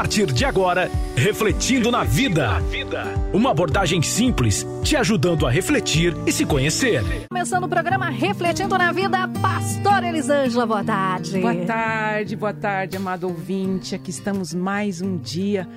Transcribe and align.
partir 0.00 0.32
de 0.32 0.46
agora, 0.46 0.90
Refletindo 1.14 1.90
na 1.90 2.04
Vida. 2.04 2.52
Uma 3.34 3.50
abordagem 3.50 4.00
simples, 4.00 4.66
te 4.82 4.96
ajudando 4.96 5.46
a 5.46 5.50
refletir 5.50 6.16
e 6.26 6.32
se 6.32 6.46
conhecer. 6.46 7.02
Começando 7.28 7.64
o 7.64 7.68
programa 7.68 8.08
Refletindo 8.08 8.78
na 8.78 8.92
Vida, 8.92 9.28
Pastor 9.42 10.02
Elisângela, 10.02 10.64
boa 10.64 10.82
tarde. 10.82 11.38
Boa 11.38 11.54
tarde, 11.66 12.34
boa 12.34 12.54
tarde, 12.54 12.96
amado 12.96 13.28
ouvinte. 13.28 13.94
Aqui 13.94 14.08
estamos 14.08 14.54
mais 14.54 15.02
um 15.02 15.18
dia, 15.18 15.68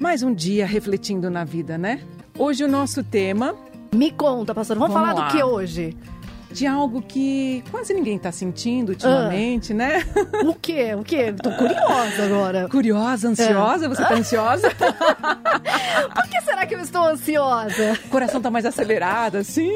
mais 0.00 0.24
um 0.24 0.34
dia 0.34 0.66
refletindo 0.66 1.30
na 1.30 1.44
vida, 1.44 1.78
né? 1.78 2.00
Hoje 2.36 2.64
o 2.64 2.68
nosso 2.68 3.04
tema. 3.04 3.54
Me 3.94 4.10
conta, 4.10 4.52
pastor, 4.52 4.78
vamos, 4.78 4.92
vamos 4.92 5.08
falar 5.08 5.20
lá. 5.20 5.28
do 5.28 5.36
que 5.36 5.44
hoje? 5.44 5.96
De 6.52 6.66
algo 6.66 7.00
que 7.00 7.62
quase 7.70 7.94
ninguém 7.94 8.16
está 8.16 8.32
sentindo 8.32 8.90
ultimamente, 8.90 9.72
ah. 9.72 9.76
né? 9.76 10.04
O 10.44 10.54
quê? 10.54 10.94
O 10.94 11.02
quê? 11.02 11.32
Tô 11.32 11.50
curiosa 11.52 12.24
agora. 12.24 12.68
Curiosa, 12.68 13.28
ansiosa? 13.28 13.86
É. 13.86 13.88
Você 13.88 14.02
tá 14.02 14.14
ansiosa? 14.14 14.70
Por 16.14 16.28
que 16.28 16.40
será 16.42 16.66
que 16.66 16.74
eu 16.74 16.80
estou 16.80 17.06
ansiosa? 17.06 17.98
O 18.06 18.08
coração 18.08 18.40
tá 18.40 18.50
mais 18.50 18.64
acelerado, 18.64 19.36
assim. 19.36 19.70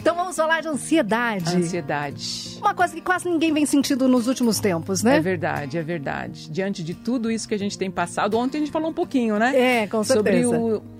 Então 0.00 0.14
vamos 0.14 0.36
falar 0.36 0.60
de 0.60 0.68
ansiedade. 0.68 1.56
Ansiedade. 1.56 2.58
Uma 2.60 2.74
coisa 2.74 2.94
que 2.94 3.00
quase 3.00 3.28
ninguém 3.28 3.52
vem 3.52 3.64
sentindo 3.64 4.08
nos 4.08 4.26
últimos 4.26 4.58
tempos, 4.58 5.02
né? 5.02 5.16
É 5.16 5.20
verdade, 5.20 5.78
é 5.78 5.82
verdade. 5.82 6.50
Diante 6.50 6.82
de 6.82 6.94
tudo 6.94 7.30
isso 7.30 7.48
que 7.48 7.54
a 7.54 7.58
gente 7.58 7.78
tem 7.78 7.90
passado, 7.90 8.36
ontem 8.36 8.58
a 8.58 8.60
gente 8.60 8.72
falou 8.72 8.90
um 8.90 8.94
pouquinho, 8.94 9.38
né? 9.38 9.82
É, 9.82 9.86
com 9.86 10.02
certeza. 10.02 10.44
Sobre 10.46 10.74
o 10.76 10.96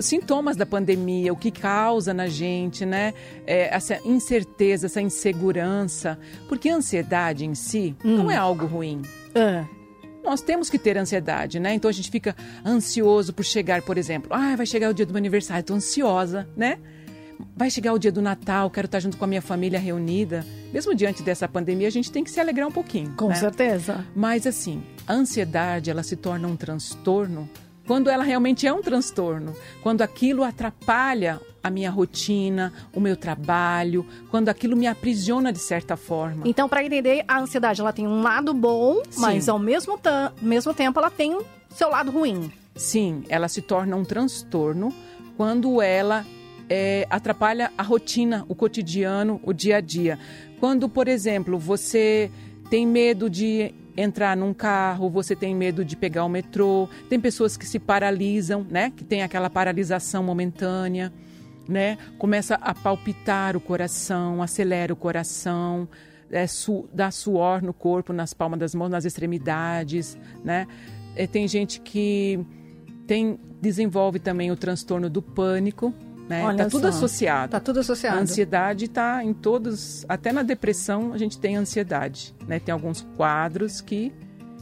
sintomas 0.00 0.56
da 0.56 0.66
pandemia, 0.66 1.32
o 1.32 1.36
que 1.36 1.50
causa 1.50 2.12
na 2.14 2.26
gente, 2.26 2.84
né? 2.84 3.14
É, 3.46 3.74
essa 3.74 3.98
incerteza, 4.04 4.86
essa 4.86 5.00
insegurança. 5.00 6.18
Porque 6.48 6.68
a 6.68 6.76
ansiedade 6.76 7.44
em 7.44 7.54
si 7.54 7.96
hum. 8.04 8.16
não 8.16 8.30
é 8.30 8.36
algo 8.36 8.66
ruim. 8.66 9.02
É. 9.34 9.64
Nós 10.24 10.40
temos 10.40 10.70
que 10.70 10.78
ter 10.78 10.96
ansiedade, 10.96 11.60
né? 11.60 11.74
Então 11.74 11.88
a 11.88 11.92
gente 11.92 12.10
fica 12.10 12.34
ansioso 12.64 13.32
por 13.34 13.44
chegar, 13.44 13.82
por 13.82 13.98
exemplo, 13.98 14.32
ah, 14.32 14.56
vai 14.56 14.64
chegar 14.64 14.88
o 14.88 14.94
dia 14.94 15.04
do 15.04 15.12
meu 15.12 15.18
aniversário, 15.18 15.60
estou 15.60 15.76
ansiosa, 15.76 16.48
né? 16.56 16.78
Vai 17.54 17.70
chegar 17.70 17.92
o 17.92 17.98
dia 17.98 18.10
do 18.10 18.22
Natal, 18.22 18.70
quero 18.70 18.86
estar 18.86 19.00
junto 19.00 19.18
com 19.18 19.24
a 19.24 19.28
minha 19.28 19.42
família 19.42 19.78
reunida. 19.78 20.44
Mesmo 20.72 20.94
diante 20.94 21.22
dessa 21.22 21.46
pandemia, 21.46 21.88
a 21.88 21.90
gente 21.90 22.10
tem 22.10 22.24
que 22.24 22.30
se 22.30 22.40
alegrar 22.40 22.66
um 22.66 22.72
pouquinho. 22.72 23.12
Com 23.16 23.28
né? 23.28 23.34
certeza. 23.34 24.04
Mas 24.14 24.46
assim, 24.46 24.82
a 25.06 25.12
ansiedade, 25.12 25.90
ela 25.90 26.02
se 26.02 26.16
torna 26.16 26.48
um 26.48 26.56
transtorno 26.56 27.48
quando 27.86 28.08
ela 28.08 28.24
realmente 28.24 28.66
é 28.66 28.72
um 28.72 28.82
transtorno, 28.82 29.54
quando 29.82 30.02
aquilo 30.02 30.42
atrapalha 30.42 31.40
a 31.62 31.70
minha 31.70 31.90
rotina, 31.90 32.72
o 32.92 33.00
meu 33.00 33.16
trabalho, 33.16 34.06
quando 34.30 34.48
aquilo 34.50 34.76
me 34.76 34.86
aprisiona 34.86 35.52
de 35.52 35.58
certa 35.58 35.96
forma. 35.96 36.42
Então, 36.44 36.68
para 36.68 36.84
entender, 36.84 37.24
a 37.26 37.40
ansiedade 37.40 37.80
ela 37.80 37.92
tem 37.92 38.06
um 38.06 38.22
lado 38.22 38.52
bom, 38.52 39.02
Sim. 39.08 39.20
mas 39.20 39.48
ao 39.48 39.58
mesmo, 39.58 39.98
mesmo 40.42 40.74
tempo 40.74 40.98
ela 40.98 41.10
tem 41.10 41.38
seu 41.70 41.88
lado 41.88 42.10
ruim. 42.10 42.52
Sim, 42.76 43.24
ela 43.28 43.48
se 43.48 43.62
torna 43.62 43.96
um 43.96 44.04
transtorno 44.04 44.92
quando 45.36 45.80
ela 45.80 46.24
é, 46.68 47.06
atrapalha 47.08 47.72
a 47.76 47.82
rotina, 47.82 48.44
o 48.48 48.54
cotidiano, 48.54 49.40
o 49.42 49.52
dia 49.52 49.76
a 49.76 49.80
dia. 49.80 50.18
Quando, 50.60 50.88
por 50.88 51.08
exemplo, 51.08 51.58
você 51.58 52.30
tem 52.68 52.86
medo 52.86 53.30
de 53.30 53.74
entrar 53.96 54.36
num 54.36 54.52
carro, 54.52 55.08
você 55.08 55.36
tem 55.36 55.54
medo 55.54 55.84
de 55.84 55.96
pegar 55.96 56.24
o 56.24 56.28
metrô, 56.28 56.88
tem 57.08 57.20
pessoas 57.20 57.56
que 57.56 57.66
se 57.66 57.78
paralisam, 57.78 58.66
né? 58.68 58.92
Que 58.94 59.04
tem 59.04 59.22
aquela 59.22 59.48
paralisação 59.48 60.22
momentânea, 60.22 61.12
né? 61.68 61.98
Começa 62.18 62.56
a 62.56 62.74
palpitar 62.74 63.56
o 63.56 63.60
coração, 63.60 64.42
acelera 64.42 64.92
o 64.92 64.96
coração, 64.96 65.88
é, 66.30 66.46
su 66.46 66.88
dá 66.92 67.10
suor 67.10 67.62
no 67.62 67.72
corpo, 67.72 68.12
nas 68.12 68.34
palmas 68.34 68.58
das 68.58 68.74
mãos, 68.74 68.90
nas 68.90 69.04
extremidades, 69.04 70.18
né? 70.42 70.66
Tem 71.30 71.46
gente 71.46 71.80
que 71.80 72.44
tem 73.06 73.38
desenvolve 73.60 74.18
também 74.18 74.50
o 74.50 74.56
transtorno 74.56 75.08
do 75.08 75.22
pânico, 75.22 75.94
né? 76.28 76.44
Olha 76.44 76.64
tá 76.64 76.70
tudo 76.70 76.82
só. 76.82 76.88
associado. 76.88 77.52
Tá 77.52 77.60
tudo 77.60 77.80
associado. 77.80 78.18
A 78.18 78.20
ansiedade 78.20 78.84
está 78.86 79.24
em 79.24 79.32
todos, 79.32 80.04
até 80.08 80.32
na 80.32 80.42
depressão 80.42 81.12
a 81.12 81.18
gente 81.18 81.38
tem 81.38 81.56
ansiedade, 81.56 82.34
né? 82.46 82.58
Tem 82.58 82.72
alguns 82.72 83.06
quadros 83.16 83.80
que 83.80 84.12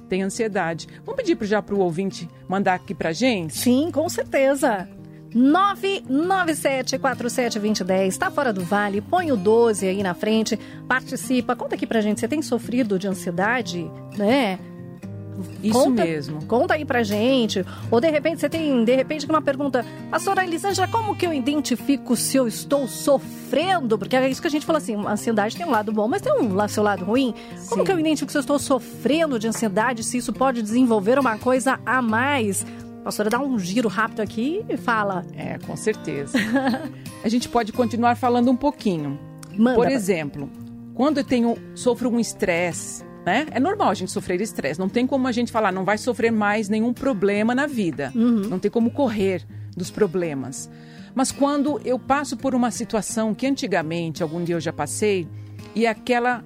tem 0.09 0.23
ansiedade. 0.23 0.87
Vamos 1.05 1.23
pedir 1.23 1.37
já 1.47 1.63
para 1.63 1.75
o 1.75 1.79
ouvinte 1.79 2.29
mandar 2.49 2.75
aqui 2.75 2.95
para 2.95 3.13
gente? 3.13 3.57
Sim, 3.57 3.91
com 3.91 4.09
certeza. 4.09 4.89
997-472010. 5.35 8.07
Está 8.07 8.31
fora 8.31 8.53
do 8.53 8.63
vale, 8.63 9.01
põe 9.01 9.33
o 9.33 9.37
12 9.37 9.89
aí 9.89 10.03
na 10.03 10.15
frente, 10.15 10.59
participa. 10.87 11.57
Conta 11.57 11.75
aqui 11.75 11.87
pra 11.87 12.03
gente, 12.03 12.21
você 12.21 12.29
tem 12.29 12.43
sofrido 12.43 12.99
de 12.99 13.09
ansiedade, 13.09 13.91
né? 14.17 14.59
Isso 15.63 15.79
conta, 15.79 16.05
mesmo. 16.05 16.45
Conta 16.47 16.75
aí 16.75 16.85
pra 16.85 17.03
gente. 17.03 17.65
Ou 17.91 18.01
de 18.01 18.11
repente 18.11 18.41
você 18.41 18.49
tem, 18.49 18.85
de 18.85 18.95
repente, 18.95 19.27
uma 19.27 19.43
pergunta, 19.43 19.85
pastora 20.11 20.45
Elisângela, 20.45 20.89
como 20.89 21.17
que 21.17 21.27
eu 21.27 21.33
identifico 21.33 22.17
se 22.17 22.37
eu 22.37 22.47
estou 22.47 22.87
sofrendo? 22.87 23.99
Porque 23.99 24.17
é 24.17 24.29
isso 24.29 24.41
que 24.41 24.49
a 24.49 24.51
gente 24.51 24.67
fala 24.67 24.79
assim, 24.79 24.95
a 24.95 25.13
ansiedade 25.13 25.57
tem 25.57 25.67
um 25.67 25.71
lado 25.71 25.93
bom, 25.93 26.09
mas 26.09 26.23
tem 26.23 26.33
um 26.33 26.69
seu 26.69 26.83
lado 26.83 27.05
ruim. 27.05 27.35
Sim. 27.57 27.69
Como 27.69 27.85
que 27.85 27.93
eu 27.93 27.99
identifico 27.99 28.31
se 28.31 28.39
eu 28.39 28.41
estou 28.41 28.59
sofrendo 28.59 29.39
de 29.39 29.49
ansiedade, 29.49 30.05
se 30.05 30.19
isso 30.19 30.33
pode 30.33 30.63
desenvolver 30.63 31.19
uma 31.19 31.39
coisa 31.39 31.79
a 31.85 32.01
mais? 32.01 32.65
Pastora, 33.05 33.29
dá 33.29 33.41
um 33.41 33.59
giro 33.59 33.89
rápido 33.89 34.21
aqui 34.21 34.65
e 34.69 34.77
fala. 34.77 35.25
É, 35.37 35.59
com 35.59 35.77
certeza. 35.77 36.39
a 37.25 37.29
gente 37.29 37.49
pode 37.49 37.73
continuar 37.73 38.17
falando 38.17 38.51
um 38.51 38.57
pouquinho. 38.57 39.19
Manda. 39.57 39.75
Por 39.75 39.91
exemplo, 39.91 40.49
quando 40.95 41.19
eu 41.19 41.25
tenho, 41.25 41.57
sofro 41.75 42.09
um 42.09 42.21
estresse, 42.21 43.05
né? 43.25 43.47
É 43.51 43.61
normal 43.61 43.91
a 43.91 43.95
gente 43.95 44.11
sofrer 44.11 44.41
estresse. 44.41 44.81
Não 44.81 44.89
tem 44.89 45.07
como 45.07 45.29
a 45.29 45.33
gente 45.33 45.53
falar, 45.53 45.73
não 45.73 45.85
vai 45.85 45.99
sofrer 45.99 46.31
mais 46.31 46.69
nenhum 46.69 46.93
problema 46.93 47.55
na 47.55 47.67
vida. 47.67 48.13
Uhum. 48.15 48.43
Não 48.49 48.59
tem 48.59 48.71
como 48.71 48.91
correr 48.91 49.45
dos 49.77 49.91
problemas. 49.91 50.71
Mas 51.15 51.31
quando 51.31 51.81
eu 51.85 51.99
passo 51.99 52.37
por 52.37 52.55
uma 52.55 52.71
situação 52.71 53.35
que 53.35 53.47
antigamente, 53.47 54.23
algum 54.23 54.43
dia 54.43 54.55
eu 54.55 54.61
já 54.61 54.73
passei, 54.73 55.29
e 55.75 55.87
aquela 55.87 56.43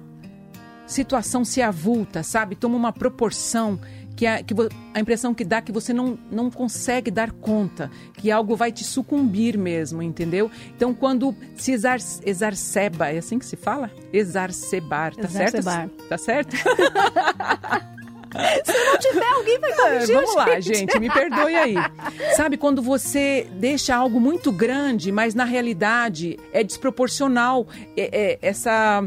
situação 0.85 1.43
se 1.43 1.61
avulta, 1.61 2.23
sabe? 2.23 2.55
Toma 2.55 2.75
uma 2.75 2.93
proporção 2.93 3.79
que 4.17 4.25
a, 4.25 4.41
que 4.41 4.53
a 4.95 4.99
impressão 4.99 5.31
que 5.31 5.45
dá 5.45 5.57
é 5.57 5.61
que 5.61 5.71
você 5.71 5.93
não, 5.93 6.17
não 6.31 6.49
consegue 6.49 7.11
dar 7.11 7.31
conta, 7.31 7.91
que 8.15 8.31
algo 8.31 8.55
vai 8.55 8.71
te 8.71 8.83
sucumbir 8.83 9.55
mesmo, 9.57 10.01
entendeu? 10.01 10.49
Então, 10.75 10.91
quando 10.91 11.35
se 11.55 11.71
exar, 11.71 11.99
exarceba, 12.25 13.09
é 13.09 13.19
assim 13.19 13.37
que 13.37 13.45
se 13.45 13.55
fala? 13.55 13.91
Exarcebar, 14.11 15.15
tá 15.15 15.27
Exarcebar. 15.27 15.87
certo? 15.87 16.07
Tá 16.09 16.17
certo? 16.17 16.55
Se 18.63 18.85
não 18.85 18.97
tiver, 18.99 19.33
alguém 19.33 19.57
vai 19.57 19.73
corrigir 19.73 20.11
é, 20.15 20.19
Vamos 20.19 20.35
lá, 20.35 20.59
gente, 20.59 20.99
me 20.99 21.09
perdoe 21.09 21.55
aí. 21.55 21.75
Sabe, 22.35 22.57
quando 22.57 22.81
você 22.83 23.47
deixa 23.53 23.95
algo 23.95 24.19
muito 24.19 24.51
grande, 24.51 25.11
mas 25.11 25.33
na 25.33 25.45
realidade 25.45 26.37
é 26.51 26.63
desproporcional 26.63 27.67
é, 27.95 28.35
é, 28.35 28.39
essa, 28.41 29.03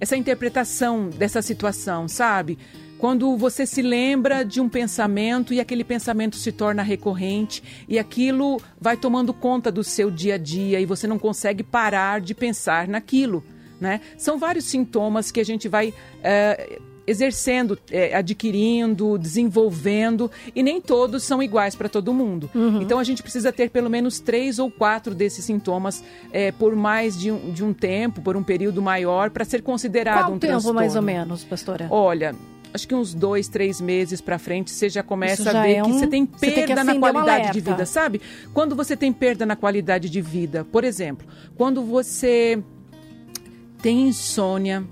essa 0.00 0.16
interpretação 0.16 1.08
dessa 1.08 1.40
situação, 1.42 2.08
sabe? 2.08 2.58
Quando 2.98 3.36
você 3.36 3.66
se 3.66 3.82
lembra 3.82 4.44
de 4.44 4.60
um 4.60 4.68
pensamento 4.68 5.52
e 5.52 5.60
aquele 5.60 5.84
pensamento 5.84 6.36
se 6.36 6.52
torna 6.52 6.82
recorrente 6.82 7.62
e 7.88 7.98
aquilo 7.98 8.60
vai 8.80 8.96
tomando 8.96 9.32
conta 9.32 9.70
do 9.70 9.84
seu 9.84 10.10
dia 10.10 10.34
a 10.34 10.38
dia 10.38 10.80
e 10.80 10.86
você 10.86 11.06
não 11.06 11.18
consegue 11.18 11.62
parar 11.62 12.20
de 12.20 12.34
pensar 12.34 12.88
naquilo. 12.88 13.44
Né? 13.80 14.00
São 14.16 14.38
vários 14.38 14.64
sintomas 14.64 15.30
que 15.30 15.40
a 15.40 15.44
gente 15.44 15.68
vai 15.68 15.92
é, 16.22 16.78
exercendo, 17.06 17.78
é, 17.90 18.14
adquirindo, 18.14 19.18
desenvolvendo 19.18 20.30
e 20.54 20.62
nem 20.62 20.80
todos 20.80 21.22
são 21.22 21.42
iguais 21.42 21.74
para 21.74 21.88
todo 21.88 22.12
mundo. 22.14 22.50
Uhum. 22.54 22.80
Então 22.80 22.98
a 22.98 23.04
gente 23.04 23.22
precisa 23.22 23.52
ter 23.52 23.70
pelo 23.70 23.90
menos 23.90 24.20
três 24.20 24.58
ou 24.58 24.70
quatro 24.70 25.14
desses 25.14 25.44
sintomas 25.44 26.02
é, 26.32 26.52
por 26.52 26.74
mais 26.74 27.18
de 27.18 27.30
um, 27.30 27.52
de 27.52 27.64
um 27.64 27.72
tempo, 27.72 28.22
por 28.22 28.36
um 28.36 28.42
período 28.42 28.80
maior, 28.80 29.30
para 29.30 29.44
ser 29.44 29.62
considerado 29.62 30.24
Qual 30.24 30.32
um 30.32 30.38
tempo 30.38 30.52
transtorno. 30.52 30.80
mais 30.80 30.96
ou 30.96 31.02
menos, 31.02 31.44
pastora? 31.44 31.88
Olha, 31.90 32.34
acho 32.74 32.88
que 32.88 32.94
uns 32.94 33.14
dois, 33.14 33.46
três 33.46 33.80
meses 33.80 34.20
para 34.20 34.36
frente, 34.36 34.72
você 34.72 34.88
já 34.88 35.02
começa 35.02 35.44
já 35.44 35.60
a 35.60 35.62
ver 35.62 35.76
é 35.76 35.82
um... 35.82 35.86
que 35.86 35.92
você 35.92 36.06
tem 36.08 36.26
perda 36.26 36.74
tem 36.74 36.84
na 36.84 36.98
qualidade 36.98 37.52
de 37.52 37.60
vida, 37.60 37.86
sabe? 37.86 38.20
Quando 38.52 38.74
você 38.74 38.96
tem 38.96 39.12
perda 39.12 39.46
na 39.46 39.54
qualidade 39.54 40.10
de 40.10 40.20
vida, 40.20 40.64
por 40.64 40.82
exemplo, 40.82 41.24
quando 41.56 41.84
você 41.84 42.60
tem 43.80 44.08
insônia, 44.08 44.84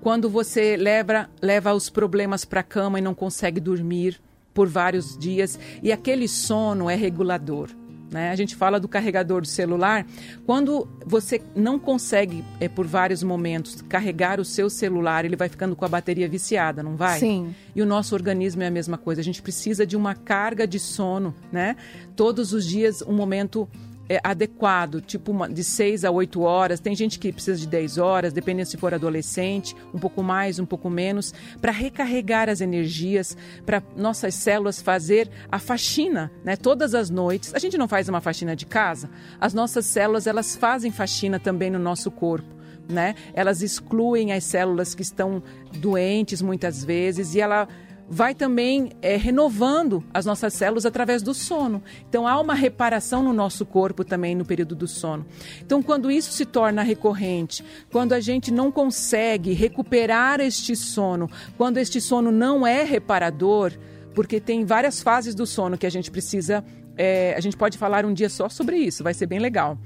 quando 0.00 0.30
você 0.30 0.76
leva, 0.76 1.28
leva 1.42 1.74
os 1.74 1.90
problemas 1.90 2.44
para 2.44 2.60
a 2.60 2.62
cama 2.62 3.00
e 3.00 3.02
não 3.02 3.14
consegue 3.14 3.58
dormir 3.58 4.20
por 4.54 4.68
vários 4.68 5.18
dias, 5.18 5.58
e 5.82 5.90
aquele 5.90 6.28
sono 6.28 6.88
é 6.88 6.94
regulador. 6.94 7.70
Né? 8.10 8.30
A 8.30 8.36
gente 8.36 8.54
fala 8.54 8.78
do 8.78 8.86
carregador 8.86 9.40
do 9.40 9.46
celular. 9.46 10.06
Quando 10.44 10.88
você 11.04 11.42
não 11.54 11.78
consegue, 11.78 12.44
é, 12.60 12.68
por 12.68 12.86
vários 12.86 13.22
momentos, 13.22 13.82
carregar 13.82 14.40
o 14.40 14.44
seu 14.44 14.70
celular, 14.70 15.24
ele 15.24 15.36
vai 15.36 15.48
ficando 15.48 15.74
com 15.74 15.84
a 15.84 15.88
bateria 15.88 16.28
viciada, 16.28 16.82
não 16.82 16.96
vai? 16.96 17.18
Sim. 17.18 17.54
E 17.74 17.82
o 17.82 17.86
nosso 17.86 18.14
organismo 18.14 18.62
é 18.62 18.66
a 18.66 18.70
mesma 18.70 18.96
coisa. 18.96 19.20
A 19.20 19.24
gente 19.24 19.42
precisa 19.42 19.86
de 19.86 19.96
uma 19.96 20.14
carga 20.14 20.66
de 20.66 20.78
sono, 20.78 21.34
né? 21.50 21.76
Todos 22.14 22.52
os 22.52 22.64
dias, 22.66 23.02
um 23.02 23.12
momento 23.12 23.68
é, 24.08 24.20
adequado, 24.22 25.00
tipo 25.00 25.32
uma, 25.32 25.48
de 25.48 25.64
6 25.64 26.04
a 26.04 26.10
8 26.10 26.40
horas. 26.40 26.80
Tem 26.80 26.94
gente 26.94 27.18
que 27.18 27.32
precisa 27.32 27.58
de 27.58 27.66
10 27.66 27.98
horas, 27.98 28.32
dependendo 28.32 28.68
se 28.68 28.76
for 28.76 28.94
adolescente, 28.94 29.74
um 29.92 29.98
pouco 29.98 30.22
mais, 30.22 30.58
um 30.58 30.66
pouco 30.66 30.88
menos, 30.88 31.34
para 31.60 31.72
recarregar 31.72 32.48
as 32.48 32.60
energias, 32.60 33.36
para 33.64 33.82
nossas 33.96 34.34
células 34.34 34.80
fazer 34.80 35.28
a 35.50 35.58
faxina, 35.58 36.30
né? 36.44 36.56
Todas 36.56 36.94
as 36.94 37.10
noites. 37.10 37.54
A 37.54 37.58
gente 37.58 37.76
não 37.76 37.88
faz 37.88 38.08
uma 38.08 38.20
faxina 38.20 38.54
de 38.54 38.66
casa, 38.66 39.10
as 39.40 39.52
nossas 39.52 39.86
células 39.86 40.26
elas 40.26 40.56
fazem 40.56 40.90
faxina 40.90 41.38
também 41.38 41.70
no 41.70 41.78
nosso 41.78 42.10
corpo. 42.10 42.56
Né? 42.88 43.16
Elas 43.34 43.62
excluem 43.62 44.32
as 44.32 44.44
células 44.44 44.94
que 44.94 45.02
estão 45.02 45.42
doentes 45.72 46.40
muitas 46.40 46.84
vezes 46.84 47.34
e 47.34 47.40
ela 47.40 47.66
vai 48.08 48.34
também 48.34 48.90
é, 49.02 49.16
renovando 49.16 50.04
as 50.12 50.24
nossas 50.24 50.54
células 50.54 50.86
através 50.86 51.22
do 51.22 51.34
sono. 51.34 51.82
Então 52.08 52.26
há 52.26 52.40
uma 52.40 52.54
reparação 52.54 53.22
no 53.22 53.32
nosso 53.32 53.66
corpo 53.66 54.04
também 54.04 54.34
no 54.34 54.44
período 54.44 54.74
do 54.74 54.86
sono. 54.86 55.26
Então 55.60 55.82
quando 55.82 56.10
isso 56.10 56.32
se 56.32 56.44
torna 56.44 56.82
recorrente, 56.82 57.64
quando 57.90 58.12
a 58.12 58.20
gente 58.20 58.50
não 58.52 58.70
consegue 58.70 59.52
recuperar 59.52 60.40
este 60.40 60.76
sono, 60.76 61.28
quando 61.56 61.78
este 61.78 62.00
sono 62.00 62.30
não 62.30 62.66
é 62.66 62.82
reparador, 62.82 63.72
porque 64.14 64.40
tem 64.40 64.64
várias 64.64 65.02
fases 65.02 65.34
do 65.34 65.46
sono 65.46 65.76
que 65.76 65.86
a 65.86 65.90
gente 65.90 66.10
precisa 66.10 66.64
é, 66.98 67.34
a 67.36 67.40
gente 67.40 67.58
pode 67.58 67.76
falar 67.76 68.06
um 68.06 68.14
dia 68.14 68.30
só 68.30 68.48
sobre 68.48 68.78
isso, 68.78 69.04
vai 69.04 69.12
ser 69.12 69.26
bem 69.26 69.38
legal 69.38 69.78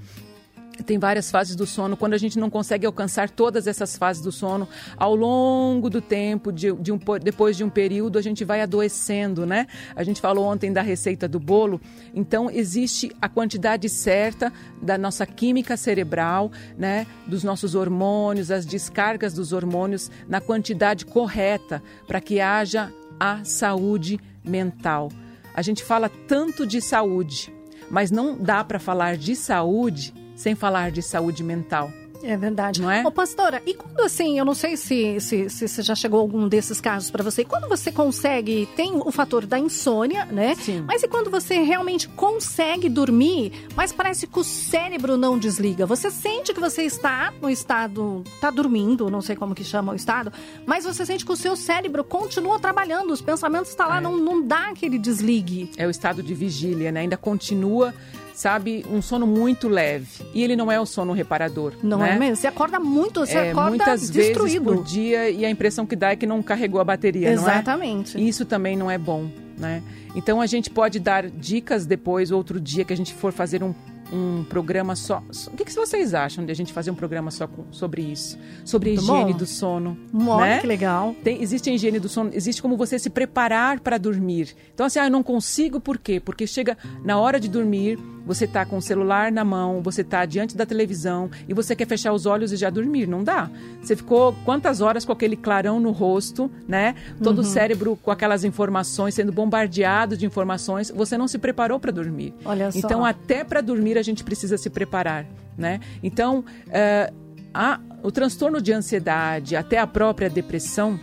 tem 0.84 0.98
várias 0.98 1.30
fases 1.30 1.54
do 1.56 1.66
sono. 1.66 1.96
Quando 1.96 2.14
a 2.14 2.18
gente 2.18 2.38
não 2.38 2.50
consegue 2.50 2.86
alcançar 2.86 3.30
todas 3.30 3.66
essas 3.66 3.96
fases 3.96 4.22
do 4.22 4.32
sono, 4.32 4.68
ao 4.96 5.14
longo 5.14 5.88
do 5.88 6.00
tempo, 6.00 6.52
de, 6.52 6.72
de 6.72 6.92
um, 6.92 6.98
depois 7.22 7.56
de 7.56 7.64
um 7.64 7.70
período, 7.70 8.18
a 8.18 8.22
gente 8.22 8.44
vai 8.44 8.60
adoecendo, 8.60 9.46
né? 9.46 9.66
A 9.94 10.02
gente 10.02 10.20
falou 10.20 10.46
ontem 10.46 10.72
da 10.72 10.82
receita 10.82 11.28
do 11.28 11.38
bolo. 11.38 11.80
Então, 12.14 12.50
existe 12.50 13.14
a 13.20 13.28
quantidade 13.28 13.88
certa 13.88 14.52
da 14.80 14.96
nossa 14.96 15.26
química 15.26 15.76
cerebral, 15.76 16.50
né? 16.76 17.06
Dos 17.26 17.44
nossos 17.44 17.74
hormônios, 17.74 18.50
as 18.50 18.66
descargas 18.66 19.32
dos 19.34 19.52
hormônios 19.52 20.10
na 20.28 20.40
quantidade 20.40 21.06
correta 21.06 21.82
para 22.06 22.20
que 22.20 22.40
haja 22.40 22.92
a 23.18 23.44
saúde 23.44 24.18
mental. 24.44 25.10
A 25.54 25.62
gente 25.62 25.84
fala 25.84 26.08
tanto 26.08 26.66
de 26.66 26.80
saúde, 26.80 27.52
mas 27.90 28.10
não 28.10 28.36
dá 28.36 28.62
para 28.64 28.78
falar 28.78 29.16
de 29.16 29.34
saúde 29.34 30.14
sem 30.40 30.54
falar 30.54 30.90
de 30.90 31.02
saúde 31.02 31.44
mental. 31.44 31.92
É 32.22 32.36
verdade. 32.36 32.80
Não 32.82 32.90
é? 32.90 33.02
Ô, 33.06 33.10
pastora, 33.10 33.62
e 33.66 33.74
quando 33.74 34.00
assim, 34.00 34.38
eu 34.38 34.44
não 34.44 34.54
sei 34.54 34.76
se, 34.76 35.18
se, 35.20 35.48
se, 35.48 35.68
se 35.68 35.82
já 35.82 35.94
chegou 35.94 36.20
algum 36.20 36.48
desses 36.48 36.80
casos 36.80 37.10
para 37.10 37.24
você, 37.24 37.44
quando 37.44 37.68
você 37.68 37.90
consegue, 37.90 38.68
tem 38.76 38.92
o 38.94 39.10
fator 39.10 39.46
da 39.46 39.58
insônia, 39.58 40.26
né? 40.26 40.54
Sim. 40.54 40.84
Mas 40.86 41.02
e 41.02 41.08
quando 41.08 41.30
você 41.30 41.62
realmente 41.62 42.08
consegue 42.08 42.88
dormir, 42.88 43.68
mas 43.74 43.92
parece 43.92 44.26
que 44.26 44.38
o 44.38 44.44
cérebro 44.44 45.16
não 45.16 45.38
desliga? 45.38 45.86
Você 45.86 46.10
sente 46.10 46.52
que 46.52 46.60
você 46.60 46.82
está 46.82 47.32
no 47.40 47.48
estado, 47.48 48.22
está 48.34 48.50
dormindo, 48.50 49.10
não 49.10 49.22
sei 49.22 49.34
como 49.34 49.54
que 49.54 49.64
chama 49.64 49.92
o 49.92 49.96
estado, 49.96 50.32
mas 50.66 50.84
você 50.84 51.06
sente 51.06 51.24
que 51.24 51.32
o 51.32 51.36
seu 51.36 51.56
cérebro 51.56 52.04
continua 52.04 52.58
trabalhando, 52.58 53.12
os 53.12 53.22
pensamentos 53.22 53.70
estão 53.70 53.86
tá 53.86 53.94
lá, 53.94 53.98
é. 53.98 54.00
não, 54.02 54.16
não 54.16 54.46
dá 54.46 54.68
aquele 54.68 54.98
desligue. 54.98 55.70
É 55.76 55.86
o 55.86 55.90
estado 55.90 56.22
de 56.22 56.34
vigília, 56.34 56.92
né? 56.92 57.00
Ainda 57.00 57.16
continua 57.16 57.94
sabe, 58.40 58.86
um 58.90 59.02
sono 59.02 59.26
muito 59.26 59.68
leve. 59.68 60.24
E 60.32 60.42
ele 60.42 60.56
não 60.56 60.72
é 60.72 60.80
o 60.80 60.86
sono 60.86 61.12
reparador. 61.12 61.74
Não 61.82 61.98
né? 61.98 62.14
é 62.14 62.18
mesmo? 62.18 62.36
Você 62.36 62.46
acorda 62.46 62.80
muito, 62.80 63.20
você 63.20 63.36
é, 63.36 63.50
acorda 63.50 63.68
muitas 63.68 64.08
destruído. 64.08 64.64
vezes 64.64 64.78
por 64.78 64.82
dia 64.82 65.28
e 65.28 65.44
a 65.44 65.50
impressão 65.50 65.84
que 65.84 65.94
dá 65.94 66.12
é 66.12 66.16
que 66.16 66.26
não 66.26 66.42
carregou 66.42 66.80
a 66.80 66.84
bateria, 66.84 67.30
Exatamente. 67.30 68.16
não 68.16 68.24
é? 68.24 68.26
Isso 68.26 68.46
também 68.46 68.78
não 68.78 68.90
é 68.90 68.96
bom, 68.96 69.30
né? 69.58 69.82
Então 70.16 70.40
a 70.40 70.46
gente 70.46 70.70
pode 70.70 70.98
dar 70.98 71.28
dicas 71.28 71.84
depois, 71.84 72.30
outro 72.30 72.58
dia 72.58 72.82
que 72.82 72.92
a 72.94 72.96
gente 72.96 73.12
for 73.12 73.30
fazer 73.30 73.62
um 73.62 73.74
um 74.12 74.44
programa 74.44 74.96
só. 74.96 75.22
O 75.48 75.56
que, 75.56 75.64
que 75.64 75.72
vocês 75.74 76.14
acham 76.14 76.44
de 76.44 76.52
a 76.52 76.54
gente 76.54 76.72
fazer 76.72 76.90
um 76.90 76.94
programa 76.94 77.30
só 77.30 77.46
com, 77.46 77.64
sobre 77.70 78.02
isso? 78.02 78.38
Sobre 78.64 78.90
a 78.90 78.92
higiene 78.94 79.32
bom. 79.32 79.38
do 79.38 79.46
sono. 79.46 79.96
Olha 80.14 80.46
né? 80.46 80.60
que 80.60 80.66
legal. 80.66 81.14
Tem, 81.22 81.42
existe 81.42 81.70
a 81.70 81.72
higiene 81.72 81.98
do 81.98 82.08
sono, 82.08 82.30
existe 82.32 82.60
como 82.60 82.76
você 82.76 82.98
se 82.98 83.10
preparar 83.10 83.80
para 83.80 83.98
dormir. 83.98 84.54
Então, 84.74 84.86
assim, 84.86 84.98
ah, 84.98 85.06
eu 85.06 85.10
não 85.10 85.22
consigo, 85.22 85.80
por 85.80 85.98
quê? 85.98 86.20
Porque 86.20 86.46
chega 86.46 86.76
na 87.04 87.18
hora 87.18 87.38
de 87.38 87.48
dormir, 87.48 87.98
você 88.26 88.44
está 88.44 88.64
com 88.64 88.76
o 88.76 88.82
celular 88.82 89.32
na 89.32 89.44
mão, 89.44 89.82
você 89.82 90.02
está 90.02 90.24
diante 90.24 90.56
da 90.56 90.66
televisão 90.66 91.30
e 91.48 91.54
você 91.54 91.74
quer 91.74 91.86
fechar 91.86 92.12
os 92.12 92.26
olhos 92.26 92.52
e 92.52 92.56
já 92.56 92.70
dormir. 92.70 93.06
Não 93.06 93.24
dá. 93.24 93.50
Você 93.82 93.96
ficou 93.96 94.34
quantas 94.44 94.80
horas 94.80 95.04
com 95.04 95.12
aquele 95.12 95.36
clarão 95.36 95.80
no 95.80 95.90
rosto, 95.90 96.50
né? 96.68 96.94
Todo 97.22 97.38
uhum. 97.38 97.44
o 97.44 97.46
cérebro 97.46 97.98
com 98.00 98.10
aquelas 98.10 98.44
informações, 98.44 99.14
sendo 99.14 99.32
bombardeado 99.32 100.16
de 100.16 100.26
informações, 100.26 100.90
você 100.90 101.16
não 101.16 101.26
se 101.26 101.38
preparou 101.38 101.80
para 101.80 101.90
dormir. 101.90 102.34
Olha 102.44 102.70
só. 102.70 102.78
Então, 102.78 103.04
até 103.04 103.42
para 103.42 103.60
dormir, 103.60 103.98
a 104.00 104.04
gente 104.04 104.24
precisa 104.24 104.58
se 104.58 104.70
preparar, 104.70 105.26
né? 105.56 105.80
Então, 106.02 106.40
uh, 106.40 107.14
a, 107.52 107.80
o 108.02 108.10
transtorno 108.10 108.60
de 108.60 108.72
ansiedade, 108.72 109.56
até 109.56 109.78
a 109.78 109.86
própria 109.86 110.30
depressão, 110.30 110.98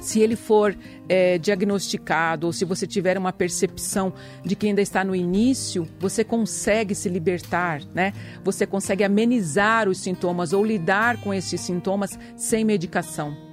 se 0.00 0.20
ele 0.20 0.36
for 0.36 0.76
é, 1.08 1.38
diagnosticado 1.38 2.46
ou 2.46 2.52
se 2.52 2.64
você 2.64 2.86
tiver 2.86 3.18
uma 3.18 3.32
percepção 3.32 4.12
de 4.44 4.54
que 4.54 4.66
ainda 4.66 4.80
está 4.80 5.04
no 5.04 5.14
início, 5.14 5.88
você 5.98 6.22
consegue 6.22 6.94
se 6.94 7.08
libertar, 7.08 7.82
né? 7.94 8.12
Você 8.44 8.66
consegue 8.66 9.02
amenizar 9.02 9.88
os 9.88 9.98
sintomas 9.98 10.52
ou 10.52 10.64
lidar 10.64 11.20
com 11.20 11.34
esses 11.34 11.60
sintomas 11.60 12.18
sem 12.36 12.64
medicação. 12.64 13.45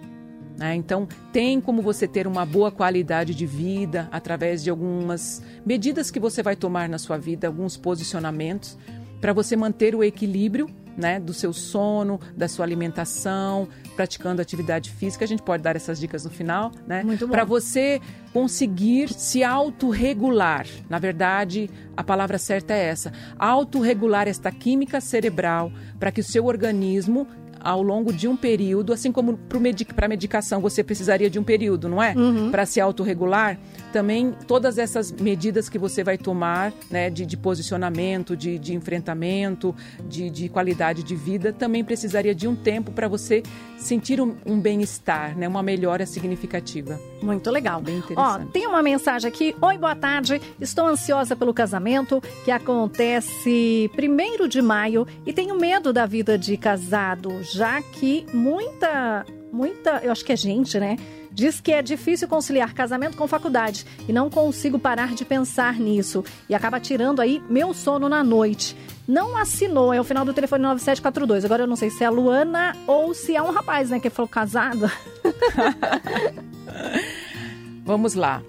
Né? 0.58 0.76
Então, 0.76 1.08
tem 1.32 1.60
como 1.60 1.82
você 1.82 2.08
ter 2.08 2.28
uma 2.28 2.46
boa 2.46 2.72
qualidade 2.72 3.34
de 3.34 3.46
vida 3.46 4.08
através 4.12 4.64
de 4.64 4.70
algumas 4.70 5.42
medidas 5.66 6.12
que 6.12 6.20
você 6.20 6.44
vai 6.44 6.56
tomar 6.56 6.88
na 6.88 6.98
sua 6.98 7.18
vida, 7.18 7.48
alguns 7.48 7.76
posicionamentos, 7.76 8.78
para 9.20 9.34
você 9.34 9.56
manter 9.56 9.96
o 9.96 10.04
equilíbrio 10.04 10.70
né, 10.98 11.20
do 11.20 11.34
seu 11.34 11.52
sono, 11.54 12.20
da 12.36 12.48
sua 12.48 12.66
alimentação, 12.66 13.68
praticando 13.96 14.42
atividade 14.42 14.92
física. 14.92 15.26
A 15.26 15.28
gente 15.28 15.42
pode 15.42 15.64
dar 15.64 15.76
essas 15.76 16.00
dicas 16.00 16.24
no 16.24 16.30
final, 16.30 16.72
né? 16.88 17.04
Para 17.30 17.44
você 17.44 18.00
conseguir 18.32 19.12
se 19.14 19.44
autorregular. 19.44 20.68
Na 20.90 21.00
verdade, 21.00 21.70
a 21.96 22.04
palavra 22.04 22.38
certa 22.38 22.74
é 22.74 22.86
essa: 22.86 23.12
autorregular 23.38 24.28
esta 24.28 24.52
química 24.52 25.02
cerebral 25.02 25.72
para 26.00 26.12
que 26.12 26.22
o 26.22 26.24
seu 26.24 26.46
organismo 26.46 27.28
ao 27.64 27.82
longo 27.82 28.12
de 28.12 28.28
um 28.28 28.36
período, 28.36 28.92
assim 28.92 29.12
como 29.12 29.38
para 29.38 29.60
medic 29.60 29.94
medicação 30.08 30.60
você 30.60 30.84
precisaria 30.84 31.30
de 31.30 31.40
um 31.40 31.44
período, 31.44 31.88
não 31.88 32.04
é? 32.04 32.14
Uhum. 32.16 32.52
Para 32.52 32.66
se 32.66 32.82
autorregular, 32.82 33.58
também 33.92 34.36
todas 34.48 34.78
essas 34.78 35.12
medidas 35.12 35.70
que 35.70 35.78
você 35.78 36.04
vai 36.04 36.18
tomar, 36.18 36.74
né, 36.90 37.10
de, 37.10 37.26
de 37.26 37.38
posicionamento, 37.38 38.36
de, 38.36 38.60
de 38.60 38.74
enfrentamento, 38.74 39.74
de, 40.08 40.30
de, 40.30 40.50
qualidade 40.50 41.04
de 41.04 41.16
vida, 41.16 41.54
também 41.54 41.84
precisaria 41.84 42.34
de 42.34 42.48
um 42.48 42.56
tempo 42.56 42.92
para 42.92 43.08
você 43.08 43.44
sentir 43.78 44.20
um, 44.20 44.36
um 44.46 44.60
bem-estar, 44.60 45.38
né, 45.38 45.48
uma 45.48 45.64
melhora 45.64 46.06
significativa. 46.06 47.00
Muito 47.22 47.50
legal. 47.50 47.82
Bem 47.82 47.98
interessante. 47.98 48.48
Ó, 48.48 48.52
tem 48.52 48.68
uma 48.68 48.82
mensagem 48.82 49.30
aqui. 49.30 49.56
Oi, 49.62 49.78
boa 49.78 49.96
tarde. 49.96 50.42
Estou 50.60 50.88
ansiosa 50.88 51.36
pelo 51.36 51.54
casamento 51.54 52.22
que 52.44 52.52
acontece 52.52 53.90
primeiro 53.96 54.48
de 54.48 54.62
maio 54.62 55.08
e 55.26 55.32
tenho 55.32 55.58
medo 55.58 55.94
da 55.94 56.06
vida 56.06 56.38
de 56.38 56.58
casado, 56.58 57.44
já 57.54 57.82
que 57.82 58.26
muita, 58.34 59.26
muita, 59.52 60.02
eu 60.04 60.12
acho 60.12 60.26
que 60.26 60.34
é 60.34 60.36
gente, 60.36 60.80
né? 60.80 60.98
Diz 61.32 61.62
que 61.62 61.72
é 61.72 61.82
difícil 61.82 62.28
conciliar 62.28 62.74
casamento 62.74 63.18
com 63.18 63.28
faculdade 63.28 63.86
e 64.08 64.14
não 64.14 64.30
consigo 64.30 64.78
parar 64.78 65.14
de 65.14 65.26
pensar 65.26 65.80
nisso 65.80 66.24
e 66.48 66.54
acaba 66.54 66.80
tirando 66.80 67.22
aí 67.22 67.42
meu 67.50 67.74
sono 67.74 68.10
na 68.10 68.24
noite. 68.24 68.76
Não 69.08 69.38
assinou, 69.38 69.94
é 69.94 70.00
o 70.00 70.04
final 70.04 70.24
do 70.24 70.34
telefone 70.34 70.64
9742. 70.64 71.46
Agora 71.46 71.64
eu 71.64 71.68
não 71.68 71.76
sei 71.76 71.90
se 71.90 72.04
é 72.04 72.08
a 72.08 72.10
Luana 72.10 72.76
ou 72.88 73.14
se 73.14 73.36
é 73.36 73.42
um 73.42 73.52
rapaz, 73.52 73.90
né, 73.90 74.00
que 74.00 74.10
falou 74.10 74.30
casado. 74.30 74.90
vamos 77.84 78.14
lá. 78.14 78.42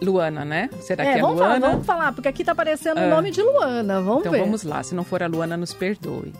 Luana, 0.00 0.44
né? 0.44 0.70
Será 0.80 1.04
é, 1.04 1.12
que 1.12 1.18
é 1.18 1.22
vamos 1.22 1.38
Luana? 1.38 1.54
Falar, 1.54 1.70
vamos 1.70 1.86
falar, 1.86 2.12
porque 2.12 2.28
aqui 2.28 2.44
tá 2.44 2.52
aparecendo 2.52 2.98
o 2.98 3.04
ah. 3.04 3.08
nome 3.08 3.30
de 3.30 3.42
Luana. 3.42 4.00
Vamos 4.00 4.20
então 4.20 4.32
ver. 4.32 4.40
vamos 4.40 4.62
lá. 4.62 4.82
Se 4.82 4.94
não 4.94 5.04
for 5.04 5.22
a 5.22 5.26
Luana, 5.26 5.56
nos 5.56 5.72
perdoe. 5.72 6.32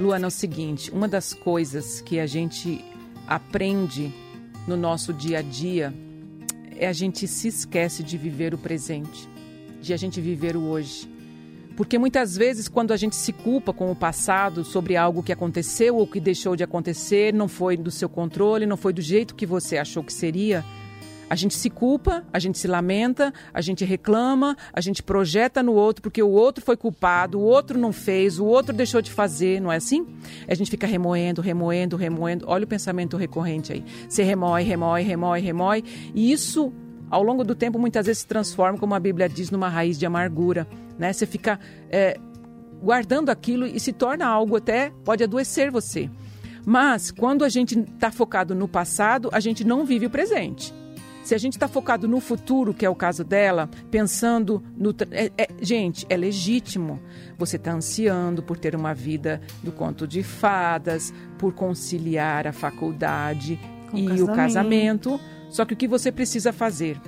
Luana, 0.00 0.26
é 0.26 0.28
o 0.28 0.30
seguinte: 0.30 0.90
uma 0.90 1.08
das 1.08 1.34
coisas 1.34 2.00
que 2.00 2.20
a 2.20 2.26
gente 2.26 2.84
aprende 3.26 4.12
no 4.66 4.76
nosso 4.76 5.12
dia 5.12 5.38
a 5.38 5.42
dia 5.42 5.92
é 6.76 6.86
a 6.86 6.92
gente 6.92 7.26
se 7.26 7.48
esquece 7.48 8.02
de 8.02 8.16
viver 8.16 8.54
o 8.54 8.58
presente, 8.58 9.28
de 9.80 9.92
a 9.92 9.96
gente 9.96 10.20
viver 10.20 10.56
o 10.56 10.62
hoje. 10.62 11.08
Porque 11.76 11.98
muitas 11.98 12.36
vezes, 12.36 12.68
quando 12.68 12.92
a 12.92 12.96
gente 12.96 13.14
se 13.14 13.32
culpa 13.32 13.72
com 13.72 13.90
o 13.90 13.94
passado 13.94 14.64
sobre 14.64 14.96
algo 14.96 15.22
que 15.22 15.32
aconteceu 15.32 15.96
ou 15.96 16.06
que 16.06 16.18
deixou 16.18 16.56
de 16.56 16.64
acontecer, 16.64 17.32
não 17.32 17.46
foi 17.46 17.76
do 17.76 17.90
seu 17.90 18.08
controle, 18.08 18.66
não 18.66 18.76
foi 18.76 18.92
do 18.92 19.00
jeito 19.00 19.34
que 19.34 19.46
você 19.46 19.78
achou 19.78 20.02
que 20.02 20.12
seria, 20.12 20.64
a 21.28 21.34
gente 21.34 21.54
se 21.54 21.68
culpa, 21.68 22.24
a 22.32 22.38
gente 22.38 22.58
se 22.58 22.66
lamenta, 22.66 23.32
a 23.52 23.60
gente 23.60 23.84
reclama, 23.84 24.56
a 24.72 24.80
gente 24.80 25.02
projeta 25.02 25.62
no 25.62 25.72
outro 25.72 26.02
porque 26.02 26.22
o 26.22 26.30
outro 26.30 26.64
foi 26.64 26.76
culpado, 26.76 27.38
o 27.38 27.42
outro 27.42 27.78
não 27.78 27.92
fez, 27.92 28.38
o 28.38 28.46
outro 28.46 28.74
deixou 28.74 29.02
de 29.02 29.10
fazer, 29.10 29.60
não 29.60 29.70
é 29.70 29.76
assim? 29.76 30.06
A 30.46 30.54
gente 30.54 30.70
fica 30.70 30.86
remoendo, 30.86 31.40
remoendo, 31.40 31.96
remoendo. 31.96 32.44
Olha 32.48 32.64
o 32.64 32.68
pensamento 32.68 33.16
recorrente 33.16 33.72
aí. 33.72 33.84
Você 34.08 34.22
remoe, 34.22 34.62
remoe, 34.62 35.02
remoe, 35.02 35.40
remoe. 35.40 35.84
E 36.14 36.32
isso, 36.32 36.72
ao 37.10 37.22
longo 37.22 37.44
do 37.44 37.54
tempo, 37.54 37.78
muitas 37.78 38.06
vezes 38.06 38.22
se 38.22 38.26
transforma, 38.26 38.78
como 38.78 38.94
a 38.94 39.00
Bíblia 39.00 39.28
diz, 39.28 39.50
numa 39.50 39.68
raiz 39.68 39.98
de 39.98 40.06
amargura. 40.06 40.66
Né? 40.98 41.12
Você 41.12 41.26
fica 41.26 41.60
é, 41.90 42.18
guardando 42.82 43.28
aquilo 43.28 43.66
e 43.66 43.78
se 43.78 43.92
torna 43.92 44.26
algo 44.26 44.56
até 44.56 44.92
pode 45.04 45.22
adoecer 45.22 45.70
você. 45.70 46.08
Mas 46.64 47.10
quando 47.10 47.44
a 47.44 47.48
gente 47.48 47.78
está 47.78 48.10
focado 48.10 48.54
no 48.54 48.68
passado, 48.68 49.30
a 49.32 49.40
gente 49.40 49.64
não 49.64 49.84
vive 49.84 50.06
o 50.06 50.10
presente. 50.10 50.72
Se 51.28 51.34
a 51.34 51.38
gente 51.38 51.52
está 51.56 51.68
focado 51.68 52.08
no 52.08 52.20
futuro, 52.20 52.72
que 52.72 52.86
é 52.86 52.88
o 52.88 52.94
caso 52.94 53.22
dela, 53.22 53.68
pensando 53.90 54.62
no. 54.74 54.94
É, 55.10 55.30
é, 55.36 55.48
gente, 55.60 56.06
é 56.08 56.16
legítimo. 56.16 56.98
Você 57.36 57.56
está 57.56 57.70
ansiando 57.70 58.42
por 58.42 58.56
ter 58.56 58.74
uma 58.74 58.94
vida 58.94 59.38
do 59.62 59.70
conto 59.70 60.08
de 60.08 60.22
fadas, 60.22 61.12
por 61.38 61.52
conciliar 61.52 62.46
a 62.46 62.52
faculdade 62.54 63.60
Com 63.90 63.98
e 63.98 64.06
casamento. 64.06 64.32
o 64.32 64.34
casamento. 64.34 65.20
Só 65.50 65.66
que 65.66 65.74
o 65.74 65.76
que 65.76 65.86
você 65.86 66.10
precisa 66.10 66.50
fazer? 66.50 66.98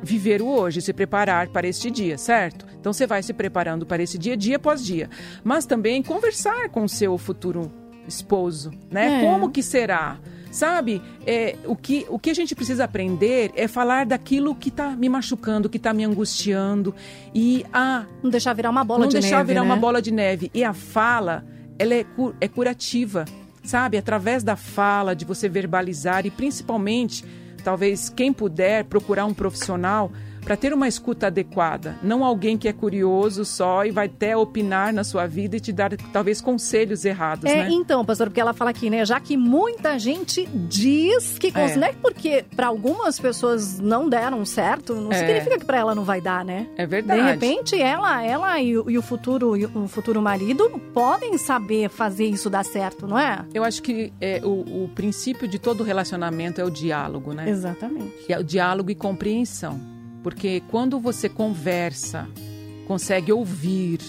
Viver 0.00 0.40
o 0.40 0.46
hoje, 0.46 0.80
se 0.80 0.92
preparar 0.92 1.48
para 1.48 1.66
este 1.66 1.90
dia, 1.90 2.16
certo? 2.16 2.64
Então 2.78 2.92
você 2.92 3.08
vai 3.08 3.24
se 3.24 3.32
preparando 3.32 3.84
para 3.84 4.04
esse 4.04 4.16
dia, 4.16 4.36
dia 4.36 4.54
após 4.54 4.84
dia. 4.84 5.10
Mas 5.42 5.66
também 5.66 6.00
conversar 6.00 6.68
com 6.68 6.84
o 6.84 6.88
seu 6.88 7.18
futuro 7.18 7.72
esposo, 8.06 8.70
né? 8.88 9.20
É. 9.20 9.26
Como 9.26 9.50
que 9.50 9.64
será? 9.64 10.20
Sabe, 10.54 11.02
é, 11.26 11.56
o, 11.64 11.74
que, 11.74 12.06
o 12.08 12.16
que 12.16 12.30
a 12.30 12.32
gente 12.32 12.54
precisa 12.54 12.84
aprender 12.84 13.50
é 13.56 13.66
falar 13.66 14.06
daquilo 14.06 14.54
que 14.54 14.68
está 14.68 14.90
me 14.90 15.08
machucando, 15.08 15.68
que 15.68 15.78
está 15.78 15.92
me 15.92 16.04
angustiando. 16.04 16.94
E 17.34 17.66
a. 17.72 18.06
Não 18.22 18.30
deixar 18.30 18.52
virar 18.52 18.70
uma 18.70 18.84
bola 18.84 19.08
de 19.08 19.14
neve. 19.14 19.14
Não 19.16 19.30
deixar 19.30 19.42
virar 19.42 19.62
né? 19.62 19.66
uma 19.66 19.76
bola 19.76 20.00
de 20.00 20.12
neve. 20.12 20.52
E 20.54 20.62
a 20.62 20.72
fala, 20.72 21.44
ela 21.76 21.92
é, 21.92 22.06
é 22.40 22.46
curativa. 22.46 23.24
Sabe, 23.64 23.98
através 23.98 24.44
da 24.44 24.54
fala, 24.54 25.16
de 25.16 25.24
você 25.24 25.48
verbalizar 25.48 26.24
e 26.24 26.30
principalmente, 26.30 27.24
talvez 27.64 28.08
quem 28.08 28.32
puder 28.32 28.84
procurar 28.84 29.24
um 29.24 29.34
profissional 29.34 30.12
para 30.44 30.56
ter 30.56 30.72
uma 30.72 30.86
escuta 30.86 31.28
adequada, 31.28 31.96
não 32.02 32.24
alguém 32.24 32.58
que 32.58 32.68
é 32.68 32.72
curioso 32.72 33.44
só 33.44 33.84
e 33.84 33.90
vai 33.90 34.06
até 34.06 34.36
opinar 34.36 34.92
na 34.92 35.02
sua 35.02 35.26
vida 35.26 35.56
e 35.56 35.60
te 35.60 35.72
dar 35.72 35.96
talvez 36.12 36.40
conselhos 36.40 37.04
errados, 37.04 37.50
é, 37.50 37.64
né? 37.64 37.68
Então, 37.70 38.04
pastor, 38.04 38.28
porque 38.28 38.40
ela 38.40 38.52
fala 38.52 38.70
aqui, 38.70 38.90
né, 38.90 39.04
já 39.04 39.18
que 39.18 39.36
muita 39.36 39.98
gente 39.98 40.46
diz 40.46 41.38
que 41.38 41.52
é. 41.54 41.76
não 41.76 41.86
é 41.86 41.92
porque 41.92 42.44
para 42.54 42.66
algumas 42.66 43.18
pessoas 43.18 43.80
não 43.80 44.08
deram 44.08 44.44
certo, 44.44 44.94
não 44.94 45.10
é. 45.10 45.18
significa 45.18 45.58
que 45.58 45.64
para 45.64 45.78
ela 45.78 45.94
não 45.94 46.04
vai 46.04 46.20
dar, 46.20 46.44
né? 46.44 46.66
É 46.76 46.86
verdade. 46.86 47.20
De 47.20 47.26
repente, 47.26 47.80
ela, 47.80 48.22
ela 48.22 48.60
e, 48.60 48.76
o, 48.76 48.90
e 48.90 48.98
o 48.98 49.02
futuro 49.02 49.56
e 49.56 49.64
o 49.64 49.88
futuro 49.88 50.20
marido 50.20 50.68
podem 50.92 51.38
saber 51.38 51.88
fazer 51.88 52.26
isso 52.26 52.50
dar 52.50 52.64
certo, 52.64 53.06
não 53.06 53.18
é? 53.18 53.44
Eu 53.54 53.64
acho 53.64 53.82
que 53.82 54.12
é, 54.20 54.40
o, 54.44 54.84
o 54.84 54.90
princípio 54.94 55.48
de 55.48 55.58
todo 55.58 55.82
relacionamento 55.82 56.60
é 56.60 56.64
o 56.64 56.70
diálogo, 56.70 57.32
né? 57.32 57.48
Exatamente. 57.48 58.30
É 58.30 58.38
o 58.38 58.44
diálogo 58.44 58.90
e 58.90 58.94
compreensão. 58.94 59.93
Porque 60.24 60.62
quando 60.70 60.98
você 60.98 61.28
conversa, 61.28 62.26
consegue 62.86 63.30
ouvir, 63.30 64.00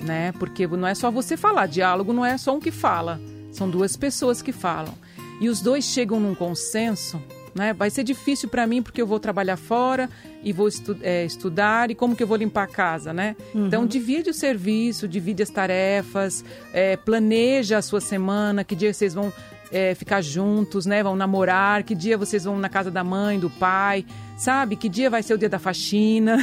né? 0.00 0.32
Porque 0.32 0.66
não 0.66 0.88
é 0.88 0.94
só 0.94 1.10
você 1.10 1.36
falar, 1.36 1.66
diálogo 1.66 2.14
não 2.14 2.24
é 2.24 2.38
só 2.38 2.56
um 2.56 2.58
que 2.58 2.70
fala, 2.70 3.20
são 3.52 3.68
duas 3.68 3.94
pessoas 3.94 4.40
que 4.40 4.52
falam. 4.52 4.94
E 5.38 5.50
os 5.50 5.60
dois 5.60 5.84
chegam 5.84 6.18
num 6.18 6.34
consenso, 6.34 7.22
né? 7.54 7.74
Vai 7.74 7.90
ser 7.90 8.04
difícil 8.04 8.48
para 8.48 8.66
mim 8.66 8.82
porque 8.82 9.02
eu 9.02 9.06
vou 9.06 9.20
trabalhar 9.20 9.58
fora 9.58 10.08
e 10.42 10.50
vou 10.50 10.66
estu 10.66 10.96
é, 11.02 11.26
estudar 11.26 11.90
e 11.90 11.94
como 11.94 12.16
que 12.16 12.22
eu 12.22 12.26
vou 12.26 12.38
limpar 12.38 12.62
a 12.62 12.66
casa, 12.66 13.12
né? 13.12 13.36
Uhum. 13.54 13.66
Então 13.66 13.86
divide 13.86 14.30
o 14.30 14.34
serviço, 14.34 15.06
divide 15.06 15.42
as 15.42 15.50
tarefas, 15.50 16.42
é, 16.72 16.96
planeja 16.96 17.76
a 17.76 17.82
sua 17.82 18.00
semana, 18.00 18.64
que 18.64 18.74
dia 18.74 18.94
vocês 18.94 19.12
vão 19.12 19.30
é, 19.72 19.94
ficar 19.94 20.20
juntos, 20.20 20.86
né? 20.86 21.02
Vão 21.02 21.16
namorar, 21.16 21.82
que 21.82 21.94
dia 21.94 22.18
vocês 22.18 22.44
vão 22.44 22.58
na 22.58 22.68
casa 22.68 22.90
da 22.90 23.04
mãe, 23.04 23.38
do 23.38 23.48
pai, 23.48 24.04
sabe? 24.36 24.76
Que 24.76 24.88
dia 24.88 25.08
vai 25.08 25.22
ser 25.22 25.34
o 25.34 25.38
dia 25.38 25.48
da 25.48 25.58
faxina. 25.58 26.38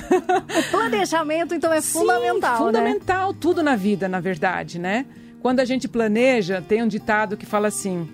O 0.58 0.72
planejamento, 0.72 1.54
então, 1.54 1.72
é 1.72 1.82
Sim, 1.82 2.00
fundamental, 2.00 2.52
né? 2.52 2.66
fundamental, 2.66 3.32
né? 3.32 3.38
tudo 3.40 3.62
na 3.62 3.76
vida, 3.76 4.08
na 4.08 4.20
verdade, 4.20 4.80
né? 4.80 5.06
Quando 5.42 5.60
a 5.60 5.66
gente 5.66 5.88
planeja, 5.88 6.62
tem 6.62 6.82
um 6.82 6.88
ditado 6.88 7.38
que 7.38 7.46
fala 7.46 7.68
assim, 7.68 8.08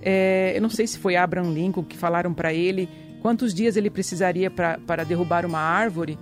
é, 0.00 0.52
eu 0.56 0.62
não 0.62 0.70
sei 0.70 0.86
se 0.86 0.98
foi 0.98 1.16
Abraham 1.16 1.52
Lincoln 1.52 1.84
que 1.84 1.96
falaram 1.96 2.32
para 2.32 2.52
ele 2.52 2.88
quantos 3.20 3.54
dias 3.54 3.76
ele 3.76 3.88
precisaria 3.88 4.50
para 4.50 5.04
derrubar 5.04 5.46
uma 5.46 5.60
árvore, 5.60 6.18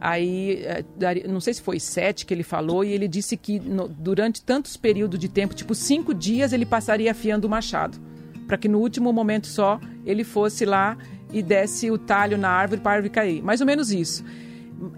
Aí, 0.00 0.62
é, 0.64 0.84
não 1.26 1.40
sei 1.40 1.54
se 1.54 1.62
foi 1.62 1.80
sete 1.80 2.26
que 2.26 2.34
ele 2.34 2.42
falou, 2.42 2.84
e 2.84 2.92
ele 2.92 3.08
disse 3.08 3.36
que 3.36 3.58
no, 3.58 3.88
durante 3.88 4.42
tantos 4.42 4.76
períodos 4.76 5.18
de 5.18 5.28
tempo, 5.28 5.54
tipo 5.54 5.74
cinco 5.74 6.12
dias, 6.12 6.52
ele 6.52 6.66
passaria 6.66 7.10
afiando 7.10 7.46
o 7.46 7.50
machado. 7.50 7.98
Para 8.46 8.56
que 8.56 8.68
no 8.68 8.78
último 8.78 9.12
momento 9.12 9.46
só 9.46 9.80
ele 10.04 10.22
fosse 10.22 10.64
lá 10.64 10.96
e 11.32 11.42
desse 11.42 11.90
o 11.90 11.98
talho 11.98 12.38
na 12.38 12.48
árvore 12.48 12.80
para 12.80 12.92
a 12.92 12.94
árvore 12.96 13.10
cair. 13.10 13.42
Mais 13.42 13.60
ou 13.60 13.66
menos 13.66 13.90
isso. 13.90 14.24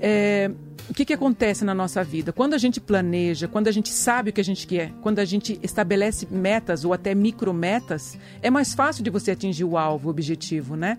É, 0.00 0.50
o 0.90 0.95
que, 0.95 1.05
que 1.05 1.12
acontece 1.12 1.64
na 1.64 1.75
nossa 1.75 2.02
vida? 2.02 2.33
Quando 2.33 2.55
a 2.55 2.59
gente 2.59 2.81
planeja, 2.81 3.47
quando 3.47 3.69
a 3.69 3.73
gente 3.73 3.90
sabe 3.90 4.31
o 4.31 4.33
que 4.33 4.40
a 4.40 4.45
gente 4.45 4.67
quer, 4.67 4.93
quando 5.00 5.21
a 5.21 5.25
gente 5.25 5.59
estabelece 5.62 6.26
metas 6.31 6.85
ou 6.85 6.93
até 6.93 7.14
micrometas, 7.14 8.19
é 8.43 8.50
mais 8.50 8.75
fácil 8.75 9.05
de 9.05 9.11
você 9.11 9.31
atingir 9.31 9.64
o 9.64 9.78
alvo, 9.78 10.09
o 10.09 10.11
objetivo, 10.11 10.76
né? 10.76 10.99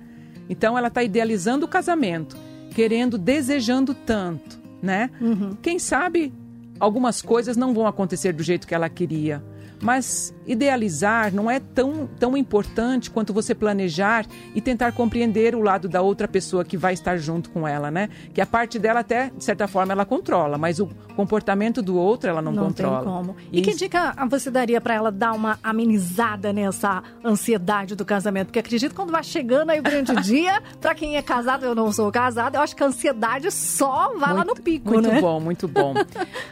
Então 0.49 0.77
ela 0.77 0.87
está 0.87 1.03
idealizando 1.03 1.65
o 1.65 1.69
casamento 1.69 2.35
querendo, 2.69 3.17
desejando 3.17 3.93
tanto, 3.93 4.59
né? 4.81 5.09
Uhum. 5.19 5.55
Quem 5.61 5.79
sabe 5.79 6.33
algumas 6.79 7.21
coisas 7.21 7.57
não 7.57 7.73
vão 7.73 7.85
acontecer 7.85 8.33
do 8.33 8.43
jeito 8.43 8.67
que 8.67 8.73
ela 8.73 8.89
queria. 8.89 9.43
Mas 9.81 10.33
idealizar 10.45 11.33
não 11.33 11.49
é 11.49 11.59
tão, 11.59 12.07
tão 12.19 12.35
importante 12.35 13.09
quanto 13.09 13.33
você 13.33 13.55
planejar 13.55 14.25
e 14.53 14.59
tentar 14.59 14.91
compreender 14.91 15.55
o 15.55 15.61
lado 15.61 15.87
da 15.87 16.01
outra 16.01 16.27
pessoa 16.27 16.65
que 16.65 16.75
vai 16.75 16.93
estar 16.93 17.17
junto 17.17 17.49
com 17.49 17.67
ela, 17.67 17.89
né? 17.89 18.09
Que 18.33 18.41
a 18.41 18.45
parte 18.45 18.77
dela 18.77 19.01
até, 19.01 19.29
de 19.29 19.43
certa 19.43 19.67
forma, 19.67 19.93
ela 19.93 20.05
controla, 20.05 20.57
mas 20.57 20.79
o 20.79 20.87
comportamento 21.15 21.81
do 21.81 21.95
outro 21.97 22.29
ela 22.29 22.41
não, 22.41 22.51
não 22.51 22.65
controla. 22.65 22.97
Não 22.97 23.03
tem 23.03 23.13
como. 23.13 23.35
E, 23.51 23.59
e 23.59 23.61
que 23.61 23.73
dica 23.73 24.15
você 24.29 24.51
daria 24.51 24.81
para 24.81 24.93
ela 24.93 25.11
dar 25.11 25.33
uma 25.33 25.59
amenizada 25.63 26.51
nessa 26.51 27.03
ansiedade 27.23 27.95
do 27.95 28.05
casamento? 28.05 28.47
Porque 28.47 28.59
acredito 28.59 28.91
que 28.91 28.95
quando 28.95 29.11
vai 29.11 29.23
chegando 29.23 29.69
aí 29.69 29.79
o 29.79 29.83
grande 29.83 30.13
dia, 30.23 30.61
para 30.81 30.93
quem 30.93 31.15
é 31.15 31.21
casado, 31.21 31.65
eu 31.65 31.75
não 31.75 31.91
sou 31.91 32.11
casado, 32.11 32.55
eu 32.55 32.61
acho 32.61 32.75
que 32.75 32.83
a 32.83 32.87
ansiedade 32.87 33.49
só 33.51 34.13
vai 34.17 34.33
muito, 34.33 34.37
lá 34.37 34.45
no 34.45 34.55
pico, 34.55 34.89
muito 34.89 35.07
né? 35.07 35.13
Muito 35.13 35.21
bom, 35.21 35.39
muito 35.39 35.67
bom. 35.67 35.93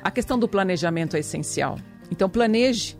a 0.04 0.12
questão 0.12 0.40
do 0.40 0.48
planejamento 0.48 1.16
é 1.16 1.20
essencial. 1.20 1.78
Então 2.10 2.30
planeje 2.30 2.97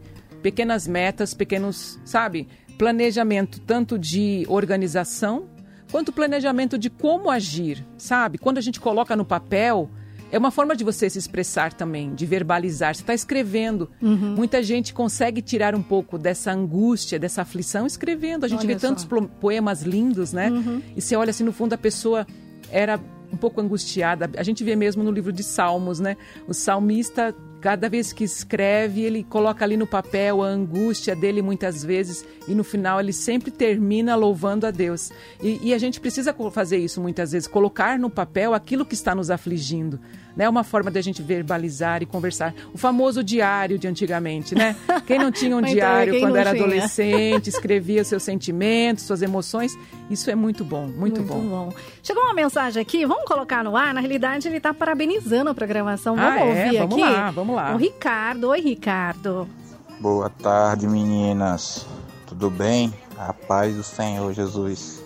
pequenas 0.48 0.88
metas, 0.88 1.34
pequenos, 1.34 2.00
sabe, 2.06 2.48
planejamento 2.78 3.60
tanto 3.60 4.00
de 4.00 4.46
organização 4.48 5.50
quanto 5.92 6.14
planejamento 6.14 6.78
de 6.78 6.90
como 6.90 7.30
agir, 7.30 7.86
sabe? 7.98 8.38
Quando 8.38 8.58
a 8.58 8.62
gente 8.62 8.80
coloca 8.80 9.14
no 9.14 9.26
papel, 9.26 9.90
é 10.32 10.38
uma 10.38 10.50
forma 10.50 10.74
de 10.74 10.86
você 10.86 11.10
se 11.10 11.20
expressar 11.20 11.74
também, 11.74 12.16
de 12.16 12.26
verbalizar. 12.26 12.96
Você 12.96 13.02
está 13.02 13.14
escrevendo. 13.14 13.90
Uhum. 14.02 14.36
Muita 14.38 14.64
gente 14.64 14.94
consegue 14.94 15.42
tirar 15.42 15.76
um 15.76 15.84
pouco 15.84 16.18
dessa 16.18 16.50
angústia, 16.50 17.20
dessa 17.20 17.42
aflição 17.42 17.86
escrevendo. 17.86 18.46
A 18.46 18.48
gente 18.48 18.60
olha 18.60 18.68
vê 18.68 18.80
só. 18.80 18.88
tantos 18.88 19.06
poemas 19.42 19.82
lindos, 19.82 20.32
né? 20.32 20.50
Uhum. 20.50 20.82
E 20.96 21.02
você 21.02 21.14
olha 21.18 21.32
assim, 21.32 21.44
no 21.44 21.52
fundo, 21.52 21.74
a 21.74 21.78
pessoa 21.78 22.26
era 22.72 22.98
um 23.34 23.36
pouco 23.36 23.60
angustiada. 23.60 24.30
A 24.38 24.44
gente 24.44 24.64
vê 24.64 24.78
mesmo 24.78 25.04
no 25.04 25.12
livro 25.12 25.34
de 25.34 25.44
Salmos, 25.44 26.00
né? 26.00 26.16
O 26.48 26.54
salmista 26.54 27.36
Cada 27.60 27.90
vez 27.90 28.14
que 28.14 28.24
escreve, 28.24 29.02
ele 29.02 29.24
coloca 29.24 29.66
ali 29.66 29.76
no 29.76 29.88
papel 29.88 30.44
a 30.44 30.48
angústia 30.48 31.16
dele 31.16 31.42
muitas 31.42 31.84
vezes 31.84 32.24
e 32.48 32.54
no 32.54 32.64
final 32.64 33.00
ele 33.00 33.12
sempre 33.12 33.50
termina 33.50 34.16
louvando 34.16 34.68
a 34.68 34.72
Deus. 34.72 35.12
E, 35.42 35.70
e 35.70 35.74
a 35.74 35.78
gente 35.78 36.00
precisa 36.00 36.36
fazer 36.52 36.78
isso 36.78 37.02
muitas 37.02 37.32
vezes, 37.32 37.48
colocar 37.48 37.98
no 37.98 38.10
papel 38.10 38.54
aquilo 38.54 38.86
que 38.86 38.94
está 38.94 39.16
nos 39.16 39.32
afligindo 39.32 40.00
né? 40.38 40.48
Uma 40.48 40.64
forma 40.64 40.92
da 40.92 41.02
gente 41.02 41.24
verbalizar 41.24 42.04
e 42.04 42.06
conversar. 42.06 42.54
O 42.72 42.78
famoso 42.78 43.24
diário 43.24 43.80
de 43.80 43.88
antigamente, 43.88 44.54
né? 44.54 44.76
Quem 45.08 45.18
não 45.18 45.32
tinha 45.32 45.56
um 45.56 45.60
então, 45.66 45.74
diário 45.74 46.20
quando 46.20 46.36
era 46.36 46.52
tinha. 46.52 46.64
adolescente, 46.64 47.50
escrevia 47.50 48.04
seus 48.04 48.22
sentimentos, 48.22 49.06
suas 49.06 49.24
emoções, 49.24 49.76
isso 50.12 50.30
é 50.30 50.36
muito 50.36 50.64
bom, 50.64 50.86
muito, 50.86 51.22
muito 51.22 51.24
bom. 51.24 51.42
bom. 51.42 51.74
Chegou 52.04 52.24
uma 52.24 52.36
mensagem 52.36 52.80
aqui, 52.80 53.04
vamos 53.06 53.26
colocar 53.26 53.64
no 53.64 53.76
ar. 53.76 53.94
Na 53.96 54.00
realidade, 54.00 54.48
ele 54.48 54.58
está 54.58 54.72
parabenizando 54.74 55.50
a 55.50 55.56
programação. 55.56 56.16
Vamos 56.16 56.42
ah, 56.42 56.46
ouvir 56.46 56.76
é? 56.76 56.80
vamos 56.80 56.94
aqui? 56.94 57.02
Vamos 57.02 57.18
lá, 57.18 57.32
vamos 57.32 57.56
lá. 57.56 57.74
O 57.74 57.78
Ricardo. 57.78 58.50
Oi, 58.50 58.62
Ricardo. 58.62 59.50
Boa 60.00 60.30
tarde, 60.30 60.88
meninas. 60.88 61.88
Tudo 62.28 62.52
bem? 62.52 62.94
A 63.18 63.34
paz 63.34 63.76
do 63.76 63.84
Senhor 63.84 64.32
Jesus. 64.34 65.04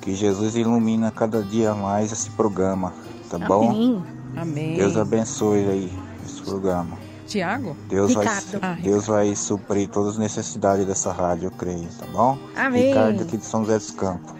Que 0.00 0.14
Jesus 0.14 0.54
ilumina 0.54 1.10
cada 1.10 1.42
dia 1.42 1.74
mais 1.74 2.12
esse 2.12 2.30
programa 2.30 2.92
tá 3.28 3.36
Amém. 3.36 3.48
bom? 3.48 4.02
Amém. 4.36 4.76
Deus 4.76 4.96
abençoe 4.96 5.68
aí 5.68 5.92
esse 6.24 6.42
programa. 6.42 6.98
Tiago? 7.26 7.76
Deus 7.88 8.14
vai, 8.14 8.26
ah, 8.62 8.76
Deus 8.80 9.06
vai 9.06 9.34
suprir 9.34 9.88
todas 9.88 10.12
as 10.12 10.18
necessidades 10.18 10.86
dessa 10.86 11.12
rádio, 11.12 11.46
eu 11.46 11.50
creio, 11.50 11.88
tá 11.98 12.06
bom? 12.12 12.38
Amém. 12.54 12.88
Ricardo 12.88 13.22
aqui 13.22 13.36
de 13.36 13.44
São 13.44 13.64
José 13.64 13.78
dos 13.78 13.90
Campos. 13.90 14.36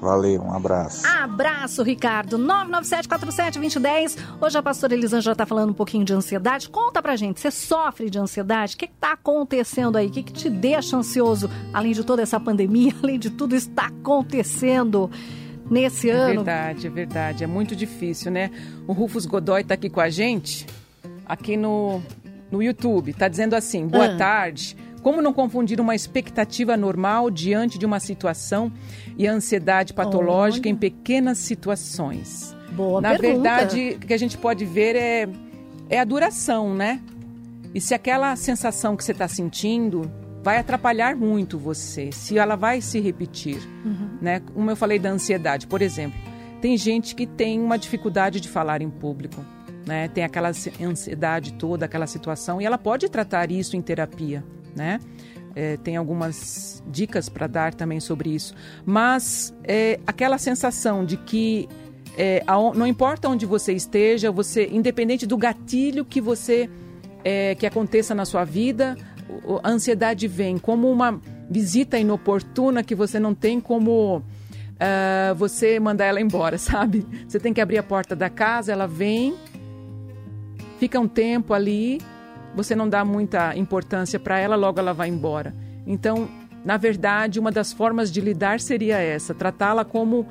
Valeu, 0.00 0.42
um 0.42 0.52
abraço. 0.52 1.06
Abraço, 1.06 1.82
Ricardo. 1.82 2.38
997-47-2010. 2.38 4.18
Hoje 4.38 4.58
a 4.58 4.62
pastora 4.62 4.92
Elisângela 4.92 5.32
está 5.32 5.46
falando 5.46 5.70
um 5.70 5.74
pouquinho 5.74 6.04
de 6.04 6.12
ansiedade. 6.12 6.68
Conta 6.68 7.00
pra 7.00 7.16
gente, 7.16 7.40
você 7.40 7.50
sofre 7.50 8.10
de 8.10 8.18
ansiedade? 8.18 8.74
O 8.74 8.78
que 8.78 8.84
está 8.84 9.12
acontecendo 9.12 9.96
aí? 9.96 10.08
O 10.08 10.10
que, 10.10 10.22
que 10.22 10.32
te 10.32 10.50
deixa 10.50 10.98
ansioso? 10.98 11.48
Além 11.72 11.92
de 11.92 12.04
toda 12.04 12.20
essa 12.20 12.38
pandemia, 12.38 12.92
além 13.02 13.18
de 13.18 13.30
tudo 13.30 13.56
isso 13.56 13.70
está 13.70 13.86
acontecendo 13.86 15.10
nesse 15.70 16.10
é 16.10 16.12
ano. 16.12 16.30
É 16.30 16.34
verdade, 16.34 16.86
é 16.86 16.90
verdade. 16.90 17.44
É 17.44 17.46
muito 17.46 17.74
difícil, 17.76 18.30
né? 18.30 18.50
O 18.86 18.92
Rufus 18.92 19.26
Godoy 19.26 19.62
está 19.62 19.74
aqui 19.74 19.88
com 19.90 20.00
a 20.00 20.08
gente. 20.08 20.66
aqui 21.26 21.56
no, 21.56 22.02
no 22.50 22.62
YouTube. 22.62 23.10
Está 23.10 23.28
dizendo 23.28 23.54
assim: 23.54 23.86
boa 23.86 24.06
Ah. 24.14 24.16
tarde. 24.16 24.76
Como 25.02 25.20
não 25.20 25.32
confundir 25.34 25.80
uma 25.80 25.94
expectativa 25.94 26.76
normal 26.78 27.30
diante 27.30 27.78
de 27.78 27.84
uma 27.84 28.00
situação 28.00 28.72
e 29.18 29.28
a 29.28 29.32
ansiedade 29.32 29.92
patológica 29.92 30.66
Olha. 30.66 30.72
em 30.72 30.76
pequenas 30.76 31.36
situações? 31.38 32.56
Boa 32.72 33.00
Na 33.02 33.10
pergunta. 33.10 33.32
verdade, 33.42 33.96
o 33.96 34.06
que 34.06 34.14
a 34.14 34.18
gente 34.18 34.38
pode 34.38 34.64
ver 34.64 34.96
é, 34.96 35.28
é 35.90 36.00
a 36.00 36.04
duração, 36.04 36.74
né? 36.74 37.00
E 37.74 37.80
se 37.80 37.92
aquela 37.94 38.34
sensação 38.36 38.96
que 38.96 39.04
você 39.04 39.12
está 39.12 39.28
sentindo 39.28 40.10
vai 40.44 40.58
atrapalhar 40.58 41.16
muito 41.16 41.58
você, 41.58 42.10
se 42.12 42.36
ela 42.38 42.54
vai 42.54 42.80
se 42.82 43.00
repetir, 43.00 43.56
Uhum. 43.84 44.18
né? 44.20 44.40
Como 44.52 44.70
eu 44.70 44.76
falei 44.76 44.98
da 44.98 45.08
ansiedade, 45.10 45.66
por 45.66 45.80
exemplo, 45.82 46.20
tem 46.60 46.76
gente 46.76 47.14
que 47.14 47.26
tem 47.26 47.58
uma 47.60 47.78
dificuldade 47.78 48.38
de 48.40 48.48
falar 48.48 48.82
em 48.82 48.90
público, 48.90 49.42
né? 49.86 50.06
Tem 50.08 50.22
aquela 50.22 50.50
ansi- 50.50 50.72
ansiedade 50.82 51.54
toda, 51.54 51.86
aquela 51.86 52.06
situação, 52.06 52.60
e 52.60 52.66
ela 52.66 52.76
pode 52.78 53.08
tratar 53.08 53.50
isso 53.50 53.74
em 53.74 53.80
terapia, 53.82 54.44
né? 54.76 55.00
É, 55.56 55.76
tem 55.78 55.96
algumas 55.96 56.82
dicas 56.90 57.28
para 57.28 57.46
dar 57.46 57.72
também 57.74 57.98
sobre 58.00 58.28
isso. 58.30 58.54
Mas 58.84 59.54
é, 59.64 59.98
aquela 60.06 60.36
sensação 60.36 61.04
de 61.06 61.16
que 61.16 61.68
é, 62.18 62.42
aon- 62.46 62.74
não 62.74 62.86
importa 62.86 63.28
onde 63.28 63.46
você 63.46 63.72
esteja, 63.72 64.30
você, 64.30 64.68
independente 64.70 65.26
do 65.26 65.36
gatilho 65.36 66.04
que 66.04 66.20
você 66.20 66.68
é, 67.24 67.54
que 67.54 67.66
aconteça 67.66 68.14
na 68.14 68.24
sua 68.26 68.44
vida, 68.44 68.96
a 69.62 69.68
ansiedade 69.68 70.28
vem 70.28 70.58
como 70.58 70.90
uma 70.90 71.20
visita 71.50 71.98
inoportuna 71.98 72.82
que 72.82 72.94
você 72.94 73.18
não 73.18 73.34
tem 73.34 73.60
como 73.60 74.22
ah, 74.78 75.34
você 75.34 75.78
mandar 75.78 76.06
ela 76.06 76.20
embora, 76.20 76.58
sabe? 76.58 77.06
Você 77.26 77.38
tem 77.38 77.52
que 77.52 77.60
abrir 77.60 77.78
a 77.78 77.82
porta 77.82 78.14
da 78.14 78.28
casa, 78.28 78.72
ela 78.72 78.86
vem, 78.86 79.34
fica 80.78 80.98
um 80.98 81.08
tempo 81.08 81.54
ali, 81.54 82.00
você 82.54 82.74
não 82.74 82.88
dá 82.88 83.04
muita 83.04 83.56
importância 83.56 84.18
para 84.18 84.38
ela, 84.38 84.56
logo 84.56 84.78
ela 84.78 84.92
vai 84.92 85.08
embora. 85.08 85.54
Então, 85.86 86.28
na 86.64 86.76
verdade, 86.76 87.38
uma 87.38 87.50
das 87.50 87.72
formas 87.72 88.10
de 88.10 88.20
lidar 88.20 88.60
seria 88.60 88.98
essa, 88.98 89.34
tratá-la 89.34 89.84
como 89.84 90.26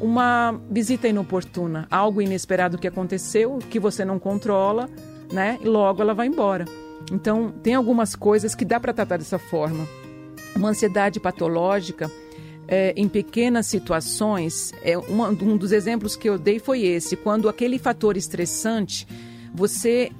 uma 0.00 0.60
visita 0.70 1.08
inoportuna, 1.08 1.86
algo 1.90 2.20
inesperado 2.20 2.76
que 2.76 2.86
aconteceu, 2.86 3.58
que 3.70 3.78
você 3.78 4.04
não 4.04 4.18
controla, 4.18 4.90
né? 5.32 5.58
E 5.62 5.64
logo 5.64 6.02
ela 6.02 6.12
vai 6.12 6.26
embora. 6.26 6.66
Então, 7.12 7.50
tem 7.62 7.74
algumas 7.74 8.14
coisas 8.16 8.54
que 8.54 8.64
dá 8.64 8.80
para 8.80 8.92
tratar 8.92 9.16
dessa 9.18 9.38
forma. 9.38 9.86
Uma 10.56 10.70
ansiedade 10.70 11.20
patológica, 11.20 12.10
é, 12.66 12.92
em 12.96 13.08
pequenas 13.08 13.66
situações, 13.66 14.72
é 14.82 14.98
uma- 14.98 15.28
um 15.28 15.56
dos 15.56 15.70
exemplos 15.70 16.16
que 16.16 16.28
eu 16.28 16.36
dei 16.38 16.58
foi 16.58 16.82
esse, 16.82 17.16
quando 17.16 17.48
aquele 17.48 17.78
fator 17.78 18.16
estressante, 18.16 19.06
você 19.54 20.10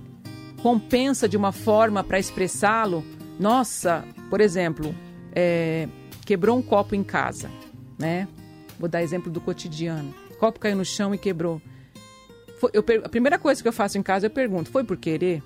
compensa 0.62 1.28
de 1.28 1.36
uma 1.36 1.52
forma 1.52 2.04
para 2.04 2.18
expressá-lo. 2.18 3.04
Nossa, 3.38 4.04
por 4.30 4.40
exemplo, 4.40 4.94
é, 5.34 5.88
quebrou 6.24 6.56
um 6.56 6.62
copo 6.62 6.94
em 6.94 7.02
casa, 7.02 7.50
né? 7.98 8.28
Vou 8.78 8.88
dar 8.88 9.02
exemplo 9.02 9.30
do 9.30 9.40
cotidiano. 9.40 10.14
O 10.30 10.34
copo 10.36 10.60
caiu 10.60 10.76
no 10.76 10.84
chão 10.84 11.14
e 11.14 11.18
quebrou. 11.18 11.60
Foi- 12.60 12.70
eu 12.72 12.84
a 13.04 13.08
primeira 13.08 13.38
coisa 13.38 13.60
que 13.60 13.68
eu 13.68 13.72
faço 13.72 13.98
em 13.98 14.02
casa, 14.02 14.26
eu 14.26 14.30
pergunto, 14.30 14.70
foi 14.70 14.84
por 14.84 14.96
querer? 14.96 15.42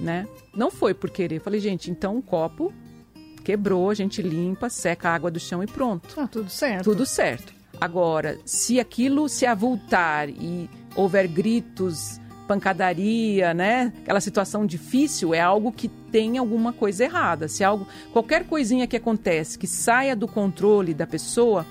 Né? 0.00 0.26
Não 0.54 0.70
foi 0.70 0.94
por 0.94 1.10
querer. 1.10 1.36
Eu 1.36 1.40
falei, 1.40 1.60
gente, 1.60 1.90
então 1.90 2.16
o 2.16 2.22
copo 2.22 2.72
quebrou, 3.44 3.90
a 3.90 3.94
gente 3.94 4.22
limpa, 4.22 4.70
seca 4.70 5.10
a 5.10 5.14
água 5.14 5.30
do 5.30 5.38
chão 5.38 5.62
e 5.62 5.66
pronto. 5.66 6.08
Ah, 6.16 6.26
tudo 6.26 6.48
certo. 6.48 6.84
Tudo 6.84 7.04
certo. 7.04 7.52
Agora, 7.80 8.38
se 8.44 8.78
aquilo 8.78 9.28
se 9.28 9.46
avultar 9.46 10.28
e 10.28 10.68
houver 10.94 11.26
gritos, 11.26 12.20
pancadaria, 12.46 13.54
né? 13.54 13.92
Aquela 14.02 14.20
situação 14.20 14.66
difícil, 14.66 15.32
é 15.32 15.40
algo 15.40 15.70
que 15.70 15.86
tem 15.86 16.36
alguma 16.36 16.72
coisa 16.72 17.04
errada. 17.04 17.46
Se 17.46 17.62
algo, 17.62 17.86
qualquer 18.12 18.44
coisinha 18.44 18.88
que 18.88 18.96
acontece 18.96 19.56
que 19.56 19.68
saia 19.68 20.16
do 20.16 20.26
controle 20.26 20.92
da 20.92 21.06
pessoa, 21.06 21.64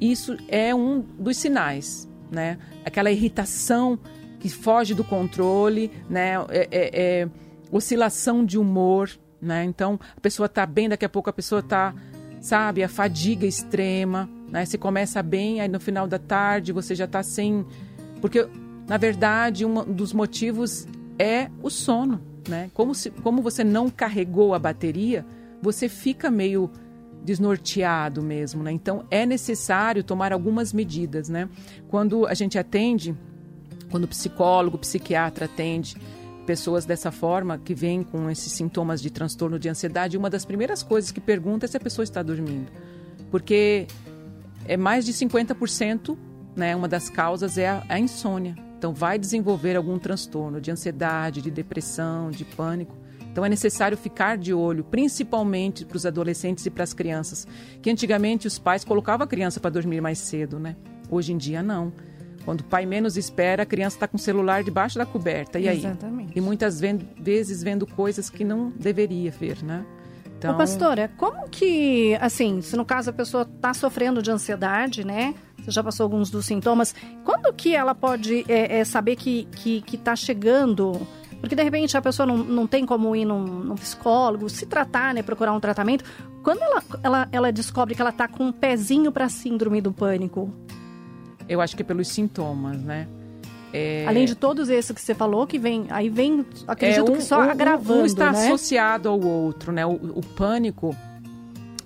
isso 0.00 0.36
é 0.48 0.74
um 0.74 1.00
dos 1.00 1.36
sinais, 1.36 2.08
né? 2.30 2.58
Aquela 2.84 3.10
irritação 3.10 3.98
que 4.38 4.48
foge 4.48 4.94
do 4.94 5.04
controle, 5.04 5.90
né? 6.08 6.34
É, 6.48 6.68
é- 6.70 6.90
é 7.22 7.28
oscilação 7.70 8.44
de 8.44 8.58
humor, 8.58 9.10
né? 9.40 9.64
Então 9.64 9.98
a 10.16 10.20
pessoa 10.20 10.46
está 10.46 10.64
bem, 10.66 10.88
daqui 10.88 11.04
a 11.04 11.08
pouco 11.08 11.28
a 11.30 11.32
pessoa 11.32 11.60
está, 11.60 11.94
sabe, 12.40 12.82
a 12.82 12.88
fadiga 12.88 13.46
extrema, 13.46 14.28
né? 14.50 14.64
Você 14.64 14.78
começa 14.78 15.22
bem, 15.22 15.60
aí 15.60 15.68
no 15.68 15.80
final 15.80 16.06
da 16.06 16.18
tarde 16.18 16.72
você 16.72 16.94
já 16.94 17.04
está 17.04 17.22
sem, 17.22 17.64
porque 18.20 18.46
na 18.86 18.96
verdade 18.96 19.64
um 19.64 19.84
dos 19.84 20.12
motivos 20.12 20.86
é 21.18 21.50
o 21.62 21.68
sono, 21.70 22.20
né? 22.48 22.70
Como 22.74 22.94
se, 22.94 23.10
como 23.10 23.42
você 23.42 23.62
não 23.62 23.90
carregou 23.90 24.54
a 24.54 24.58
bateria, 24.58 25.26
você 25.60 25.88
fica 25.88 26.30
meio 26.30 26.70
desnorteado 27.22 28.22
mesmo, 28.22 28.62
né? 28.62 28.72
Então 28.72 29.04
é 29.10 29.26
necessário 29.26 30.02
tomar 30.02 30.32
algumas 30.32 30.72
medidas, 30.72 31.28
né? 31.28 31.48
Quando 31.88 32.26
a 32.26 32.34
gente 32.34 32.58
atende, 32.58 33.14
quando 33.90 34.04
o 34.04 34.08
psicólogo, 34.08 34.76
o 34.76 34.80
psiquiatra 34.80 35.46
atende 35.46 35.96
pessoas 36.46 36.86
dessa 36.86 37.10
forma 37.10 37.58
que 37.58 37.74
vêm 37.74 38.02
com 38.02 38.30
esses 38.30 38.50
sintomas 38.52 39.02
de 39.02 39.10
transtorno 39.10 39.58
de 39.58 39.68
ansiedade, 39.68 40.16
uma 40.16 40.30
das 40.30 40.46
primeiras 40.46 40.82
coisas 40.82 41.10
que 41.10 41.20
pergunta 41.20 41.66
é 41.66 41.68
se 41.68 41.76
a 41.76 41.80
pessoa 41.80 42.04
está 42.04 42.22
dormindo, 42.22 42.72
porque 43.30 43.86
é 44.66 44.76
mais 44.76 45.04
de 45.04 45.12
50%, 45.12 46.16
né? 46.56 46.74
Uma 46.74 46.88
das 46.88 47.10
causas 47.10 47.58
é 47.58 47.68
a, 47.68 47.84
a 47.88 47.98
insônia. 47.98 48.54
Então 48.78 48.94
vai 48.94 49.18
desenvolver 49.18 49.76
algum 49.76 49.98
transtorno 49.98 50.60
de 50.60 50.70
ansiedade, 50.70 51.42
de 51.42 51.50
depressão, 51.50 52.30
de 52.30 52.44
pânico. 52.44 52.96
Então 53.30 53.44
é 53.44 53.48
necessário 53.48 53.96
ficar 53.96 54.38
de 54.38 54.54
olho, 54.54 54.84
principalmente 54.84 55.84
para 55.84 55.96
os 55.96 56.06
adolescentes 56.06 56.64
e 56.64 56.70
para 56.70 56.84
as 56.84 56.92
crianças, 56.92 57.46
que 57.82 57.90
antigamente 57.90 58.46
os 58.46 58.58
pais 58.58 58.84
colocavam 58.84 59.24
a 59.24 59.28
criança 59.28 59.60
para 59.60 59.70
dormir 59.70 60.00
mais 60.00 60.18
cedo, 60.18 60.58
né? 60.58 60.76
Hoje 61.10 61.32
em 61.32 61.36
dia 61.36 61.62
não. 61.62 61.92
Quando 62.48 62.62
o 62.62 62.64
pai 62.64 62.86
menos 62.86 63.18
espera, 63.18 63.64
a 63.64 63.66
criança 63.66 63.96
está 63.96 64.08
com 64.08 64.16
o 64.16 64.18
celular 64.18 64.64
debaixo 64.64 64.96
da 64.96 65.04
coberta. 65.04 65.58
E 65.58 65.68
aí? 65.68 65.80
Exatamente. 65.80 66.32
E 66.34 66.40
muitas 66.40 66.80
vezes 66.80 67.62
vendo 67.62 67.86
coisas 67.86 68.30
que 68.30 68.42
não 68.42 68.70
deveria 68.70 69.30
ver, 69.30 69.62
né? 69.62 69.84
Então, 70.38 70.54
Ô, 70.54 70.56
pastora, 70.56 71.10
como 71.18 71.46
que, 71.50 72.16
assim, 72.22 72.62
se 72.62 72.74
no 72.74 72.86
caso 72.86 73.10
a 73.10 73.12
pessoa 73.12 73.42
está 73.42 73.74
sofrendo 73.74 74.22
de 74.22 74.30
ansiedade, 74.30 75.04
né? 75.04 75.34
Você 75.58 75.70
já 75.70 75.84
passou 75.84 76.04
alguns 76.04 76.30
dos 76.30 76.46
sintomas. 76.46 76.94
Quando 77.22 77.52
que 77.52 77.76
ela 77.76 77.94
pode 77.94 78.46
é, 78.48 78.78
é, 78.78 78.84
saber 78.86 79.16
que, 79.16 79.46
que, 79.52 79.82
que 79.82 79.98
tá 79.98 80.16
chegando? 80.16 81.06
Porque 81.40 81.54
de 81.54 81.62
repente 81.62 81.98
a 81.98 82.00
pessoa 82.00 82.24
não, 82.24 82.38
não 82.38 82.66
tem 82.66 82.86
como 82.86 83.14
ir 83.14 83.26
num, 83.26 83.44
num 83.44 83.74
psicólogo, 83.74 84.48
se 84.48 84.64
tratar, 84.64 85.12
né? 85.12 85.22
Procurar 85.22 85.52
um 85.52 85.60
tratamento. 85.60 86.02
Quando 86.42 86.62
ela, 86.62 86.82
ela, 87.02 87.28
ela 87.30 87.52
descobre 87.52 87.94
que 87.94 88.00
ela 88.00 88.10
tá 88.10 88.26
com 88.26 88.44
um 88.44 88.52
pezinho 88.52 89.12
para 89.12 89.28
síndrome 89.28 89.82
do 89.82 89.92
pânico, 89.92 90.50
eu 91.48 91.60
acho 91.60 91.74
que 91.76 91.82
é 91.82 91.84
pelos 91.84 92.08
sintomas, 92.08 92.76
né? 92.78 93.06
É, 93.72 94.04
além 94.06 94.24
de 94.24 94.34
todos 94.34 94.70
esses 94.70 94.90
que 94.92 95.00
você 95.00 95.14
falou, 95.14 95.46
que 95.46 95.58
vem, 95.58 95.86
aí 95.90 96.08
vem, 96.08 96.44
acredito 96.66 97.12
um- 97.12 97.16
que 97.16 97.22
só 97.22 97.38
um- 97.40 97.50
agravando, 97.50 98.02
um 98.02 98.06
está 98.06 98.32
né? 98.32 98.46
associado 98.46 99.08
ao 99.10 99.20
outro, 99.20 99.72
né? 99.72 99.84
O, 99.84 99.92
o 99.92 100.22
pânico, 100.22 100.96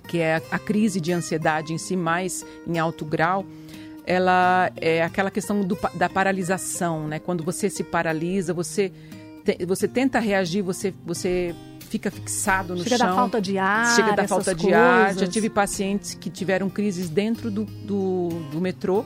que 0.07 0.19
é 0.19 0.41
a, 0.49 0.57
crise 0.59 1.01
de 1.01 1.11
ansiedade 1.11 1.73
em 1.73 1.77
si, 1.77 1.95
mais 1.97 2.45
em 2.65 2.79
alto 2.79 3.03
grau, 3.03 3.45
ela 4.05 4.71
é 4.77 5.03
aquela 5.03 5.29
questão 5.31 5.61
do 5.61 5.77
da 5.95 6.07
paralisação, 6.09 7.07
né? 7.07 7.19
Quando 7.19 7.43
você 7.43 7.69
se 7.69 7.83
paralisa, 7.83 8.53
você, 8.53 8.91
te- 9.43 9.65
você 9.65 9.85
tenta 9.87 10.19
reagir, 10.19 10.61
você, 10.61 10.93
você 11.05 11.53
fica 11.89 12.09
fixado 12.09 12.75
no 12.75 12.83
Chega 12.83 12.97
chão. 12.97 13.07
da 13.09 13.15
falta 13.15 13.41
de 13.41 13.57
ar, 13.57 13.95
Chega 13.95 14.13
da 14.13 14.27
falta 14.27 14.55
de 14.55 14.73
ar. 14.73 15.07
Já 15.09 15.13
coisas. 15.15 15.29
tive 15.33 15.49
pacientes 15.49 16.13
que 16.15 16.29
tiveram 16.29 16.69
crises 16.69 17.09
dentro 17.09 17.51
do, 17.51 17.65
do, 17.65 18.29
do 18.51 18.61
metrô. 18.61 19.03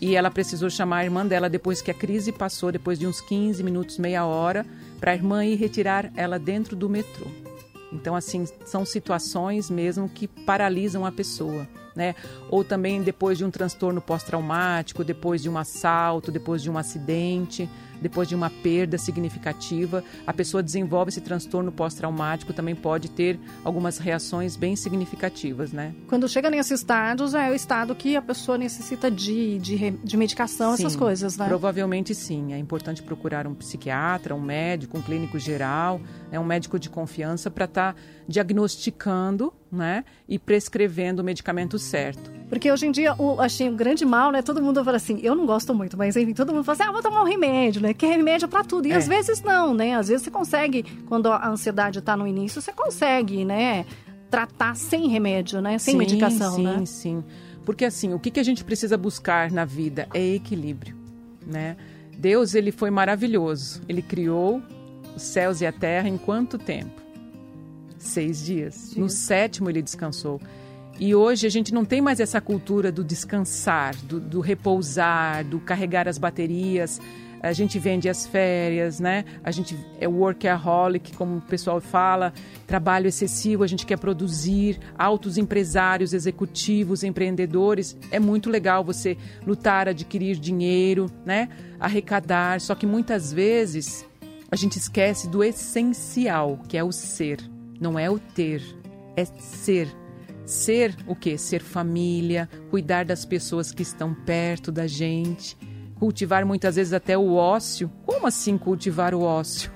E 0.00 0.14
ela 0.14 0.30
precisou 0.30 0.70
chamar 0.70 0.98
a 0.98 1.04
irmã 1.04 1.26
dela 1.26 1.48
depois 1.48 1.82
que 1.82 1.90
a 1.90 1.94
crise 1.94 2.30
passou, 2.32 2.70
depois 2.70 2.98
de 2.98 3.06
uns 3.06 3.20
15 3.20 3.62
minutos, 3.62 3.98
meia 3.98 4.24
hora, 4.24 4.64
para 5.00 5.12
a 5.12 5.14
irmã 5.14 5.44
ir 5.44 5.56
retirar 5.56 6.12
ela 6.16 6.38
dentro 6.38 6.76
do 6.76 6.88
metrô. 6.88 7.26
Então, 7.92 8.14
assim, 8.14 8.44
são 8.64 8.84
situações 8.84 9.70
mesmo 9.70 10.08
que 10.08 10.28
paralisam 10.28 11.06
a 11.06 11.12
pessoa, 11.12 11.66
né? 11.96 12.14
Ou 12.50 12.62
também 12.62 13.02
depois 13.02 13.38
de 13.38 13.44
um 13.44 13.50
transtorno 13.50 14.00
pós-traumático, 14.00 15.02
depois 15.02 15.42
de 15.42 15.48
um 15.48 15.56
assalto, 15.56 16.30
depois 16.30 16.62
de 16.62 16.70
um 16.70 16.76
acidente, 16.76 17.68
depois 18.00 18.28
de 18.28 18.34
uma 18.34 18.50
perda 18.50 18.98
significativa, 18.98 20.02
a 20.26 20.32
pessoa 20.32 20.62
desenvolve 20.62 21.10
esse 21.10 21.20
transtorno 21.20 21.72
pós-traumático, 21.72 22.52
também 22.52 22.74
pode 22.74 23.10
ter 23.10 23.38
algumas 23.64 23.98
reações 23.98 24.56
bem 24.56 24.76
significativas, 24.76 25.72
né? 25.72 25.94
Quando 26.06 26.28
chega 26.28 26.50
nesses 26.50 26.80
estádios, 26.80 27.34
é 27.34 27.50
o 27.50 27.54
estado 27.54 27.94
que 27.94 28.16
a 28.16 28.22
pessoa 28.22 28.58
necessita 28.58 29.10
de, 29.10 29.58
de, 29.58 29.90
de 29.90 30.16
medicação, 30.16 30.74
essas 30.74 30.92
Sim, 30.92 30.98
coisas, 30.98 31.36
né? 31.36 31.46
Provavelmente 31.46 32.14
sim. 32.14 32.52
É 32.52 32.58
importante 32.58 33.02
procurar 33.02 33.46
um 33.46 33.54
psiquiatra, 33.54 34.34
um 34.34 34.40
médico, 34.40 34.98
um 34.98 35.02
clínico 35.02 35.38
geral, 35.38 36.00
né, 36.30 36.38
um 36.38 36.44
médico 36.44 36.78
de 36.78 36.88
confiança 36.90 37.50
para 37.50 37.64
estar 37.64 37.96
diagnosticando 38.26 39.52
né, 39.70 40.04
e 40.28 40.38
prescrevendo 40.38 41.22
o 41.22 41.24
medicamento 41.24 41.78
certo. 41.78 42.37
Porque 42.48 42.72
hoje 42.72 42.86
em 42.86 42.90
dia, 42.90 43.14
o, 43.18 43.40
achei 43.40 43.68
um 43.68 43.76
grande 43.76 44.04
mal, 44.04 44.32
né? 44.32 44.40
Todo 44.40 44.62
mundo 44.62 44.82
fala 44.82 44.96
assim, 44.96 45.20
eu 45.22 45.34
não 45.34 45.44
gosto 45.44 45.74
muito, 45.74 45.96
mas 45.98 46.16
enfim, 46.16 46.32
todo 46.32 46.52
mundo 46.52 46.64
fala 46.64 46.78
assim, 46.78 46.88
ah, 46.88 46.92
vou 46.92 47.02
tomar 47.02 47.22
um 47.22 47.26
remédio, 47.26 47.82
né? 47.82 47.92
Que 47.92 48.06
é 48.06 48.08
remédio 48.08 48.48
para 48.48 48.64
tudo. 48.64 48.86
E 48.86 48.92
é. 48.92 48.96
às 48.96 49.06
vezes 49.06 49.42
não, 49.42 49.74
né? 49.74 49.94
Às 49.94 50.08
vezes 50.08 50.24
você 50.24 50.30
consegue, 50.30 50.82
quando 51.06 51.30
a 51.30 51.48
ansiedade 51.48 51.98
está 51.98 52.16
no 52.16 52.26
início, 52.26 52.62
você 52.62 52.72
consegue, 52.72 53.44
né? 53.44 53.84
Tratar 54.30 54.74
sem 54.76 55.08
remédio, 55.08 55.60
né? 55.60 55.78
Sem 55.78 55.92
sim, 55.92 55.98
medicação, 55.98 56.56
sim, 56.56 56.64
né? 56.64 56.78
Sim, 56.78 56.86
sim. 56.86 57.24
Porque 57.66 57.84
assim, 57.84 58.14
o 58.14 58.18
que, 58.18 58.30
que 58.30 58.40
a 58.40 58.42
gente 58.42 58.64
precisa 58.64 58.96
buscar 58.96 59.50
na 59.50 59.66
vida 59.66 60.08
é 60.14 60.34
equilíbrio, 60.34 60.96
né? 61.46 61.76
Deus, 62.16 62.54
ele 62.54 62.72
foi 62.72 62.90
maravilhoso. 62.90 63.82
Ele 63.88 64.00
criou 64.00 64.62
os 65.14 65.22
céus 65.22 65.60
e 65.60 65.66
a 65.66 65.72
terra 65.72 66.08
em 66.08 66.16
quanto 66.16 66.56
tempo? 66.56 67.00
Seis 67.98 68.44
dias. 68.44 68.90
dias. 68.90 68.96
No 68.96 69.08
sétimo 69.08 69.68
ele 69.68 69.82
descansou. 69.82 70.40
E 71.00 71.14
hoje 71.14 71.46
a 71.46 71.50
gente 71.50 71.72
não 71.72 71.84
tem 71.84 72.00
mais 72.00 72.18
essa 72.18 72.40
cultura 72.40 72.90
do 72.90 73.04
descansar, 73.04 73.94
do, 74.02 74.18
do 74.18 74.40
repousar, 74.40 75.44
do 75.44 75.60
carregar 75.60 76.08
as 76.08 76.18
baterias. 76.18 77.00
A 77.40 77.52
gente 77.52 77.78
vende 77.78 78.08
as 78.08 78.26
férias, 78.26 78.98
né? 78.98 79.24
A 79.44 79.52
gente 79.52 79.78
é 80.00 80.08
workaholic, 80.08 81.16
como 81.16 81.36
o 81.36 81.40
pessoal 81.40 81.80
fala, 81.80 82.32
trabalho 82.66 83.06
excessivo, 83.06 83.62
a 83.62 83.66
gente 83.68 83.86
quer 83.86 83.96
produzir, 83.96 84.80
altos 84.98 85.38
empresários, 85.38 86.12
executivos, 86.12 87.04
empreendedores. 87.04 87.96
É 88.10 88.18
muito 88.18 88.50
legal 88.50 88.82
você 88.82 89.16
lutar, 89.46 89.86
adquirir 89.86 90.34
dinheiro, 90.34 91.06
né? 91.24 91.48
Arrecadar, 91.78 92.60
só 92.60 92.74
que 92.74 92.86
muitas 92.86 93.32
vezes 93.32 94.04
a 94.50 94.56
gente 94.56 94.76
esquece 94.76 95.28
do 95.28 95.44
essencial, 95.44 96.58
que 96.66 96.76
é 96.76 96.82
o 96.82 96.90
ser. 96.90 97.38
Não 97.80 97.96
é 97.96 98.10
o 98.10 98.18
ter, 98.18 98.60
é 99.16 99.24
ser 99.24 99.88
Ser 100.48 100.96
o 101.06 101.14
quê? 101.14 101.36
Ser 101.36 101.60
família, 101.60 102.48
cuidar 102.70 103.04
das 103.04 103.26
pessoas 103.26 103.70
que 103.70 103.82
estão 103.82 104.14
perto 104.14 104.72
da 104.72 104.86
gente, 104.86 105.54
cultivar 105.96 106.46
muitas 106.46 106.76
vezes 106.76 106.94
até 106.94 107.18
o 107.18 107.34
ócio. 107.34 107.92
Como 108.06 108.26
assim 108.26 108.56
cultivar 108.56 109.14
o 109.14 109.20
ócio? 109.20 109.70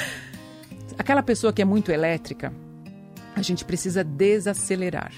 Aquela 0.96 1.22
pessoa 1.22 1.52
que 1.52 1.60
é 1.60 1.66
muito 1.66 1.92
elétrica, 1.92 2.50
a 3.36 3.42
gente 3.42 3.62
precisa 3.62 4.02
desacelerar. 4.02 5.12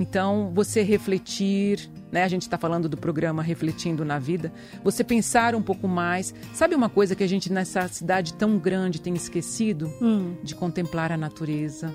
Então, 0.00 0.50
você 0.54 0.80
refletir, 0.80 1.90
né? 2.10 2.24
A 2.24 2.28
gente 2.28 2.42
está 2.42 2.56
falando 2.56 2.88
do 2.88 2.96
programa 2.96 3.42
Refletindo 3.42 4.06
na 4.06 4.18
Vida. 4.18 4.50
Você 4.82 5.04
pensar 5.04 5.54
um 5.54 5.60
pouco 5.60 5.86
mais. 5.86 6.34
Sabe 6.54 6.74
uma 6.74 6.88
coisa 6.88 7.14
que 7.14 7.22
a 7.22 7.28
gente 7.28 7.52
nessa 7.52 7.86
cidade 7.88 8.32
tão 8.32 8.58
grande 8.58 9.02
tem 9.02 9.14
esquecido? 9.14 9.92
Hum. 10.00 10.34
De 10.42 10.54
contemplar 10.54 11.12
a 11.12 11.16
natureza, 11.18 11.94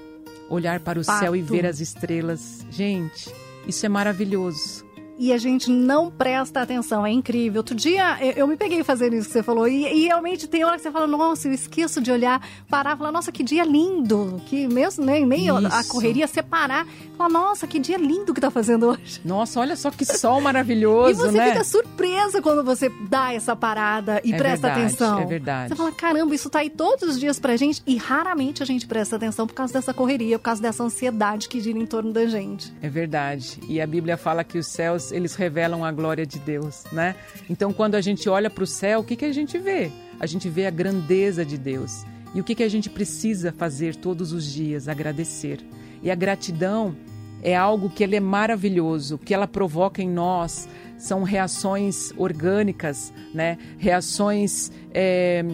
olhar 0.49 0.79
para 0.79 0.99
o 0.99 1.05
Pato. 1.05 1.19
céu 1.19 1.35
e 1.35 1.41
ver 1.41 1.65
as 1.65 1.79
estrelas. 1.79 2.65
Gente, 2.69 3.33
isso 3.67 3.85
é 3.85 3.89
maravilhoso 3.89 4.88
e 5.19 5.33
a 5.33 5.37
gente 5.37 5.69
não 5.69 6.09
presta 6.09 6.61
atenção. 6.61 7.05
É 7.05 7.11
incrível. 7.11 7.59
Outro 7.59 7.75
dia 7.75 8.17
eu 8.35 8.47
me 8.47 8.55
peguei 8.55 8.83
fazendo 8.83 9.15
isso 9.15 9.27
que 9.27 9.33
você 9.33 9.43
falou. 9.43 9.67
E, 9.67 9.85
e 9.85 10.05
realmente 10.07 10.47
tem 10.47 10.63
hora 10.63 10.77
que 10.77 10.81
você 10.81 10.91
fala, 10.91 11.05
nossa, 11.05 11.49
eu 11.49 11.53
esqueço 11.53 12.01
de 12.01 12.09
olhar, 12.09 12.41
parar, 12.69 12.95
falar, 12.95 13.11
nossa, 13.11 13.29
que 13.29 13.43
dia 13.43 13.65
lindo. 13.65 14.41
Que 14.45 14.65
mesmo, 14.67 15.03
né, 15.03 15.19
em 15.19 15.25
meio 15.25 15.57
a 15.57 15.83
correria, 15.83 16.25
separar, 16.25 16.87
falar, 17.17 17.29
nossa, 17.29 17.67
que 17.67 17.79
dia 17.79 17.97
lindo 17.97 18.33
que 18.33 18.39
tá 18.39 18.49
fazendo 18.49 18.87
hoje. 18.87 19.19
Nossa, 19.25 19.59
olha 19.59 19.75
só 19.75 19.91
que 19.91 20.05
sol 20.05 20.39
maravilhoso, 20.39 21.09
E 21.27 21.31
você 21.31 21.37
né? 21.37 21.51
fica 21.51 21.63
surpresa 21.65 22.41
quando 22.41 22.63
você 22.63 22.89
dá 23.09 23.33
essa 23.33 23.55
parada 23.55 24.21
e 24.23 24.33
é 24.33 24.37
presta 24.37 24.67
verdade, 24.67 24.85
atenção. 24.85 25.19
É 25.19 25.25
verdade. 25.25 25.69
Você 25.69 25.75
fala, 25.75 25.91
caramba, 25.91 26.33
isso 26.33 26.49
tá 26.49 26.59
aí 26.59 26.69
todos 26.69 27.09
os 27.09 27.19
dias 27.19 27.39
pra 27.39 27.57
gente 27.57 27.83
e 27.85 27.97
raramente 27.97 28.63
a 28.63 28.65
gente 28.65 28.87
presta 28.87 29.17
atenção 29.17 29.45
por 29.45 29.53
causa 29.53 29.73
dessa 29.73 29.93
correria, 29.93 30.39
por 30.39 30.45
causa 30.45 30.61
dessa 30.61 30.81
ansiedade 30.81 31.49
que 31.49 31.59
gira 31.59 31.77
em 31.77 31.85
torno 31.85 32.13
da 32.13 32.25
gente. 32.25 32.73
É 32.81 32.87
verdade. 32.87 33.59
E 33.67 33.81
a 33.81 33.87
Bíblia 33.87 34.15
fala 34.15 34.45
que 34.45 34.57
os 34.57 34.67
céus 34.67 35.08
eles 35.11 35.35
revelam 35.35 35.83
a 35.83 35.91
glória 35.91 36.25
de 36.25 36.39
Deus, 36.39 36.83
né? 36.91 37.15
Então, 37.49 37.73
quando 37.73 37.95
a 37.95 38.01
gente 38.01 38.29
olha 38.29 38.49
para 38.49 38.63
o 38.63 38.67
céu, 38.67 38.99
o 38.99 39.03
que, 39.03 39.15
que 39.15 39.25
a 39.25 39.33
gente 39.33 39.57
vê? 39.57 39.91
A 40.19 40.25
gente 40.25 40.49
vê 40.49 40.65
a 40.65 40.71
grandeza 40.71 41.45
de 41.45 41.57
Deus. 41.57 42.05
E 42.33 42.39
o 42.39 42.43
que, 42.43 42.55
que 42.55 42.63
a 42.63 42.69
gente 42.69 42.89
precisa 42.89 43.51
fazer 43.51 43.95
todos 43.95 44.31
os 44.31 44.45
dias? 44.45 44.87
Agradecer. 44.87 45.59
E 46.03 46.11
a 46.11 46.15
gratidão 46.15 46.95
é 47.41 47.55
algo 47.55 47.89
que 47.89 48.03
ele 48.03 48.15
é 48.15 48.19
maravilhoso, 48.19 49.17
que 49.17 49.33
ela 49.33 49.47
provoca 49.47 50.01
em 50.01 50.09
nós 50.09 50.67
são 50.99 51.23
reações 51.23 52.11
orgânicas, 52.17 53.13
né? 53.33 53.57
Reações 53.77 54.69
é, 54.93 55.45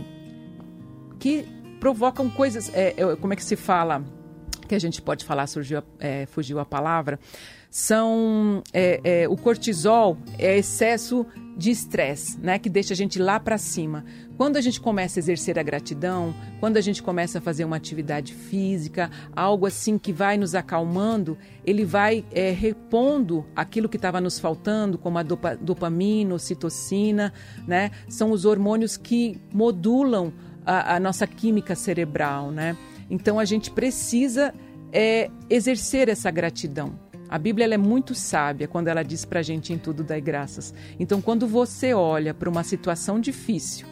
que 1.20 1.46
provocam 1.80 2.30
coisas. 2.30 2.72
É, 2.74 2.94
como 3.22 3.32
é 3.32 3.36
que 3.36 3.44
se 3.44 3.56
fala? 3.56 4.04
Que 4.68 4.74
a 4.74 4.80
gente 4.80 5.02
pode 5.02 5.24
falar, 5.24 5.46
surgiu, 5.46 5.84
é, 6.00 6.26
fugiu 6.26 6.60
a 6.60 6.65
palavra 6.65 7.20
são 7.76 8.64
é, 8.72 9.02
é, 9.04 9.28
o 9.28 9.36
cortisol 9.36 10.18
é 10.40 10.58
excesso 10.58 11.26
de 11.58 11.72
estresse, 11.72 12.40
né, 12.40 12.58
que 12.58 12.70
deixa 12.70 12.94
a 12.94 12.96
gente 12.96 13.20
lá 13.20 13.38
para 13.38 13.58
cima. 13.58 14.06
Quando 14.38 14.56
a 14.56 14.62
gente 14.62 14.80
começa 14.80 15.20
a 15.20 15.22
exercer 15.22 15.60
a 15.60 15.64
gratidão, 15.64 16.34
quando 16.62 16.78
a 16.78 16.82
gente 16.82 17.04
começa 17.04 17.40
a 17.40 17.42
fazer 17.42 17.66
uma 17.66 17.76
atividade 17.76 18.34
física, 18.34 19.12
algo 19.36 19.66
assim 19.66 19.98
que 19.98 20.14
vai 20.14 20.38
nos 20.38 20.56
acalmando, 20.56 21.38
ele 21.66 21.84
vai 21.84 22.24
é, 22.32 22.50
repondo 22.52 23.46
aquilo 23.54 23.90
que 23.90 23.98
estava 23.98 24.22
nos 24.22 24.40
faltando, 24.40 24.98
como 24.98 25.18
a 25.18 25.24
dopa, 25.24 25.58
dopamina, 25.58 26.34
ocitocina, 26.34 27.34
né? 27.68 27.92
São 28.08 28.32
os 28.32 28.46
hormônios 28.46 28.96
que 28.96 29.38
modulam 29.54 30.32
a, 30.66 30.96
a 30.96 31.00
nossa 31.00 31.28
química 31.28 31.76
cerebral, 31.76 32.52
né? 32.52 32.78
Então 33.10 33.38
a 33.38 33.44
gente 33.44 33.70
precisa 33.70 34.54
é, 34.94 35.30
exercer 35.50 36.08
essa 36.08 36.32
gratidão. 36.32 37.04
A 37.28 37.38
Bíblia 37.38 37.74
é 37.74 37.78
muito 37.78 38.14
sábia 38.14 38.68
quando 38.68 38.88
ela 38.88 39.04
diz 39.04 39.26
para 39.26 39.40
a 39.40 39.44
gente 39.44 39.74
em 39.74 39.78
tudo 39.78 40.04
dai 40.04 40.22
graças. 40.22 40.74
Então, 41.00 41.22
quando 41.22 41.48
você 41.48 41.94
olha 41.94 42.34
para 42.34 42.50
uma 42.50 42.64
situação 42.64 43.20
difícil 43.20 43.88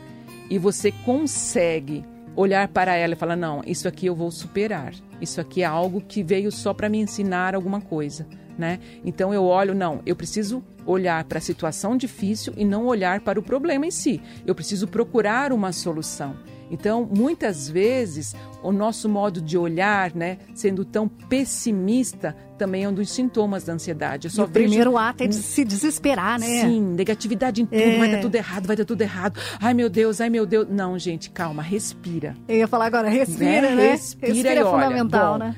e 0.50 0.58
você 0.58 0.92
consegue 0.92 2.06
olhar 2.36 2.68
para 2.68 2.96
ela 2.96 3.14
e 3.14 3.18
falar: 3.18 3.36
não, 3.36 3.62
isso 3.66 3.88
aqui 3.88 4.06
eu 4.06 4.16
vou 4.16 4.32
superar. 4.32 4.94
Isso 5.20 5.40
aqui 5.40 5.62
é 5.62 5.66
algo 5.66 6.02
que 6.02 6.24
veio 6.24 6.52
só 6.52 6.74
para 6.74 6.90
me 6.90 7.00
ensinar 7.00 7.56
alguma 7.56 7.82
coisa, 7.82 8.28
né? 8.58 8.80
Então 9.04 9.34
eu 9.34 9.44
olho, 9.44 9.74
não, 9.74 10.02
eu 10.06 10.16
preciso 10.16 10.64
olhar 10.86 11.24
para 11.24 11.38
a 11.38 11.42
situação 11.42 11.96
difícil 11.96 12.54
e 12.58 12.66
não 12.66 12.86
olhar 12.86 13.22
para 13.22 13.40
o 13.40 13.44
problema 13.44 13.86
em 13.86 13.92
si. 13.92 14.22
Eu 14.46 14.54
preciso 14.54 14.88
procurar 14.88 15.54
uma 15.54 15.72
solução. 15.72 16.36
Então, 16.74 17.08
muitas 17.16 17.70
vezes, 17.70 18.36
o 18.64 18.72
nosso 18.72 19.08
modo 19.08 19.40
de 19.40 19.56
olhar, 19.56 20.12
né, 20.16 20.40
sendo 20.56 20.84
tão 20.84 21.08
pessimista, 21.08 22.36
também 22.58 22.84
é 22.84 22.90
um 22.90 22.94
dos 22.94 23.12
sintomas 23.12 23.64
da 23.64 23.74
ansiedade. 23.74 24.28
O 24.28 24.32
vejo... 24.32 24.48
primeiro 24.48 24.98
ato 24.98 25.24
é 25.24 25.28
de 25.28 25.36
se 25.36 25.64
desesperar, 25.64 26.40
né? 26.40 26.62
Sim, 26.62 26.82
negatividade 26.82 27.62
em 27.62 27.66
tudo, 27.68 27.80
é. 27.80 28.00
vai 28.00 28.12
dar 28.12 28.22
tudo 28.22 28.34
errado, 28.34 28.66
vai 28.66 28.76
dar 28.76 28.86
tudo 28.86 29.02
errado. 29.04 29.40
Ai, 29.62 29.76
meu 29.76 29.88
Deus, 29.88 30.20
ai, 30.20 30.32
meu 30.32 30.48
Deus. 30.48 30.68
Não, 30.68 30.98
gente, 30.98 31.30
calma, 31.30 31.62
respira. 31.62 32.36
Eu 32.48 32.58
ia 32.58 32.68
falar 32.68 32.88
agora, 32.88 33.08
respira, 33.08 33.70
né? 33.70 33.76
né? 33.76 33.92
Respira, 33.92 34.34
respira 34.34 34.56
é 34.56 34.64
olha, 34.64 34.88
fundamental, 34.88 35.34
bom, 35.34 35.46
né? 35.46 35.56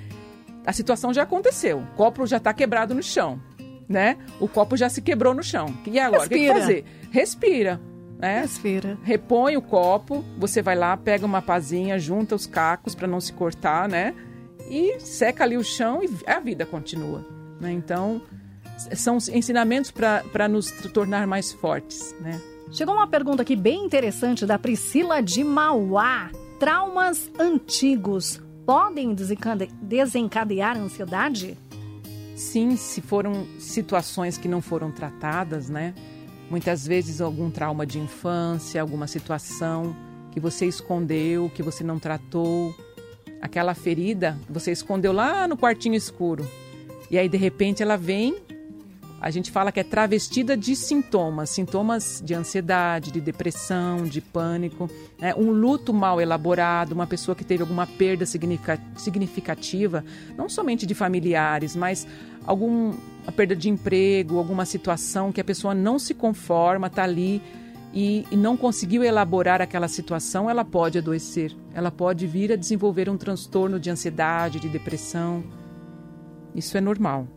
A 0.66 0.74
situação 0.74 1.14
já 1.14 1.24
aconteceu, 1.24 1.78
o 1.78 1.96
copo 1.96 2.28
já 2.28 2.38
está 2.38 2.54
quebrado 2.54 2.94
no 2.94 3.02
chão, 3.02 3.40
né? 3.88 4.18
O 4.38 4.50
copo 4.50 4.76
já 4.76 4.90
se 4.90 5.02
quebrou 5.02 5.34
no 5.34 5.44
chão. 5.44 5.74
E 5.86 5.98
agora, 5.98 6.26
o 6.26 6.30
que, 6.30 6.40
que 6.40 6.48
fazer? 6.52 6.84
Respira 7.10 7.80
né? 8.18 8.48
Repõe 9.04 9.58
o 9.58 9.62
copo, 9.62 10.24
você 10.38 10.62
vai 10.62 10.76
lá, 10.76 10.96
pega 10.96 11.26
uma 11.26 11.42
pazinha, 11.42 12.00
junta 12.00 12.36
os 12.36 12.46
cacos 12.46 12.96
para 12.96 13.08
não 13.08 13.20
se 13.20 13.34
cortar, 13.34 13.88
né? 13.88 14.14
E 14.70 15.00
seca 15.00 15.44
ali 15.44 15.58
o 15.58 15.64
chão 15.64 16.02
e 16.04 16.10
a 16.30 16.40
vida 16.40 16.66
continua, 16.66 17.26
né? 17.60 17.72
Então, 17.72 18.22
são 18.96 19.18
ensinamentos 19.32 19.92
para 19.92 20.48
nos 20.48 20.72
tornar 20.92 21.28
mais 21.28 21.52
fortes, 21.54 22.16
né? 22.20 22.42
Chegou 22.72 22.96
uma 22.96 23.08
pergunta 23.08 23.44
aqui 23.44 23.56
bem 23.56 23.86
interessante 23.86 24.46
da 24.46 24.58
Priscila 24.58 25.22
de 25.22 25.44
Mauá. 25.44 26.32
Traumas 26.60 27.30
antigos 27.40 28.42
podem 28.66 29.16
desencadear 29.82 30.78
ansiedade? 30.78 31.58
Sim, 32.36 32.76
se 32.76 33.02
foram 33.02 33.46
situações 33.60 34.38
que 34.38 34.48
não 34.48 34.62
foram 34.62 34.92
tratadas, 34.92 35.70
né? 35.70 35.94
Muitas 36.56 36.88
vezes 36.88 37.20
algum 37.20 37.52
trauma 37.52 37.86
de 37.86 38.00
infância, 38.00 38.82
alguma 38.82 39.08
situação 39.08 39.94
que 40.32 40.40
você 40.40 40.66
escondeu, 40.66 41.52
que 41.54 41.62
você 41.62 41.84
não 41.84 42.00
tratou, 42.00 42.74
aquela 43.42 43.74
ferida 43.74 44.40
você 44.50 44.72
escondeu 44.72 45.12
lá 45.12 45.50
no 45.50 45.58
quartinho 45.58 45.96
escuro. 45.96 46.50
E 47.12 47.18
aí 47.18 47.28
de 47.28 47.36
repente 47.36 47.84
ela 47.84 47.98
vem, 47.98 48.38
a 49.26 49.32
gente 49.32 49.50
fala 49.50 49.72
que 49.72 49.80
é 49.80 49.84
travestida 49.84 50.56
de 50.56 50.76
sintomas, 50.76 51.50
sintomas 51.50 52.22
de 52.24 52.36
ansiedade, 52.36 53.12
de 53.12 53.20
depressão, 53.20 54.04
de 54.04 54.22
pânico, 54.22 54.88
né? 55.20 55.34
um 55.34 55.50
luto 55.50 55.92
mal 55.92 56.22
elaborado, 56.22 56.92
uma 56.92 57.08
pessoa 57.08 57.36
que 57.36 57.44
teve 57.44 57.64
alguma 57.64 57.88
perda 57.88 58.24
significativa, 58.24 60.06
não 60.38 60.48
somente 60.48 60.86
de 60.86 60.94
familiares, 60.94 61.76
mas 61.76 62.06
algum 62.46 62.94
a 63.26 63.32
perda 63.32 63.56
de 63.56 63.68
emprego, 63.68 64.38
alguma 64.38 64.64
situação 64.64 65.32
que 65.32 65.42
a 65.42 65.44
pessoa 65.44 65.74
não 65.74 65.98
se 65.98 66.14
conforma, 66.14 66.86
está 66.86 67.02
ali 67.02 67.42
e, 67.92 68.28
e, 68.30 68.38
não 68.38 68.56
conseguiu 68.56 69.04
elaborar 69.04 69.60
aquela 69.60 69.88
situação, 69.88 70.48
ela 70.48 70.64
pode 70.64 71.00
adoecer. 71.00 71.52
Ela 71.74 71.90
pode 71.90 72.28
vir 72.28 72.52
a 72.52 72.56
desenvolver 72.56 73.10
um 73.10 73.18
transtorno 73.18 73.80
de 73.80 73.90
ansiedade, 73.90 74.60
de 74.60 74.70
depressão. 74.70 75.44
Isso 76.54 76.78
é 76.78 76.82
normal. 76.82 77.28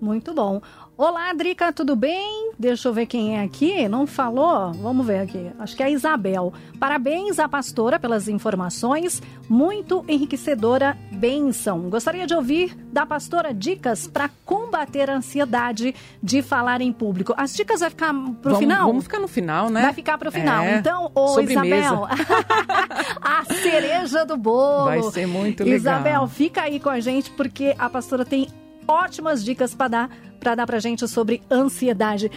Muito 0.00 0.34
bom. 0.34 0.60
Olá, 0.98 1.32
Drica, 1.32 1.72
tudo 1.72 1.94
bem? 1.94 2.50
Deixa 2.58 2.88
eu 2.88 2.92
ver 2.92 3.06
quem 3.06 3.38
é 3.38 3.44
aqui. 3.44 3.86
Não 3.88 4.04
falou? 4.04 4.72
Vamos 4.72 5.06
ver 5.06 5.20
aqui. 5.20 5.48
Acho 5.56 5.76
que 5.76 5.82
é 5.84 5.86
a 5.86 5.90
Isabel. 5.90 6.52
Parabéns 6.80 7.38
à 7.38 7.48
pastora 7.48 8.00
pelas 8.00 8.26
informações. 8.26 9.22
Muito 9.48 10.04
enriquecedora 10.08 10.98
benção. 11.12 11.88
Gostaria 11.88 12.26
de 12.26 12.34
ouvir 12.34 12.76
da 12.92 13.06
pastora 13.06 13.54
dicas 13.54 14.08
para 14.08 14.28
combater 14.44 15.08
a 15.08 15.14
ansiedade 15.14 15.94
de 16.20 16.42
falar 16.42 16.80
em 16.80 16.92
público. 16.92 17.32
As 17.36 17.54
dicas 17.54 17.78
vai 17.78 17.90
ficar 17.90 18.12
pro 18.12 18.50
vamos, 18.50 18.58
final? 18.58 18.86
Vamos 18.88 19.04
ficar 19.04 19.20
no 19.20 19.28
final, 19.28 19.70
né? 19.70 19.82
Vai 19.82 19.92
ficar 19.92 20.18
pro 20.18 20.32
final. 20.32 20.64
É. 20.64 20.78
Então, 20.78 21.12
ô 21.14 21.28
Sobremesa. 21.28 21.64
Isabel, 21.68 22.08
a 23.22 23.44
cereja 23.44 24.26
do 24.26 24.36
bolo. 24.36 24.86
Vai 24.86 25.02
ser 25.12 25.28
muito 25.28 25.62
legal. 25.62 25.76
Isabel, 25.76 26.26
fica 26.26 26.62
aí 26.62 26.80
com 26.80 26.90
a 26.90 26.98
gente 26.98 27.30
porque 27.30 27.72
a 27.78 27.88
pastora 27.88 28.24
tem 28.24 28.48
ótimas 28.88 29.44
dicas 29.44 29.74
para 29.74 29.88
dar 29.88 30.28
para 30.40 30.54
dar 30.54 30.66
pra 30.66 30.78
gente 30.78 31.06
sobre 31.06 31.42
ansiedade. 31.50 32.30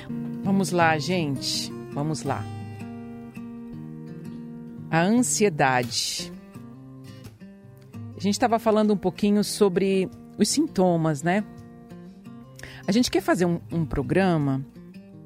Vamos 0.43 0.71
lá, 0.71 0.97
gente. 0.97 1.71
Vamos 1.93 2.23
lá. 2.23 2.43
A 4.89 5.01
ansiedade. 5.01 6.33
A 8.17 8.19
gente 8.19 8.33
estava 8.33 8.59
falando 8.59 8.93
um 8.93 8.97
pouquinho 8.97 9.43
sobre 9.43 10.09
os 10.37 10.49
sintomas, 10.49 11.23
né? 11.23 11.43
A 12.87 12.91
gente 12.91 13.09
quer 13.09 13.21
fazer 13.21 13.45
um, 13.45 13.59
um, 13.71 13.85
programa 13.85 14.65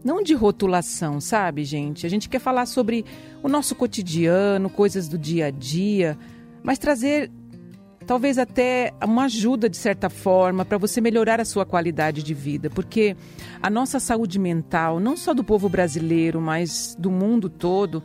não 0.03 0.21
de 0.21 0.33
rotulação, 0.33 1.19
sabe, 1.19 1.63
gente? 1.63 2.05
A 2.05 2.09
gente 2.09 2.29
quer 2.29 2.39
falar 2.39 2.65
sobre 2.67 3.03
o 3.41 3.47
nosso 3.49 3.73
cotidiano, 3.73 4.69
coisas 4.69 5.07
do 5.07 5.17
dia 5.17 5.47
a 5.47 5.51
dia, 5.51 6.17
mas 6.61 6.77
trazer 6.77 7.31
talvez 8.05 8.37
até 8.37 8.93
uma 9.03 9.25
ajuda 9.25 9.69
de 9.69 9.77
certa 9.77 10.09
forma 10.09 10.63
para 10.63 10.77
você 10.77 11.01
melhorar 11.01 11.41
a 11.41 11.45
sua 11.45 11.65
qualidade 11.65 12.23
de 12.23 12.33
vida, 12.33 12.69
porque 12.69 13.15
a 13.61 13.69
nossa 13.69 13.99
saúde 13.99 14.39
mental, 14.39 14.99
não 14.99 15.17
só 15.17 15.33
do 15.33 15.43
povo 15.43 15.67
brasileiro, 15.67 16.39
mas 16.39 16.95
do 16.99 17.09
mundo 17.11 17.49
todo, 17.49 18.03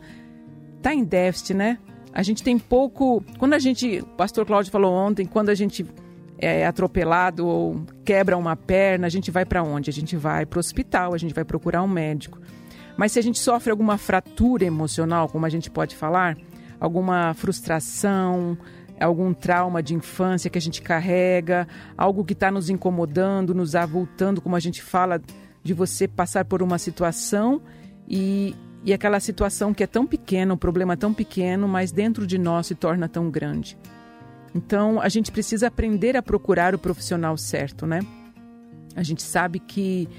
está 0.77 0.93
em 0.93 1.03
déficit, 1.03 1.53
né? 1.53 1.77
A 2.13 2.23
gente 2.23 2.43
tem 2.43 2.59
pouco. 2.59 3.23
Quando 3.37 3.53
a 3.53 3.59
gente. 3.59 3.99
O 3.99 4.05
pastor 4.05 4.45
Cláudio 4.45 4.71
falou 4.71 4.93
ontem, 4.93 5.25
quando 5.25 5.49
a 5.49 5.55
gente 5.55 5.85
é 6.37 6.65
atropelado 6.65 7.45
ou 7.45 7.85
quebra 8.03 8.37
uma 8.37 8.55
perna, 8.55 9.07
a 9.07 9.09
gente 9.09 9.29
vai 9.31 9.45
para 9.45 9.63
onde? 9.63 9.89
A 9.89 9.93
gente 9.93 10.17
vai 10.17 10.45
para 10.45 10.57
o 10.57 10.59
hospital, 10.59 11.13
a 11.13 11.17
gente 11.17 11.33
vai 11.33 11.45
procurar 11.45 11.83
um 11.83 11.87
médico. 11.87 12.39
Mas 12.97 13.13
se 13.13 13.19
a 13.19 13.21
gente 13.21 13.39
sofre 13.39 13.71
alguma 13.71 13.97
fratura 13.97 14.65
emocional, 14.65 15.29
como 15.29 15.45
a 15.45 15.49
gente 15.49 15.69
pode 15.69 15.95
falar, 15.95 16.35
alguma 16.79 17.33
frustração, 17.35 18.57
algum 19.01 19.33
trauma 19.33 19.81
de 19.81 19.95
infância 19.95 20.49
que 20.49 20.57
a 20.57 20.61
gente 20.61 20.81
carrega, 20.81 21.67
algo 21.97 22.23
que 22.23 22.33
está 22.33 22.51
nos 22.51 22.69
incomodando, 22.69 23.53
nos 23.53 23.75
avultando, 23.75 24.41
como 24.41 24.55
a 24.55 24.59
gente 24.59 24.81
fala, 24.81 25.21
de 25.63 25.73
você 25.73 26.07
passar 26.07 26.45
por 26.45 26.61
uma 26.61 26.77
situação 26.77 27.61
e, 28.07 28.55
e 28.83 28.93
aquela 28.93 29.19
situação 29.19 29.73
que 29.73 29.83
é 29.83 29.87
tão 29.87 30.05
pequena, 30.05 30.53
um 30.53 30.57
problema 30.57 30.95
tão 30.95 31.13
pequeno, 31.13 31.67
mas 31.67 31.91
dentro 31.91 32.25
de 32.25 32.37
nós 32.37 32.67
se 32.67 32.75
torna 32.75 33.07
tão 33.07 33.29
grande. 33.29 33.77
Então, 34.53 34.99
a 34.99 35.07
gente 35.07 35.31
precisa 35.31 35.67
aprender 35.67 36.17
a 36.17 36.21
procurar 36.21 36.75
o 36.75 36.79
profissional 36.79 37.37
certo, 37.37 37.85
né? 37.85 38.01
A 38.95 39.03
gente 39.03 39.23
sabe 39.23 39.59
que 39.59 40.09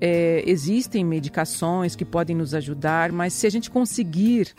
é, 0.00 0.42
existem 0.46 1.04
medicações 1.04 1.96
que 1.96 2.04
podem 2.04 2.36
nos 2.36 2.54
ajudar, 2.54 3.10
mas 3.10 3.32
se 3.32 3.46
a 3.46 3.50
gente 3.50 3.70
conseguir 3.70 4.54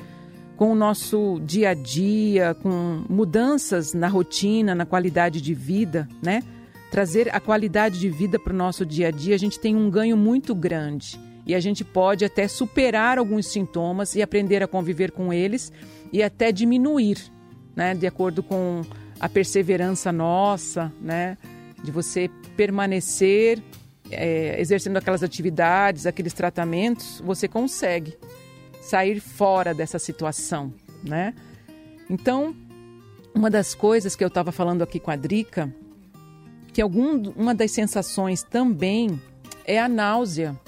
com 0.59 0.73
o 0.73 0.75
nosso 0.75 1.39
dia 1.41 1.69
a 1.69 1.73
dia, 1.73 2.53
com 2.53 3.05
mudanças 3.07 3.93
na 3.93 4.09
rotina, 4.09 4.75
na 4.75 4.85
qualidade 4.85 5.39
de 5.39 5.53
vida, 5.53 6.05
né? 6.21 6.43
Trazer 6.91 7.33
a 7.33 7.39
qualidade 7.39 7.97
de 7.97 8.09
vida 8.09 8.37
para 8.37 8.51
o 8.51 8.55
nosso 8.57 8.85
dia 8.85 9.07
a 9.07 9.11
dia, 9.11 9.35
a 9.35 9.37
gente 9.37 9.57
tem 9.57 9.73
um 9.73 9.89
ganho 9.89 10.17
muito 10.17 10.53
grande. 10.53 11.17
E 11.47 11.55
a 11.55 11.61
gente 11.61 11.85
pode 11.85 12.25
até 12.25 12.45
superar 12.45 13.17
alguns 13.17 13.47
sintomas 13.47 14.15
e 14.15 14.21
aprender 14.21 14.61
a 14.61 14.67
conviver 14.67 15.11
com 15.11 15.31
eles 15.31 15.71
e 16.11 16.21
até 16.21 16.51
diminuir, 16.51 17.31
né? 17.73 17.95
De 17.95 18.05
acordo 18.05 18.43
com 18.43 18.81
a 19.17 19.29
perseverança 19.29 20.11
nossa, 20.11 20.91
né? 21.01 21.37
De 21.81 21.89
você 21.89 22.29
permanecer 22.57 23.63
é, 24.11 24.59
exercendo 24.59 24.97
aquelas 24.97 25.23
atividades, 25.23 26.05
aqueles 26.05 26.33
tratamentos, 26.33 27.21
você 27.23 27.47
consegue 27.47 28.17
sair 28.81 29.19
fora 29.19 29.73
dessa 29.73 29.99
situação, 29.99 30.73
né? 31.03 31.33
Então, 32.09 32.55
uma 33.33 33.49
das 33.49 33.75
coisas 33.75 34.15
que 34.15 34.23
eu 34.23 34.27
estava 34.27 34.51
falando 34.51 34.81
aqui 34.81 34.99
com 34.99 35.11
a 35.11 35.15
Drica, 35.15 35.73
que 36.73 36.81
algum, 36.81 37.29
uma 37.35 37.53
das 37.53 37.71
sensações 37.71 38.43
também 38.43 39.21
é 39.65 39.79
a 39.79 39.87
náusea. 39.87 40.59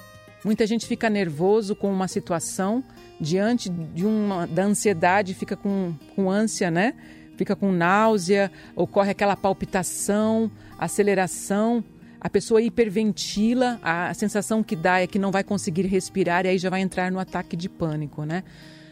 Muita 0.44 0.66
gente 0.66 0.86
fica 0.86 1.10
nervoso 1.10 1.76
com 1.76 1.92
uma 1.92 2.08
situação 2.08 2.84
diante 3.20 3.70
de 3.70 4.06
uma 4.06 4.48
da 4.48 4.64
ansiedade, 4.64 5.34
fica 5.34 5.56
com, 5.56 5.94
com 6.16 6.30
ânsia, 6.30 6.72
né? 6.72 6.96
Fica 7.38 7.56
com 7.56 7.72
náusea, 7.72 8.52
ocorre 8.76 9.12
aquela 9.12 9.36
palpitação, 9.36 10.52
aceleração 10.78 11.84
a 12.24 12.30
pessoa 12.30 12.62
hiperventila, 12.62 13.80
a 13.82 14.14
sensação 14.14 14.62
que 14.62 14.76
dá 14.76 15.02
é 15.02 15.08
que 15.08 15.18
não 15.18 15.32
vai 15.32 15.44
conseguir 15.44 15.88
respirar 15.88 16.46
e 16.46 16.50
aí 16.50 16.58
já 16.60 16.70
vai 16.70 16.80
entrar 16.80 17.12
no 17.12 17.18
ataque 17.18 17.58
de 17.58 17.68
pânico, 17.68 18.24
né? 18.24 18.44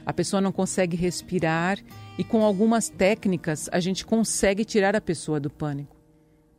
A 0.03 0.11
pessoa 0.11 0.41
não 0.41 0.51
consegue 0.51 0.97
respirar 0.97 1.77
e 2.17 2.23
com 2.23 2.43
algumas 2.43 2.89
técnicas 2.89 3.69
a 3.71 3.79
gente 3.79 4.03
consegue 4.03 4.65
tirar 4.65 4.95
a 4.95 5.01
pessoa 5.01 5.39
do 5.39 5.47
pânico. 5.47 5.95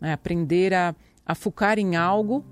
Né? 0.01 0.13
Aprender 0.13 0.73
a, 0.73 0.95
a 1.27 1.35
focar 1.35 1.77
em 1.77 1.97
algo 1.97 2.45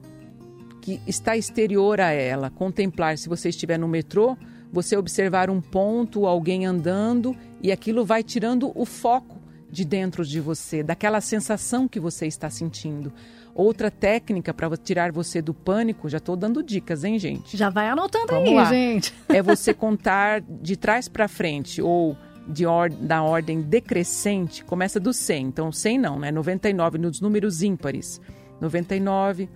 que 0.83 1.01
está 1.07 1.37
exterior 1.37 2.01
a 2.01 2.11
ela. 2.11 2.51
Contemplar, 2.51 3.17
se 3.19 3.29
você 3.29 3.51
estiver 3.51 3.79
no 3.79 3.87
metrô, 3.87 4.37
você 4.73 4.97
observar 4.97 5.49
um 5.49 5.61
ponto, 5.61 6.27
alguém 6.27 6.67
andando 6.67 7.37
e 7.63 7.71
aquilo 7.71 8.05
vai 8.05 8.25
tirando 8.25 8.73
o 8.75 8.85
foco 8.85 9.38
de 9.71 9.85
dentro 9.85 10.25
de 10.25 10.41
você, 10.41 10.83
daquela 10.83 11.21
sensação 11.21 11.87
que 11.87 12.01
você 12.01 12.27
está 12.27 12.49
sentindo. 12.49 13.13
Outra 13.55 13.91
técnica 13.91 14.55
para 14.55 14.75
tirar 14.77 15.11
você 15.11 15.43
do 15.43 15.53
pânico, 15.53 16.09
já 16.09 16.19
estou 16.19 16.37
dando 16.37 16.63
dicas, 16.63 17.05
hein, 17.05 17.19
gente? 17.19 17.57
Já 17.57 17.69
vai 17.69 17.89
anotando 17.89 18.29
Vamos 18.29 18.49
aí, 18.49 18.55
lá. 18.55 18.65
gente. 18.67 19.13
É 19.29 19.43
você 19.43 19.75
contar 19.75 20.41
de 20.41 20.77
trás 20.77 21.09
para 21.09 21.29
frente 21.29 21.83
ou 21.83 22.17
de 22.47 22.65
or 22.65 22.89
da 22.89 23.23
ordem 23.23 23.61
decrescente, 23.61 24.65
começa 24.65 24.99
do 24.99 25.13
100. 25.13 25.47
Então, 25.47 25.71
100 25.71 25.99
não, 25.99 26.19
né? 26.19 26.31
99 26.31 26.99
nos 26.99 27.21
números 27.21 27.63
ímpares. 27.63 28.21
99, 28.61 29.49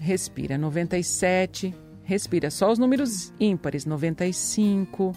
respira. 0.00 0.56
97, 0.56 1.74
respira. 2.02 2.50
Só 2.50 2.72
os 2.72 2.78
números 2.78 3.32
ímpares. 3.38 3.84
95. 3.84 5.08
O 5.08 5.14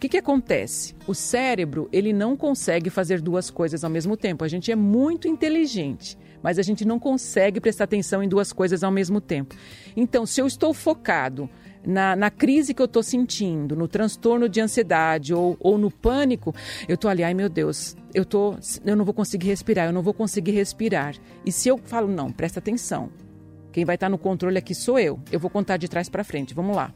que, 0.00 0.08
que 0.08 0.16
acontece? 0.16 0.94
O 1.06 1.14
cérebro, 1.14 1.88
ele 1.92 2.12
não 2.12 2.36
consegue 2.36 2.88
fazer 2.88 3.20
duas 3.20 3.50
coisas 3.50 3.84
ao 3.84 3.90
mesmo 3.90 4.16
tempo. 4.16 4.42
A 4.42 4.48
gente 4.48 4.72
é 4.72 4.76
muito 4.76 5.28
inteligente 5.28 6.18
mas 6.42 6.58
a 6.58 6.62
gente 6.62 6.86
não 6.86 6.98
consegue 6.98 7.60
prestar 7.60 7.84
atenção 7.84 8.22
em 8.22 8.28
duas 8.28 8.50
coisas 8.50 8.82
ao 8.82 8.90
mesmo 8.90 9.20
tempo. 9.20 9.54
Então, 9.94 10.24
se 10.24 10.40
eu 10.40 10.46
estou 10.46 10.72
focado 10.72 11.50
na, 11.86 12.16
na 12.16 12.30
crise 12.30 12.72
que 12.72 12.80
eu 12.80 12.86
estou 12.86 13.02
sentindo, 13.02 13.76
no 13.76 13.86
transtorno 13.86 14.48
de 14.48 14.60
ansiedade 14.60 15.34
ou, 15.34 15.56
ou 15.60 15.76
no 15.76 15.90
pânico, 15.90 16.54
eu 16.88 16.94
estou 16.94 17.10
ali, 17.10 17.22
ai 17.22 17.34
meu 17.34 17.48
Deus, 17.48 17.96
eu, 18.14 18.24
tô, 18.24 18.56
eu 18.84 18.96
não 18.96 19.04
vou 19.04 19.14
conseguir 19.14 19.48
respirar, 19.48 19.86
eu 19.86 19.92
não 19.92 20.02
vou 20.02 20.14
conseguir 20.14 20.52
respirar. 20.52 21.14
E 21.44 21.52
se 21.52 21.68
eu 21.68 21.78
falo, 21.78 22.08
não, 22.08 22.30
presta 22.30 22.58
atenção, 22.58 23.10
quem 23.72 23.84
vai 23.84 23.96
estar 23.96 24.08
no 24.08 24.18
controle 24.18 24.58
aqui 24.58 24.74
sou 24.74 24.98
eu, 24.98 25.20
eu 25.30 25.38
vou 25.38 25.50
contar 25.50 25.76
de 25.76 25.88
trás 25.88 26.08
para 26.08 26.24
frente, 26.24 26.54
vamos 26.54 26.74
lá. 26.74 26.92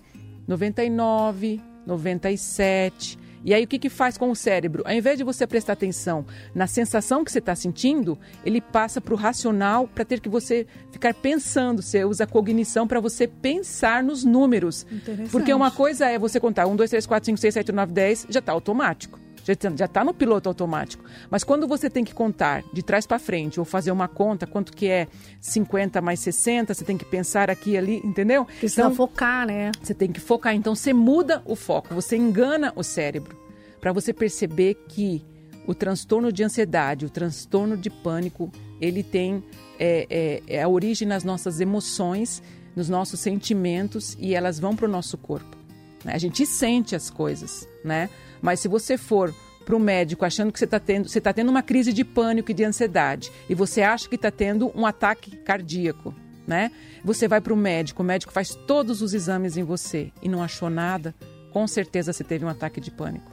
99, 0.47 1.61
97, 1.87 3.19
e 3.45 3.53
aí 3.53 3.65
o 3.65 3.69
que, 3.69 3.79
que 3.79 3.91
faz 3.91 4.17
com 4.17 4.31
o 4.31 4.35
cérebro? 4.35 4.83
Ao 4.87 4.93
invés 4.93 5.19
de 5.19 5.25
você 5.25 5.47
prestar 5.47 5.75
atenção 5.75 6.25
na 6.55 6.67
sensação 6.67 7.23
que 7.23 7.31
você 7.31 7.41
está 7.41 7.55
sentindo, 7.55 8.19
ele 8.43 8.59
passa 8.59 9.03
para 9.03 9.13
o 9.13 9.17
racional 9.17 9.87
para 9.87 10.03
ter 10.03 10.21
que 10.21 10.31
você 10.31 10.67
ficar 10.91 11.13
pensando. 11.13 11.83
Você 11.83 12.07
usa 12.07 12.25
a 12.25 12.27
cognição 12.27 12.89
para 12.89 13.01
você 13.01 13.29
pensar 13.29 14.03
nos 14.03 14.25
números. 14.25 14.87
Porque 15.31 15.53
uma 15.53 15.71
coisa 15.71 16.07
é 16.07 16.19
você 16.19 16.41
contar 16.41 16.67
1, 16.67 16.75
2, 16.75 16.91
3, 16.91 17.07
4, 17.07 17.27
5, 17.27 17.39
6, 17.39 17.55
7, 17.55 17.71
8, 17.71 17.77
9, 17.77 17.93
10, 17.93 18.27
já 18.31 18.39
está 18.39 18.53
automático 18.53 19.24
já 19.45 19.85
está 19.85 20.03
no 20.03 20.15
piloto 20.15 20.49
automático. 20.49 21.05
Mas 21.31 21.45
quando 21.45 21.69
você 21.69 21.91
tem 21.91 22.03
que 22.03 22.15
contar 22.15 22.65
de 22.73 22.83
trás 22.83 23.07
para 23.07 23.19
frente 23.19 23.61
ou 23.61 23.67
fazer 23.67 23.91
uma 23.91 24.09
conta, 24.09 24.47
quanto 24.47 24.73
que 24.73 24.89
é 24.89 25.07
50 25.41 26.01
mais 26.01 26.21
60, 26.21 26.73
você 26.73 26.85
tem 26.85 26.97
que 26.97 27.05
pensar 27.05 27.51
aqui 27.51 27.73
e 27.73 27.79
ali, 27.79 28.01
entendeu? 28.03 28.47
Precisa 28.47 28.83
então, 28.83 28.95
focar, 28.95 29.47
né? 29.47 29.71
Você 29.83 29.93
tem 29.93 30.11
que 30.11 30.21
focar. 30.21 30.55
Então 30.55 30.75
você 30.75 30.93
muda 30.93 31.43
o 31.45 31.55
foco, 31.55 31.95
você 31.95 32.17
engana 32.17 32.73
o 32.75 32.83
cérebro 32.83 33.37
para 33.81 33.93
você 33.93 34.15
perceber 34.15 34.75
que 34.89 35.23
o 35.67 35.75
transtorno 35.75 36.33
de 36.33 36.43
ansiedade, 36.43 37.05
o 37.05 37.11
transtorno 37.11 37.77
de 37.77 37.91
pânico, 37.91 38.51
ele 38.81 39.03
tem 39.03 39.45
é, 39.79 40.07
é, 40.49 40.57
é 40.57 40.63
a 40.63 40.69
origem 40.69 41.07
nas 41.07 41.23
nossas 41.23 41.61
emoções, 41.61 42.43
nos 42.75 42.89
nossos 42.89 43.21
sentimentos 43.21 44.17
e 44.19 44.35
elas 44.35 44.59
vão 44.59 44.75
para 44.75 44.87
o 44.87 44.89
nosso 44.89 45.19
corpo. 45.19 45.64
Né? 46.05 46.13
A 46.15 46.19
gente 46.19 46.45
sente 46.47 46.95
as 46.95 47.11
coisas, 47.11 47.69
né? 47.83 48.11
Mas 48.43 48.61
se 48.61 48.69
você 48.69 48.99
for 48.99 49.35
para 49.65 49.75
o 49.75 49.81
médico 49.81 50.25
achando 50.25 50.53
que 50.53 50.59
você 50.59 50.67
está 50.67 50.79
tendo, 50.79 51.09
você 51.09 51.21
tá 51.21 51.33
tendo 51.33 51.49
uma 51.49 51.63
crise 51.63 51.93
de 51.93 52.05
pânico 52.05 52.51
e 52.51 52.55
de 52.55 52.65
ansiedade 52.65 53.33
e 53.49 53.55
você 53.55 53.83
acha 53.83 54.09
que 54.09 54.17
está 54.17 54.31
tendo 54.31 54.71
um 54.75 54.85
ataque 54.85 55.37
cardíaco, 55.39 56.15
né? 56.47 56.71
Você 57.03 57.27
vai 57.27 57.41
para 57.41 57.55
o 57.55 57.57
médico, 57.57 58.03
o 58.03 58.07
médico 58.07 58.33
faz 58.33 58.55
todos 58.55 59.01
os 59.01 59.15
exames 59.15 59.57
em 59.57 59.63
você 59.63 60.13
e 60.23 60.29
não 60.29 60.43
achou 60.43 60.69
nada, 60.69 61.15
com 61.51 61.67
certeza 61.67 62.13
você 62.13 62.23
teve 62.23 62.45
um 62.45 62.49
ataque 62.49 62.81
de 62.81 62.91
pânico. 62.91 63.33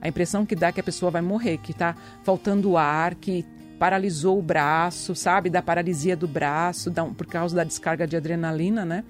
A 0.00 0.08
impressão 0.08 0.46
que 0.46 0.54
dá 0.54 0.68
é 0.68 0.72
que 0.72 0.80
a 0.80 0.84
pessoa 0.84 1.10
vai 1.10 1.22
morrer, 1.22 1.58
que 1.58 1.72
está 1.72 1.96
faltando 2.22 2.76
ar, 2.76 3.14
que 3.14 3.44
paralisou 3.78 4.38
o 4.38 4.42
braço, 4.42 5.14
sabe? 5.14 5.50
Da 5.50 5.62
paralisia 5.62 6.16
do 6.16 6.28
braço, 6.28 6.90
da, 6.90 7.04
por 7.04 7.26
causa 7.26 7.56
da 7.56 7.64
descarga 7.64 8.06
de 8.06 8.16
adrenalina, 8.16 8.84
né? 8.84 9.04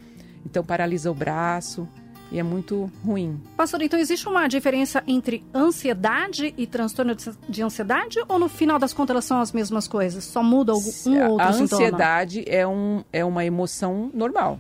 Então 0.44 0.64
paralisa 0.64 1.10
o 1.10 1.14
braço 1.14 1.88
e 2.32 2.38
é 2.38 2.42
muito 2.42 2.90
ruim. 3.04 3.38
Pastor, 3.56 3.82
então 3.82 4.00
existe 4.00 4.26
uma 4.26 4.48
diferença 4.48 5.02
entre 5.06 5.44
ansiedade 5.54 6.54
e 6.56 6.66
transtorno 6.66 7.14
de 7.48 7.62
ansiedade 7.62 8.18
ou 8.26 8.38
no 8.38 8.48
final 8.48 8.78
das 8.78 8.94
contas 8.94 9.14
elas 9.14 9.24
são 9.26 9.40
as 9.40 9.52
mesmas 9.52 9.86
coisas? 9.86 10.24
Só 10.24 10.42
muda 10.42 10.72
algum, 10.72 10.90
um 11.06 11.24
ou 11.24 11.30
outro 11.32 11.46
A 11.46 11.52
sintoma? 11.52 11.82
ansiedade 11.82 12.44
é, 12.46 12.66
um, 12.66 13.04
é 13.12 13.22
uma 13.24 13.44
emoção 13.44 14.10
normal. 14.14 14.58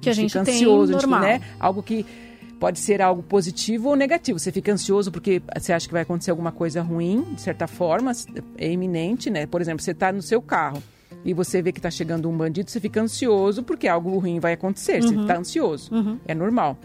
Que 0.00 0.10
a 0.10 0.12
gente 0.12 0.32
fica 0.32 0.44
tem 0.44 0.54
ansioso, 0.54 0.92
a 0.92 0.94
gente, 0.94 1.06
normal. 1.06 1.20
né? 1.20 1.40
Algo 1.58 1.82
que 1.82 2.04
pode 2.60 2.78
ser 2.78 3.00
algo 3.00 3.22
positivo 3.22 3.88
ou 3.88 3.96
negativo. 3.96 4.38
Você 4.38 4.52
fica 4.52 4.72
ansioso 4.72 5.10
porque 5.10 5.42
você 5.56 5.72
acha 5.72 5.86
que 5.86 5.92
vai 5.92 6.02
acontecer 6.02 6.30
alguma 6.30 6.52
coisa 6.52 6.82
ruim, 6.82 7.22
de 7.34 7.40
certa 7.40 7.66
forma, 7.66 8.12
é 8.56 8.70
iminente, 8.70 9.30
né? 9.30 9.46
Por 9.46 9.60
exemplo, 9.60 9.82
você 9.82 9.90
está 9.90 10.12
no 10.12 10.22
seu 10.22 10.40
carro 10.40 10.82
e 11.24 11.32
você 11.32 11.62
vê 11.62 11.72
que 11.72 11.78
está 11.78 11.90
chegando 11.90 12.28
um 12.28 12.36
bandido, 12.36 12.70
você 12.70 12.80
fica 12.80 13.00
ansioso 13.00 13.62
porque 13.62 13.88
algo 13.88 14.18
ruim 14.18 14.40
vai 14.40 14.52
acontecer. 14.52 15.02
Você 15.02 15.14
está 15.14 15.38
ansioso. 15.38 15.90
É 16.26 16.34
normal. 16.34 16.78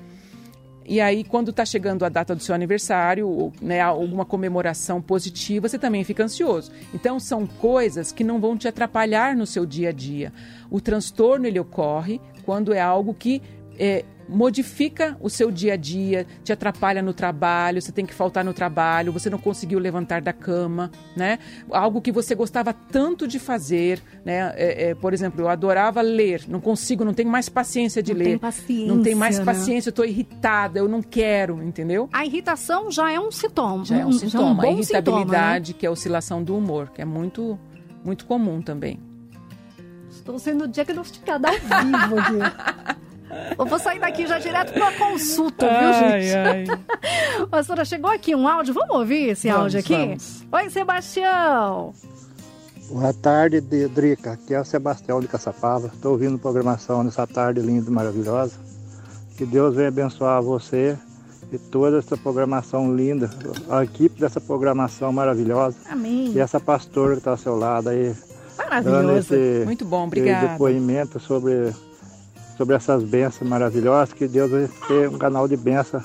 E 0.90 1.00
aí, 1.00 1.24
quando 1.24 1.52
está 1.52 1.64
chegando 1.64 2.04
a 2.04 2.10
data 2.10 2.34
do 2.36 2.42
seu 2.42 2.56
aniversário, 2.56 3.30
ou, 3.30 3.54
né, 3.62 3.80
alguma 3.80 4.26
comemoração 4.26 5.00
positiva, 5.00 5.70
você 5.70 5.78
também 5.78 6.04
fica 6.04 6.24
ansioso. 6.24 6.72
Então, 6.92 7.20
são 7.20 7.46
coisas 7.46 8.12
que 8.12 8.24
não 8.24 8.42
vão 8.42 8.58
te 8.58 8.68
atrapalhar 8.68 9.36
no 9.36 9.46
seu 9.46 9.68
dia 9.68 9.90
a 9.90 9.92
dia. 9.92 10.34
O 10.68 10.82
transtorno, 10.82 11.46
ele 11.46 11.60
ocorre 11.60 12.20
quando 12.44 12.74
é 12.74 12.82
algo 12.82 13.14
que 13.14 13.40
é, 13.78 14.04
modifica 14.30 15.18
o 15.20 15.30
seu 15.30 15.50
dia 15.52 15.74
a 15.74 15.76
dia, 15.76 16.26
te 16.44 16.54
atrapalha 16.54 17.02
no 17.02 17.14
trabalho, 17.14 17.82
você 17.82 17.92
tem 17.92 18.06
que 18.06 18.14
faltar 18.14 18.46
no 18.46 18.54
trabalho, 18.54 19.12
você 19.12 19.30
não 19.30 19.40
conseguiu 19.40 19.80
levantar 19.80 20.22
da 20.22 20.32
cama, 20.32 20.92
né? 21.16 21.40
Algo 21.72 22.00
que 22.02 22.12
você 22.12 22.36
gostava 22.36 22.72
tanto 22.74 23.28
de 23.28 23.40
fazer, 23.40 24.02
né? 24.24 24.54
É, 24.56 24.90
é, 24.90 24.96
por 24.96 25.14
exemplo, 25.14 25.42
eu 25.42 25.50
adorava 25.50 26.02
ler, 26.02 26.44
não 26.48 26.62
consigo, 26.62 27.04
não 27.04 27.14
tenho 27.14 27.30
mais 27.30 27.50
paciência 27.50 28.04
de 28.04 28.12
Não 28.14 28.20
ler. 28.20 28.26
tem 28.26 28.38
paciência, 28.38 28.88
Não 28.96 29.02
tenho 29.02 29.18
mais 29.18 29.40
né? 29.40 29.46
paciência, 29.46 29.90
eu 29.90 29.92
estou 29.92 30.06
irritada, 30.06 30.80
eu 30.80 30.88
não 30.88 31.02
quero, 31.02 31.62
entendeu? 31.64 32.08
A 32.14 32.26
irritação 32.26 32.92
já 32.92 33.12
é 33.12 33.20
um 33.20 33.32
sintoma. 33.32 33.84
Já 33.84 33.98
é 33.98 34.06
um 34.06 34.12
sintoma. 34.12 34.62
bom 34.62 34.70
a 34.70 34.72
irritabilidade, 34.74 35.68
sintoma, 35.68 35.80
que 35.80 35.86
é 35.86 35.90
a 35.90 35.92
oscilação 35.92 36.44
do 36.44 36.56
humor, 36.56 36.92
que 36.92 37.02
é 37.02 37.06
muito, 37.06 37.58
muito 38.06 38.26
comum 38.26 38.62
também. 38.62 38.96
né? 38.96 39.02
Estou 40.12 40.38
sendo 40.38 40.68
diagnosticada 40.68 41.48
ao 41.50 41.54
vivo 41.56 42.20
aqui. 42.20 43.00
Eu 43.58 43.66
vou 43.66 43.80
sair 43.80 44.00
daqui 44.00 44.26
já 44.28 44.40
direto 44.40 44.74
para 44.74 44.92
consulta, 44.98 45.66
viu, 45.68 45.94
gente? 45.94 47.48
Pastora, 47.50 47.84
chegou 47.86 48.10
aqui 48.12 48.36
um 48.36 48.48
áudio. 48.48 48.74
Vamos 48.74 48.96
ouvir 48.96 49.30
esse 49.30 49.48
Vamos, 49.48 49.64
áudio 49.64 49.80
aqui? 49.80 49.96
vamos. 49.96 50.44
Oi, 50.52 50.70
Sebastião. 50.70 51.94
Boa 52.90 53.14
tarde, 53.14 53.62
De- 53.62 53.88
Drica. 53.88 54.32
Aqui 54.34 54.54
é 54.54 54.60
o 54.62 54.66
Sebastião 54.66 55.20
de 55.20 55.28
Caçapava. 55.28 55.88
Estou 55.94 56.14
ouvindo 56.14 56.38
programação 56.40 57.04
nessa 57.04 57.28
tarde 57.28 57.60
linda 57.62 57.90
e 57.90 57.94
maravilhosa. 57.94 58.54
Que 59.38 59.46
Deus 59.46 59.76
venha 59.76 59.90
abençoar 59.90 60.42
você 60.42 60.98
e 61.52 61.58
toda 61.58 61.98
essa 62.00 62.16
programação 62.18 62.94
linda, 62.96 63.30
a 63.70 63.84
equipe 63.84 64.20
dessa 64.22 64.40
programação 64.40 65.12
maravilhosa 65.12 65.78
Amém. 65.90 66.32
e 66.34 66.40
essa 66.40 66.60
pastora 66.60 67.14
que 67.14 67.20
está 67.20 67.32
ao 67.32 67.38
seu 67.38 67.56
lado 67.58 67.90
aí, 67.90 68.14
esse, 69.18 69.64
Muito 69.66 69.84
bom, 69.86 70.02
esse 70.02 70.08
obrigada. 70.08 70.48
depoimento 70.50 71.20
sobre, 71.20 71.74
sobre 72.60 72.76
essas 72.76 73.02
bênçãos 73.06 73.50
maravilhosas. 73.50 74.12
Que 74.14 74.28
Deus 74.28 74.52
vai 74.52 74.70
ter 74.86 75.08
um 75.08 75.18
canal 75.18 75.48
de 75.48 75.56
bênção 75.56 76.04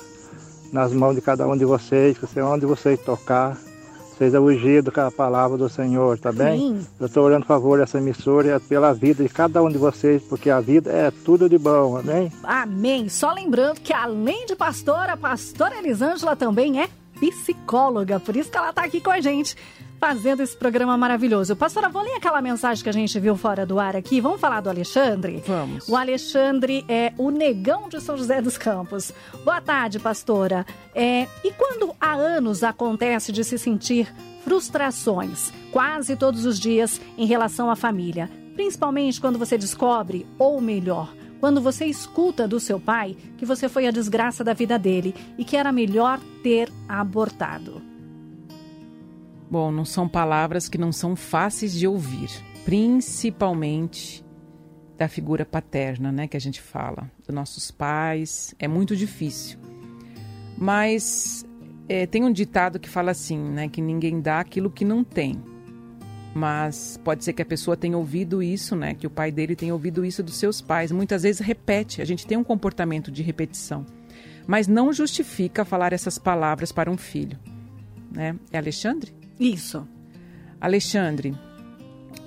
nas 0.72 0.92
mãos 0.92 1.16
de 1.16 1.20
cada 1.20 1.46
um 1.48 1.56
de 1.56 1.64
vocês, 1.64 2.16
que 2.16 2.26
seja 2.28 2.46
onde 2.46 2.64
vocês 2.64 2.98
tocar, 3.00 3.56
seja 4.16 4.40
ungido 4.40 4.92
com 4.92 5.00
a 5.00 5.10
palavra 5.10 5.58
do 5.58 5.68
Senhor, 5.68 6.16
tá 6.16 6.30
bem? 6.30 6.70
Amém. 6.70 6.86
Eu 6.98 7.06
estou 7.06 7.24
orando 7.24 7.42
a 7.42 7.46
favor 7.46 7.78
dessa 7.78 7.98
emissora 7.98 8.56
e 8.56 8.60
pela 8.60 8.92
vida 8.92 9.24
de 9.24 9.28
cada 9.28 9.60
um 9.62 9.68
de 9.68 9.78
vocês, 9.78 10.22
porque 10.22 10.48
a 10.48 10.60
vida 10.60 10.90
é 10.92 11.12
tudo 11.24 11.48
de 11.48 11.58
bom, 11.58 11.96
amém? 11.96 12.32
Amém. 12.44 13.08
Só 13.08 13.32
lembrando 13.32 13.80
que 13.80 13.92
além 13.92 14.46
de 14.46 14.54
pastora, 14.54 15.14
a 15.14 15.16
pastora 15.16 15.76
Elisângela 15.76 16.36
também 16.36 16.80
é 16.80 16.88
psicóloga. 17.18 18.20
Por 18.20 18.36
isso 18.36 18.50
que 18.50 18.56
ela 18.56 18.70
está 18.70 18.84
aqui 18.84 19.00
com 19.00 19.10
a 19.10 19.20
gente, 19.20 19.56
fazendo 20.04 20.42
esse 20.42 20.54
programa 20.54 20.98
maravilhoso. 20.98 21.56
Pastora, 21.56 21.88
vou 21.88 22.02
ler 22.02 22.16
aquela 22.16 22.42
mensagem 22.42 22.84
que 22.84 22.90
a 22.90 22.92
gente 22.92 23.18
viu 23.18 23.38
fora 23.38 23.64
do 23.64 23.80
ar 23.80 23.96
aqui. 23.96 24.20
Vamos 24.20 24.38
falar 24.38 24.60
do 24.60 24.68
Alexandre? 24.68 25.42
Vamos. 25.46 25.88
O 25.88 25.96
Alexandre 25.96 26.84
é 26.86 27.14
o 27.16 27.30
negão 27.30 27.88
de 27.88 27.98
São 28.02 28.14
José 28.14 28.42
dos 28.42 28.58
Campos. 28.58 29.14
Boa 29.42 29.62
tarde, 29.62 29.98
pastora. 29.98 30.66
É, 30.94 31.26
e 31.42 31.50
quando 31.52 31.94
há 31.98 32.12
anos 32.12 32.62
acontece 32.62 33.32
de 33.32 33.42
se 33.42 33.58
sentir 33.58 34.14
frustrações, 34.44 35.50
quase 35.72 36.16
todos 36.16 36.44
os 36.44 36.60
dias, 36.60 37.00
em 37.16 37.24
relação 37.24 37.70
à 37.70 37.74
família, 37.74 38.30
principalmente 38.54 39.18
quando 39.18 39.38
você 39.38 39.56
descobre, 39.56 40.26
ou 40.38 40.60
melhor, 40.60 41.14
quando 41.40 41.62
você 41.62 41.86
escuta 41.86 42.46
do 42.46 42.60
seu 42.60 42.78
pai 42.78 43.16
que 43.38 43.46
você 43.46 43.70
foi 43.70 43.86
a 43.86 43.90
desgraça 43.90 44.44
da 44.44 44.52
vida 44.52 44.78
dele 44.78 45.14
e 45.38 45.46
que 45.46 45.56
era 45.56 45.72
melhor 45.72 46.20
ter 46.42 46.70
abortado. 46.86 47.80
Bom, 49.50 49.70
não 49.70 49.85
são 49.85 50.09
palavras 50.09 50.68
que 50.68 50.78
não 50.78 50.90
são 50.90 51.14
fáceis 51.14 51.72
de 51.72 51.87
ouvir, 51.87 52.30
principalmente 52.64 54.24
da 54.96 55.09
figura 55.09 55.44
paterna, 55.44 56.12
né, 56.12 56.26
que 56.26 56.37
a 56.37 56.40
gente 56.40 56.61
fala, 56.61 57.11
dos 57.26 57.35
nossos 57.35 57.70
pais, 57.70 58.54
é 58.59 58.68
muito 58.68 58.96
difícil. 58.96 59.59
Mas 60.57 61.44
é, 61.88 62.07
tem 62.07 62.24
um 62.24 62.33
ditado 62.33 62.78
que 62.78 62.88
fala 62.88 63.11
assim, 63.11 63.38
né, 63.38 63.68
que 63.68 63.83
ninguém 63.83 64.20
dá 64.20 64.40
aquilo 64.40 64.70
que 64.70 64.85
não 64.85 65.02
tem. 65.02 65.42
Mas 66.35 66.98
pode 67.04 67.24
ser 67.24 67.33
que 67.33 67.42
a 67.42 67.46
pessoa 67.46 67.76
tenha 67.76 67.96
ouvido 67.96 68.42
isso, 68.42 68.74
né, 68.74 68.94
que 68.94 69.07
o 69.07 69.11
pai 69.11 69.30
dele 69.30 69.54
tenha 69.54 69.72
ouvido 69.72 70.04
isso 70.04 70.22
dos 70.22 70.37
seus 70.37 70.61
pais. 70.61 70.90
Muitas 70.90 71.22
vezes 71.22 71.40
repete, 71.40 72.00
a 72.00 72.04
gente 72.04 72.26
tem 72.26 72.38
um 72.38 72.44
comportamento 72.44 73.11
de 73.11 73.22
repetição. 73.22 73.85
Mas 74.46 74.68
não 74.68 74.92
justifica 74.92 75.64
falar 75.64 75.92
essas 75.92 76.18
palavras 76.18 76.70
para 76.70 76.90
um 76.90 76.96
filho, 76.96 77.38
né? 78.12 78.37
É 78.52 78.59
Alexandre? 78.59 79.12
Isso. 79.38 79.86
Alexandre, 80.60 81.34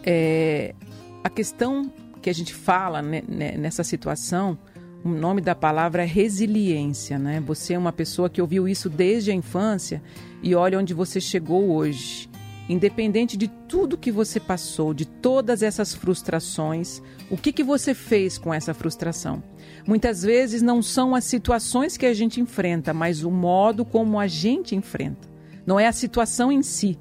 é, 0.04 0.76
a 1.24 1.30
questão 1.30 1.92
que 2.22 2.30
a 2.30 2.34
gente 2.34 2.54
fala 2.54 3.02
né, 3.02 3.22
nessa 3.58 3.84
situação, 3.84 4.58
o 5.04 5.10
nome 5.10 5.42
da 5.42 5.56
palavra 5.56 6.04
é 6.04 6.06
resiliência, 6.06 7.18
né? 7.18 7.40
Você 7.42 7.74
é 7.74 7.78
uma 7.78 7.94
pessoa 7.94 8.30
que 8.30 8.42
ouviu 8.42 8.68
isso 8.68 8.90
desde 8.90 9.32
a 9.32 9.34
infância 9.34 10.02
e 10.42 10.54
olha 10.54 10.78
onde 10.80 10.94
você 10.94 11.22
chegou 11.22 11.72
hoje. 11.72 12.30
Independente 12.70 13.38
de 13.38 13.48
tudo 13.48 13.98
que 13.98 14.12
você 14.12 14.42
passou, 14.42 14.94
de 14.94 15.06
todas 15.06 15.64
essas 15.64 15.94
frustrações, 15.94 17.02
o 17.32 17.38
que, 17.38 17.54
que 17.54 17.64
você 17.64 17.94
fez 17.94 18.38
com 18.38 18.54
essa 18.54 18.74
frustração? 18.74 19.42
Muitas 19.86 20.22
vezes 20.22 20.62
não 20.62 20.82
são 20.82 21.16
as 21.16 21.24
situações 21.24 21.96
que 21.96 22.06
a 22.06 22.14
gente 22.14 22.42
enfrenta, 22.42 22.94
mas 22.94 23.24
o 23.24 23.32
modo 23.32 23.86
como 23.86 24.20
a 24.20 24.28
gente 24.28 24.76
enfrenta. 24.76 25.27
Não 25.68 25.78
é 25.78 25.86
a 25.86 25.92
situação 25.92 26.50
em 26.50 26.64
si, 26.64 26.98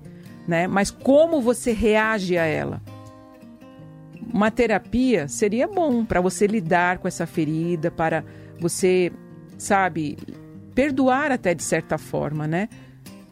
né? 0.46 0.66
Mas 0.66 0.90
como 0.90 1.40
você 1.40 1.72
reage 1.72 2.36
a 2.36 2.44
ela. 2.44 2.82
Uma 4.34 4.50
terapia 4.50 5.28
seria 5.28 5.68
bom 5.68 6.04
para 6.04 6.20
você 6.20 6.48
lidar 6.48 6.98
com 6.98 7.06
essa 7.06 7.26
ferida, 7.26 7.92
para 7.92 8.24
você, 8.60 9.12
sabe, 9.56 10.18
perdoar 10.74 11.30
até 11.30 11.54
de 11.54 11.62
certa 11.62 11.96
forma, 11.96 12.48
né? 12.48 12.68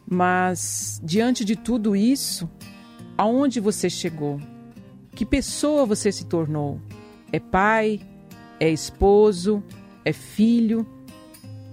Mas 0.09 1.01
diante 1.03 1.43
de 1.43 1.57
tudo 1.57 1.97
isso, 1.97 2.49
aonde 3.17 3.59
você 3.59 3.89
chegou? 3.89 4.39
Que 5.13 5.25
pessoa 5.25 5.85
você 5.85 6.13
se 6.13 6.25
tornou? 6.25 6.79
É 7.31 7.39
pai? 7.39 7.99
É 8.57 8.69
esposo? 8.69 9.61
É 10.05 10.13
filho? 10.13 10.87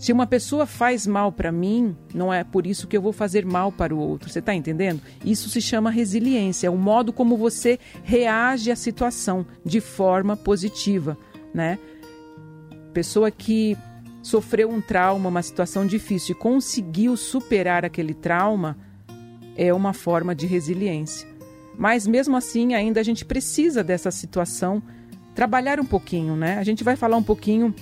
Se 0.03 0.13
uma 0.13 0.27
pessoa 0.27 0.67
faz 0.67 1.07
mal 1.07 1.31
para 1.31 1.53
mim, 1.53 1.97
não 2.13 2.35
é 2.35 2.43
por 2.43 2.67
isso 2.67 2.89
que 2.89 2.97
eu 2.97 3.01
vou 3.01 3.13
fazer 3.13 3.47
mal 3.47 3.71
para 3.71 3.95
o 3.95 3.99
outro. 4.01 4.29
Você 4.29 4.41
está 4.41 4.53
entendendo? 4.53 5.01
Isso 5.25 5.49
se 5.49 5.61
chama 5.61 5.93
resiliência, 5.93 6.67
é 6.67 6.71
o 6.71 6.77
modo 6.77 7.13
como 7.13 7.37
você 7.37 7.79
reage 8.03 8.73
à 8.73 8.75
situação 8.75 9.47
de 9.65 9.81
forma 9.81 10.37
positiva, 10.37 11.17
né? 11.55 11.79
Pessoa 12.93 13.31
que 13.31 13.79
sofreu 14.25 14.71
um 14.71 14.81
trauma, 14.81 15.29
uma 15.29 15.41
situação 15.41 15.87
difícil 15.87 16.35
e 16.35 16.39
conseguiu 16.39 17.17
superar 17.17 17.85
aquele 17.85 18.13
trauma 18.13 18.77
é 19.57 19.73
uma 19.73 19.93
forma 19.93 20.35
de 20.35 20.49
resiliência. 20.49 21.29
Mas 21.79 22.09
mesmo 22.09 22.37
assim, 22.37 22.75
ainda 22.75 22.99
a 22.99 23.05
gente 23.05 23.25
precisa 23.25 23.85
dessa 23.85 24.11
situação 24.11 24.83
trabalhar 25.33 25.79
um 25.79 25.87
pouquinho, 25.87 26.35
né? 26.35 26.59
A 26.59 26.65
gente 26.65 26.83
vai 26.83 26.97
falar 26.97 27.17
um 27.17 27.23
pouquinho 27.23 27.73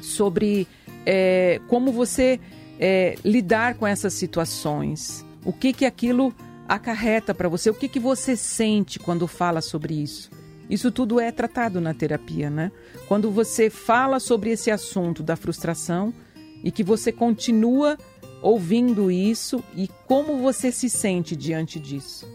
sobre 0.00 0.68
é, 1.06 1.60
como 1.68 1.92
você 1.92 2.40
é, 2.78 3.16
lidar 3.24 3.74
com 3.74 3.86
essas 3.86 4.14
situações. 4.14 5.24
O 5.44 5.52
que 5.52 5.72
que 5.72 5.84
aquilo 5.84 6.34
acarreta 6.68 7.34
para 7.34 7.48
você? 7.48 7.68
O 7.68 7.74
que 7.74 7.88
que 7.88 8.00
você 8.00 8.36
sente 8.36 8.98
quando 8.98 9.26
fala 9.26 9.60
sobre 9.60 9.94
isso? 9.94 10.30
Isso 10.68 10.90
tudo 10.90 11.18
é 11.18 11.32
tratado 11.32 11.80
na 11.80 11.92
terapia, 11.92 12.48
né? 12.48 12.70
Quando 13.08 13.30
você 13.30 13.68
fala 13.68 14.20
sobre 14.20 14.50
esse 14.50 14.70
assunto 14.70 15.22
da 15.22 15.34
frustração 15.34 16.14
e 16.62 16.70
que 16.70 16.84
você 16.84 17.10
continua 17.10 17.98
ouvindo 18.40 19.10
isso 19.10 19.62
e 19.76 19.88
como 20.06 20.38
você 20.38 20.70
se 20.70 20.88
sente 20.88 21.34
diante 21.34 21.78
disso. 21.78 22.26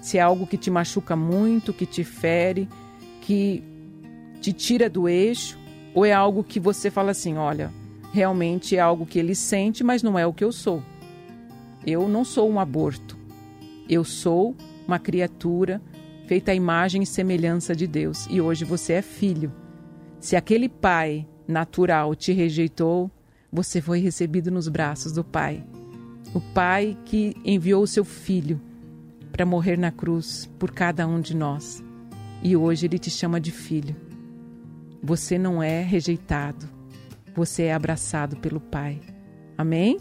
Se 0.00 0.18
é 0.18 0.20
algo 0.20 0.46
que 0.46 0.56
te 0.56 0.70
machuca 0.70 1.16
muito, 1.16 1.72
que 1.72 1.84
te 1.84 2.04
fere, 2.04 2.68
que 3.20 3.62
te 4.40 4.52
tira 4.52 4.88
do 4.88 5.08
eixo, 5.08 5.58
ou 5.94 6.06
é 6.06 6.12
algo 6.12 6.44
que 6.44 6.58
você 6.58 6.90
fala 6.90 7.10
assim: 7.10 7.36
olha, 7.36 7.72
realmente 8.12 8.76
é 8.76 8.80
algo 8.80 9.06
que 9.06 9.18
ele 9.18 9.34
sente, 9.34 9.84
mas 9.84 10.02
não 10.02 10.18
é 10.18 10.26
o 10.26 10.32
que 10.32 10.44
eu 10.44 10.52
sou. 10.52 10.82
Eu 11.86 12.08
não 12.08 12.24
sou 12.24 12.50
um 12.50 12.60
aborto. 12.60 13.18
Eu 13.88 14.04
sou 14.04 14.54
uma 14.86 14.98
criatura 14.98 15.80
feita 16.26 16.52
à 16.52 16.54
imagem 16.54 17.02
e 17.02 17.06
semelhança 17.06 17.74
de 17.74 17.86
Deus. 17.86 18.26
E 18.30 18.40
hoje 18.40 18.64
você 18.64 18.94
é 18.94 19.02
filho. 19.02 19.52
Se 20.20 20.36
aquele 20.36 20.68
pai 20.68 21.26
natural 21.48 22.14
te 22.14 22.32
rejeitou, 22.32 23.10
você 23.52 23.80
foi 23.80 23.98
recebido 23.98 24.50
nos 24.50 24.68
braços 24.68 25.12
do 25.12 25.24
Pai. 25.24 25.64
O 26.32 26.40
Pai 26.40 26.96
que 27.04 27.34
enviou 27.44 27.82
o 27.82 27.86
seu 27.86 28.04
filho 28.04 28.60
para 29.32 29.46
morrer 29.46 29.76
na 29.76 29.90
cruz 29.90 30.48
por 30.58 30.70
cada 30.70 31.06
um 31.06 31.20
de 31.20 31.34
nós. 31.34 31.82
E 32.42 32.56
hoje 32.56 32.86
ele 32.86 32.98
te 32.98 33.10
chama 33.10 33.40
de 33.40 33.50
filho. 33.50 33.96
Você 35.02 35.38
não 35.38 35.62
é 35.62 35.82
rejeitado, 35.82 36.68
você 37.34 37.64
é 37.64 37.74
abraçado 37.74 38.36
pelo 38.36 38.60
Pai. 38.60 39.00
Amém? 39.56 39.98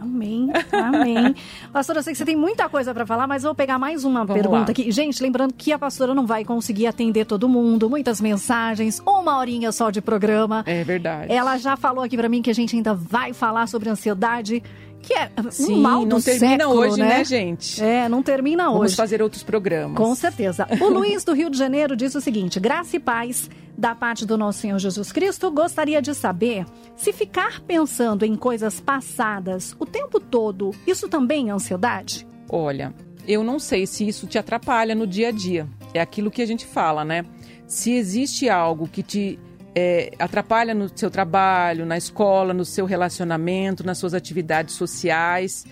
Amém, 0.00 0.50
amém. 0.72 1.34
pastora, 1.72 1.98
eu 1.98 2.02
sei 2.02 2.12
que 2.12 2.18
você 2.18 2.24
tem 2.24 2.36
muita 2.36 2.68
coisa 2.70 2.94
para 2.94 3.04
falar, 3.04 3.26
mas 3.26 3.42
vou 3.42 3.54
pegar 3.54 3.78
mais 3.78 4.02
uma 4.04 4.24
Vamos 4.24 4.40
pergunta 4.40 4.66
lá. 4.66 4.70
aqui. 4.70 4.90
Gente, 4.90 5.22
lembrando 5.22 5.52
que 5.52 5.72
a 5.72 5.78
pastora 5.78 6.14
não 6.14 6.26
vai 6.26 6.42
conseguir 6.42 6.86
atender 6.86 7.26
todo 7.26 7.48
mundo, 7.48 7.90
muitas 7.90 8.18
mensagens, 8.20 9.00
uma 9.00 9.36
horinha 9.36 9.70
só 9.72 9.90
de 9.90 10.00
programa. 10.00 10.62
É 10.66 10.82
verdade. 10.84 11.30
Ela 11.30 11.58
já 11.58 11.76
falou 11.76 12.02
aqui 12.02 12.16
para 12.16 12.28
mim 12.28 12.40
que 12.40 12.50
a 12.50 12.54
gente 12.54 12.74
ainda 12.74 12.94
vai 12.94 13.34
falar 13.34 13.66
sobre 13.66 13.90
ansiedade 13.90 14.62
que 15.02 15.14
é 15.14 15.30
Sim, 15.50 15.74
um 15.74 15.80
mal 15.80 16.00
do 16.00 16.16
não 16.16 16.20
termina 16.20 16.64
século, 16.64 16.80
hoje, 16.80 16.98
né? 16.98 17.08
né, 17.08 17.24
gente? 17.24 17.82
É, 17.82 18.08
não 18.08 18.22
termina 18.22 18.64
Vamos 18.64 18.80
hoje. 18.80 18.80
Vamos 18.80 18.96
fazer 18.96 19.22
outros 19.22 19.42
programas. 19.42 19.96
Com 19.96 20.14
certeza. 20.14 20.66
O 20.80 20.88
Luiz 20.90 21.24
do 21.24 21.32
Rio 21.32 21.50
de 21.50 21.58
Janeiro 21.58 21.96
diz 21.96 22.14
o 22.14 22.20
seguinte: 22.20 22.60
graça 22.60 22.96
e 22.96 23.00
paz 23.00 23.50
da 23.76 23.94
parte 23.94 24.26
do 24.26 24.36
nosso 24.36 24.60
Senhor 24.60 24.78
Jesus 24.78 25.10
Cristo. 25.10 25.50
Gostaria 25.50 26.02
de 26.02 26.14
saber 26.14 26.66
se 26.96 27.12
ficar 27.12 27.60
pensando 27.60 28.24
em 28.24 28.36
coisas 28.36 28.80
passadas 28.80 29.74
o 29.78 29.86
tempo 29.86 30.20
todo, 30.20 30.70
isso 30.86 31.08
também 31.08 31.48
é 31.48 31.52
ansiedade? 31.52 32.26
Olha, 32.48 32.94
eu 33.26 33.42
não 33.42 33.58
sei 33.58 33.86
se 33.86 34.06
isso 34.06 34.26
te 34.26 34.38
atrapalha 34.38 34.94
no 34.94 35.06
dia 35.06 35.28
a 35.28 35.32
dia. 35.32 35.66
É 35.94 36.00
aquilo 36.00 36.30
que 36.30 36.42
a 36.42 36.46
gente 36.46 36.66
fala, 36.66 37.04
né? 37.04 37.24
Se 37.66 37.92
existe 37.92 38.48
algo 38.48 38.88
que 38.88 39.02
te 39.02 39.38
é, 39.74 40.12
atrapalha 40.18 40.74
no 40.74 40.90
seu 40.96 41.10
trabalho, 41.10 41.86
na 41.86 41.96
escola, 41.96 42.52
no 42.52 42.64
seu 42.64 42.86
relacionamento, 42.86 43.84
nas 43.84 43.98
suas 43.98 44.14
atividades 44.14 44.74
sociais, 44.74 45.64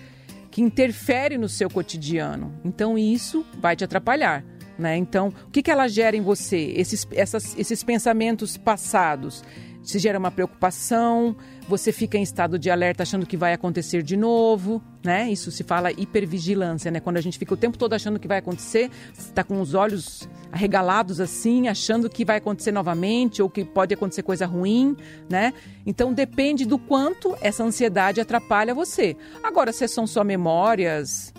que 0.51 0.61
interfere 0.61 1.37
no 1.37 1.49
seu 1.49 1.69
cotidiano. 1.69 2.53
Então 2.63 2.97
isso 2.97 3.45
vai 3.59 3.75
te 3.75 3.83
atrapalhar. 3.83 4.43
Né? 4.77 4.95
Então, 4.95 5.27
o 5.27 5.51
que, 5.51 5.61
que 5.61 5.69
ela 5.69 5.89
gera 5.89 6.15
em 6.15 6.21
você? 6.21 6.73
Esses, 6.77 7.05
essas, 7.11 7.57
esses 7.59 7.83
pensamentos 7.83 8.55
passados. 8.55 9.43
Se 9.81 9.97
gera 9.97 10.19
uma 10.19 10.29
preocupação, 10.29 11.35
você 11.67 11.91
fica 11.91 12.17
em 12.17 12.21
estado 12.21 12.59
de 12.59 12.69
alerta 12.69 13.03
achando 13.03 13.25
que 13.25 13.37
vai 13.37 13.53
acontecer 13.53 14.03
de 14.03 14.17
novo, 14.17 14.81
né? 15.03 15.31
Isso 15.31 15.51
se 15.51 15.63
fala 15.63 15.91
hipervigilância, 15.91 16.91
né? 16.91 16.99
Quando 16.99 17.17
a 17.17 17.21
gente 17.21 17.39
fica 17.39 17.53
o 17.53 17.57
tempo 17.57 17.77
todo 17.77 17.93
achando 17.93 18.19
que 18.19 18.27
vai 18.27 18.39
acontecer, 18.39 18.91
está 19.17 19.43
com 19.43 19.61
os 19.61 19.73
olhos 19.73 20.29
arregalados 20.51 21.19
assim, 21.19 21.67
achando 21.67 22.09
que 22.09 22.25
vai 22.25 22.37
acontecer 22.37 22.71
novamente 22.71 23.41
ou 23.41 23.49
que 23.49 23.63
pode 23.63 23.93
acontecer 23.93 24.21
coisa 24.23 24.45
ruim, 24.45 24.95
né? 25.29 25.53
Então 25.85 26.13
depende 26.13 26.65
do 26.65 26.77
quanto 26.77 27.35
essa 27.41 27.63
ansiedade 27.63 28.19
atrapalha 28.19 28.75
você. 28.75 29.15
Agora, 29.41 29.71
se 29.71 29.87
são 29.87 30.05
só 30.05 30.23
memórias, 30.23 31.33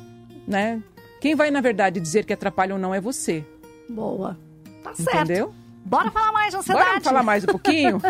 né? 0.47 0.83
Quem 1.21 1.35
vai, 1.35 1.51
na 1.51 1.61
verdade, 1.61 2.01
dizer 2.01 2.25
que 2.25 2.33
atrapalha 2.33 2.75
ou 2.75 2.81
não 2.81 2.95
é 2.95 3.01
você. 3.01 3.45
Boa. 3.89 4.39
Tá 4.83 4.95
certo. 4.95 5.25
Entendeu? 5.25 5.60
Bora 5.85 6.11
falar 6.11 6.33
mais 6.33 6.51
de 6.51 6.57
ansiedade. 6.57 6.89
Bora 6.89 7.01
falar 7.01 7.23
mais 7.23 7.45
um 7.45 7.47
pouquinho? 7.49 8.01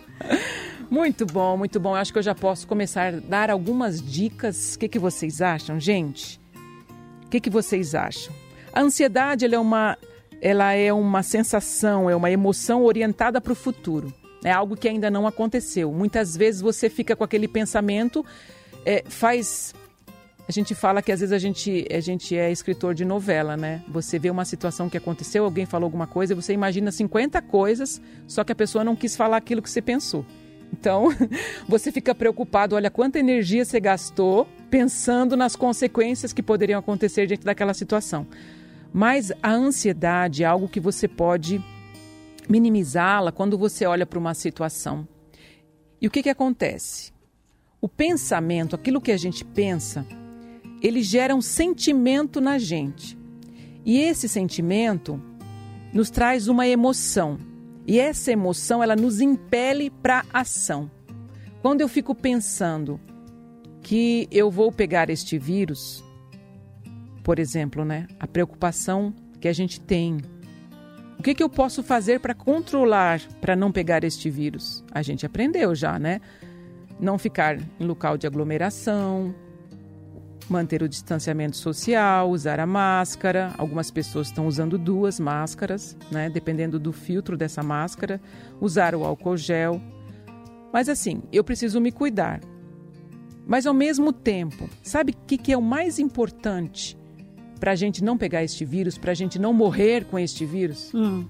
muito 0.90 1.24
bom, 1.26 1.56
muito 1.56 1.80
bom. 1.80 1.90
Eu 1.90 1.96
acho 1.96 2.12
que 2.12 2.18
eu 2.18 2.22
já 2.22 2.34
posso 2.34 2.66
começar 2.66 3.14
a 3.14 3.20
dar 3.20 3.50
algumas 3.50 4.02
dicas. 4.02 4.74
O 4.74 4.78
que, 4.78 4.88
que 4.88 4.98
vocês 4.98 5.40
acham, 5.40 5.78
gente? 5.78 6.40
O 7.24 7.28
que, 7.28 7.40
que 7.40 7.50
vocês 7.50 7.94
acham? 7.94 8.34
A 8.72 8.80
ansiedade 8.80 9.44
é, 9.44 9.58
uma, 9.58 9.96
ela 10.40 10.72
é 10.72 10.92
uma 10.92 11.22
sensação, 11.22 12.08
é 12.08 12.14
uma 12.14 12.30
emoção 12.30 12.84
orientada 12.84 13.40
para 13.40 13.52
o 13.52 13.56
futuro. 13.56 14.12
É 14.44 14.50
algo 14.50 14.76
que 14.76 14.88
ainda 14.88 15.10
não 15.10 15.26
aconteceu. 15.26 15.92
Muitas 15.92 16.36
vezes 16.36 16.60
você 16.60 16.88
fica 16.88 17.14
com 17.14 17.24
aquele 17.24 17.46
pensamento, 17.46 18.24
é, 18.84 19.04
faz 19.06 19.74
a 20.50 20.52
gente 20.52 20.74
fala 20.74 21.00
que 21.00 21.12
às 21.12 21.20
vezes 21.20 21.32
a 21.32 21.38
gente, 21.38 21.86
a 21.88 22.00
gente 22.00 22.36
é 22.36 22.50
escritor 22.50 22.92
de 22.92 23.04
novela, 23.04 23.56
né? 23.56 23.84
Você 23.86 24.18
vê 24.18 24.28
uma 24.28 24.44
situação 24.44 24.90
que 24.90 24.96
aconteceu, 24.96 25.44
alguém 25.44 25.64
falou 25.64 25.86
alguma 25.86 26.08
coisa, 26.08 26.34
você 26.34 26.52
imagina 26.52 26.90
50 26.90 27.40
coisas, 27.42 28.02
só 28.26 28.42
que 28.42 28.50
a 28.50 28.54
pessoa 28.56 28.82
não 28.82 28.96
quis 28.96 29.14
falar 29.14 29.36
aquilo 29.36 29.62
que 29.62 29.70
você 29.70 29.80
pensou. 29.80 30.26
Então, 30.72 31.06
você 31.68 31.92
fica 31.92 32.12
preocupado, 32.16 32.74
olha 32.74 32.90
quanta 32.90 33.20
energia 33.20 33.64
você 33.64 33.78
gastou 33.78 34.48
pensando 34.68 35.36
nas 35.36 35.54
consequências 35.54 36.32
que 36.32 36.42
poderiam 36.42 36.80
acontecer 36.80 37.28
diante 37.28 37.44
daquela 37.44 37.72
situação. 37.72 38.26
Mas 38.92 39.30
a 39.40 39.52
ansiedade 39.52 40.42
é 40.42 40.46
algo 40.46 40.68
que 40.68 40.80
você 40.80 41.06
pode 41.06 41.64
minimizá-la 42.48 43.30
quando 43.30 43.56
você 43.56 43.86
olha 43.86 44.04
para 44.04 44.18
uma 44.18 44.34
situação. 44.34 45.06
E 46.00 46.08
o 46.08 46.10
que, 46.10 46.24
que 46.24 46.28
acontece? 46.28 47.12
O 47.80 47.88
pensamento, 47.88 48.74
aquilo 48.74 49.00
que 49.00 49.12
a 49.12 49.16
gente 49.16 49.44
pensa, 49.44 50.04
ele 50.82 51.02
gera 51.02 51.34
um 51.34 51.40
sentimento 51.40 52.40
na 52.40 52.58
gente. 52.58 53.18
E 53.84 53.98
esse 53.98 54.28
sentimento 54.28 55.20
nos 55.92 56.10
traz 56.10 56.48
uma 56.48 56.66
emoção. 56.66 57.38
E 57.86 57.98
essa 57.98 58.30
emoção, 58.30 58.82
ela 58.82 58.94
nos 58.94 59.20
impele 59.20 59.90
para 59.90 60.24
ação. 60.32 60.90
Quando 61.62 61.80
eu 61.80 61.88
fico 61.88 62.14
pensando 62.14 63.00
que 63.82 64.28
eu 64.30 64.50
vou 64.50 64.70
pegar 64.70 65.10
este 65.10 65.38
vírus, 65.38 66.04
por 67.22 67.38
exemplo, 67.38 67.84
né? 67.84 68.06
A 68.18 68.26
preocupação 68.26 69.14
que 69.40 69.48
a 69.48 69.52
gente 69.52 69.80
tem. 69.80 70.18
O 71.18 71.22
que, 71.22 71.34
que 71.34 71.42
eu 71.42 71.48
posso 71.48 71.82
fazer 71.82 72.20
para 72.20 72.34
controlar, 72.34 73.20
para 73.40 73.54
não 73.54 73.70
pegar 73.70 74.04
este 74.04 74.30
vírus? 74.30 74.84
A 74.90 75.02
gente 75.02 75.26
aprendeu 75.26 75.74
já, 75.74 75.98
né? 75.98 76.20
Não 76.98 77.18
ficar 77.18 77.58
em 77.78 77.84
local 77.84 78.16
de 78.16 78.26
aglomeração, 78.26 79.34
manter 80.52 80.82
o 80.82 80.88
distanciamento 80.88 81.56
social, 81.56 82.30
usar 82.30 82.60
a 82.60 82.66
máscara. 82.66 83.52
Algumas 83.56 83.90
pessoas 83.90 84.28
estão 84.28 84.46
usando 84.46 84.76
duas 84.76 85.20
máscaras, 85.20 85.96
né? 86.10 86.28
Dependendo 86.28 86.78
do 86.78 86.92
filtro 86.92 87.36
dessa 87.36 87.62
máscara, 87.62 88.20
usar 88.60 88.94
o 88.94 89.04
álcool 89.04 89.36
gel. 89.36 89.80
Mas 90.72 90.88
assim, 90.88 91.22
eu 91.32 91.42
preciso 91.42 91.80
me 91.80 91.90
cuidar. 91.90 92.40
Mas 93.46 93.66
ao 93.66 93.74
mesmo 93.74 94.12
tempo, 94.12 94.68
sabe 94.82 95.12
o 95.12 95.26
que, 95.26 95.36
que 95.36 95.52
é 95.52 95.58
o 95.58 95.62
mais 95.62 95.98
importante 95.98 96.96
para 97.58 97.72
a 97.72 97.74
gente 97.74 98.02
não 98.02 98.16
pegar 98.16 98.44
este 98.44 98.64
vírus, 98.64 98.96
para 98.96 99.10
a 99.10 99.14
gente 99.14 99.38
não 99.38 99.52
morrer 99.52 100.04
com 100.04 100.18
este 100.18 100.46
vírus? 100.46 100.92
Hum. 100.94 101.26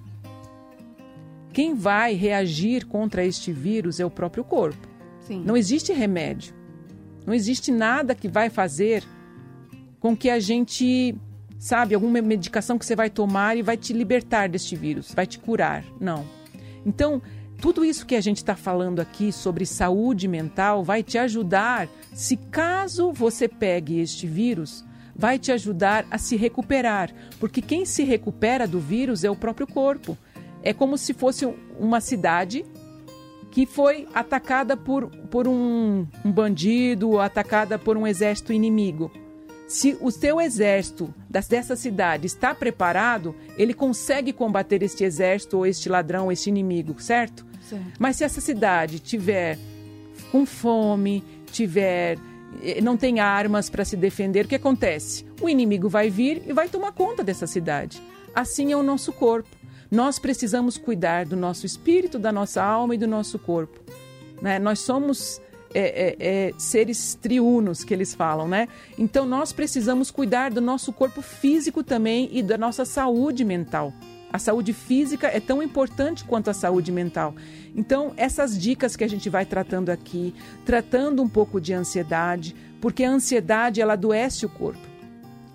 Quem 1.53 1.75
vai 1.75 2.15
reagir 2.15 2.87
contra 2.87 3.25
este 3.25 3.53
vírus 3.53 3.99
é 3.99 4.05
o 4.05 4.11
próprio 4.11 4.45
corpo. 4.45 4.89
Sim. 5.21 5.43
Não 5.45 5.57
existe 5.57 5.93
remédio. 5.93 6.60
Não 7.27 7.35
existe 7.35 7.71
nada 7.71 8.15
que 8.15 8.29
vai 8.29 8.51
fazer 8.51 9.05
com 9.99 10.17
que 10.17 10.31
a 10.31 10.41
gente, 10.41 11.15
sabe, 11.59 11.95
alguma 11.95 12.21
medicação 12.23 12.79
que 12.79 12.87
você 12.87 12.97
vai 12.97 13.11
tomar 13.11 13.57
e 13.57 13.63
vai 13.63 13.77
te 13.77 13.93
libertar 13.93 14.49
deste 14.49 14.75
vírus, 14.75 15.13
vai 15.15 15.27
te 15.27 15.39
curar. 15.39 15.85
Não. 16.01 16.25
Então, 16.85 17.21
tudo 17.61 17.85
isso 17.85 18.07
que 18.07 18.17
a 18.17 18.21
gente 18.21 18.39
está 18.39 18.57
falando 18.57 19.01
aqui 19.01 19.31
sobre 19.31 19.67
saúde 19.67 20.27
mental 20.27 20.83
vai 20.83 21.03
te 21.03 21.19
ajudar, 21.19 21.89
se 22.15 22.37
caso 22.37 23.13
você 23.13 23.47
pegue 23.47 24.01
este 24.01 24.27
vírus, 24.27 24.83
vai 25.15 25.39
te 25.39 25.53
ajudar 25.53 26.07
a 26.11 26.17
se 26.17 26.37
recuperar. 26.37 27.13
Porque 27.39 27.61
quem 27.61 27.85
se 27.85 28.03
recupera 28.03 28.67
do 28.67 28.81
vírus 28.81 29.23
é 29.23 29.31
o 29.31 29.37
próprio 29.37 29.67
corpo. 29.67 30.17
É 30.63 30.73
como 30.73 30.97
se 30.97 31.13
fosse 31.13 31.47
uma 31.79 32.01
cidade 32.01 32.65
que 33.51 33.67
foi 33.67 34.07
atacada 34.15 34.77
por, 34.77 35.09
por 35.31 35.49
um, 35.49 36.07
um 36.25 36.33
bandido, 36.33 37.19
atacada 37.19 37.79
por 37.79 37.97
um 37.97 38.07
exército 38.07 38.53
inimigo. 38.53 39.11
Se 39.67 39.97
o 40.01 40.11
seu 40.11 40.41
exército 40.41 41.15
dessa 41.29 41.77
cidade 41.77 42.27
está 42.27 42.55
preparado, 42.55 43.35
ele 43.57 43.73
consegue 43.73 44.33
combater 44.33 44.83
este 44.83 45.05
exército 45.05 45.59
ou 45.59 45.67
este 45.67 45.89
ladrão, 45.89 46.31
este 46.31 46.49
inimigo, 46.49 47.01
certo? 47.01 47.47
certo. 47.69 47.85
Mas 47.99 48.17
se 48.17 48.25
essa 48.25 48.41
cidade 48.41 48.99
tiver 48.99 49.59
com 50.33 50.45
fome, 50.45 51.23
tiver 51.53 52.19
eh, 52.63 52.81
não 52.81 52.97
tem 52.97 53.21
armas 53.21 53.71
para 53.71 53.85
se 53.85 53.97
defender, 53.97 54.45
o 54.45 54.49
que 54.49 54.57
acontece? 54.57 55.25
O 55.41 55.49
inimigo 55.49 55.89
vai 55.89 56.11
vir 56.11 56.43
e 56.47 56.53
vai 56.53 56.69
tomar 56.69 56.93
conta 56.93 57.23
dessa 57.23 57.47
cidade. 57.47 58.03
Assim 58.35 58.73
é 58.73 58.77
o 58.77 58.83
nosso 58.83 59.13
corpo. 59.13 59.60
Nós 59.91 60.19
precisamos 60.19 60.77
cuidar 60.79 61.27
do 61.27 61.37
nosso 61.37 61.67
espírito, 61.67 62.19
da 62.19 62.31
nossa 62.31 62.63
alma 62.63 62.95
e 62.95 62.99
do 62.99 63.07
nosso 63.07 63.39
corpo. 63.39 63.81
Né? 64.41 64.59
Nós 64.59 64.81
somos 64.81 65.41
é, 65.75 65.81
é, 65.81 66.17
é, 66.19 66.53
seres 66.59 67.15
triunos 67.15 67.85
que 67.85 67.95
eles 67.95 68.15
falam, 68.15 68.49
né? 68.49 68.69
Então 68.99 69.25
nós 69.25 69.53
precisamos 69.53 70.11
cuidar 70.11 70.51
do 70.51 70.61
nosso 70.61 70.93
corpo 70.93 71.23
físico 71.23 71.85
também 71.85 72.29
e 72.33 72.43
da 72.43 72.59
nossa 72.59 72.85
saúde 72.85 73.45
mental. 73.45 73.93
A 74.33 74.39
saúde 74.39 74.73
física 74.73 75.27
é 75.27 75.41
tão 75.41 75.63
importante 75.63 76.25
quanto 76.25 76.51
a 76.51 76.55
saúde 76.55 76.93
mental. 76.93 77.35
Então, 77.75 78.13
essas 78.17 78.57
dicas 78.57 78.95
que 78.95 79.03
a 79.03 79.09
gente 79.09 79.29
vai 79.29 79.45
tratando 79.45 79.91
aqui, 79.91 80.33
tratando 80.65 81.21
um 81.21 81.29
pouco 81.29 81.61
de 81.61 81.73
ansiedade, 81.73 82.55
porque 82.81 83.03
a 83.03 83.11
ansiedade 83.11 83.81
ela 83.81 83.95
adoece 83.95 84.47
o 84.47 84.49
corpo. 84.49 84.81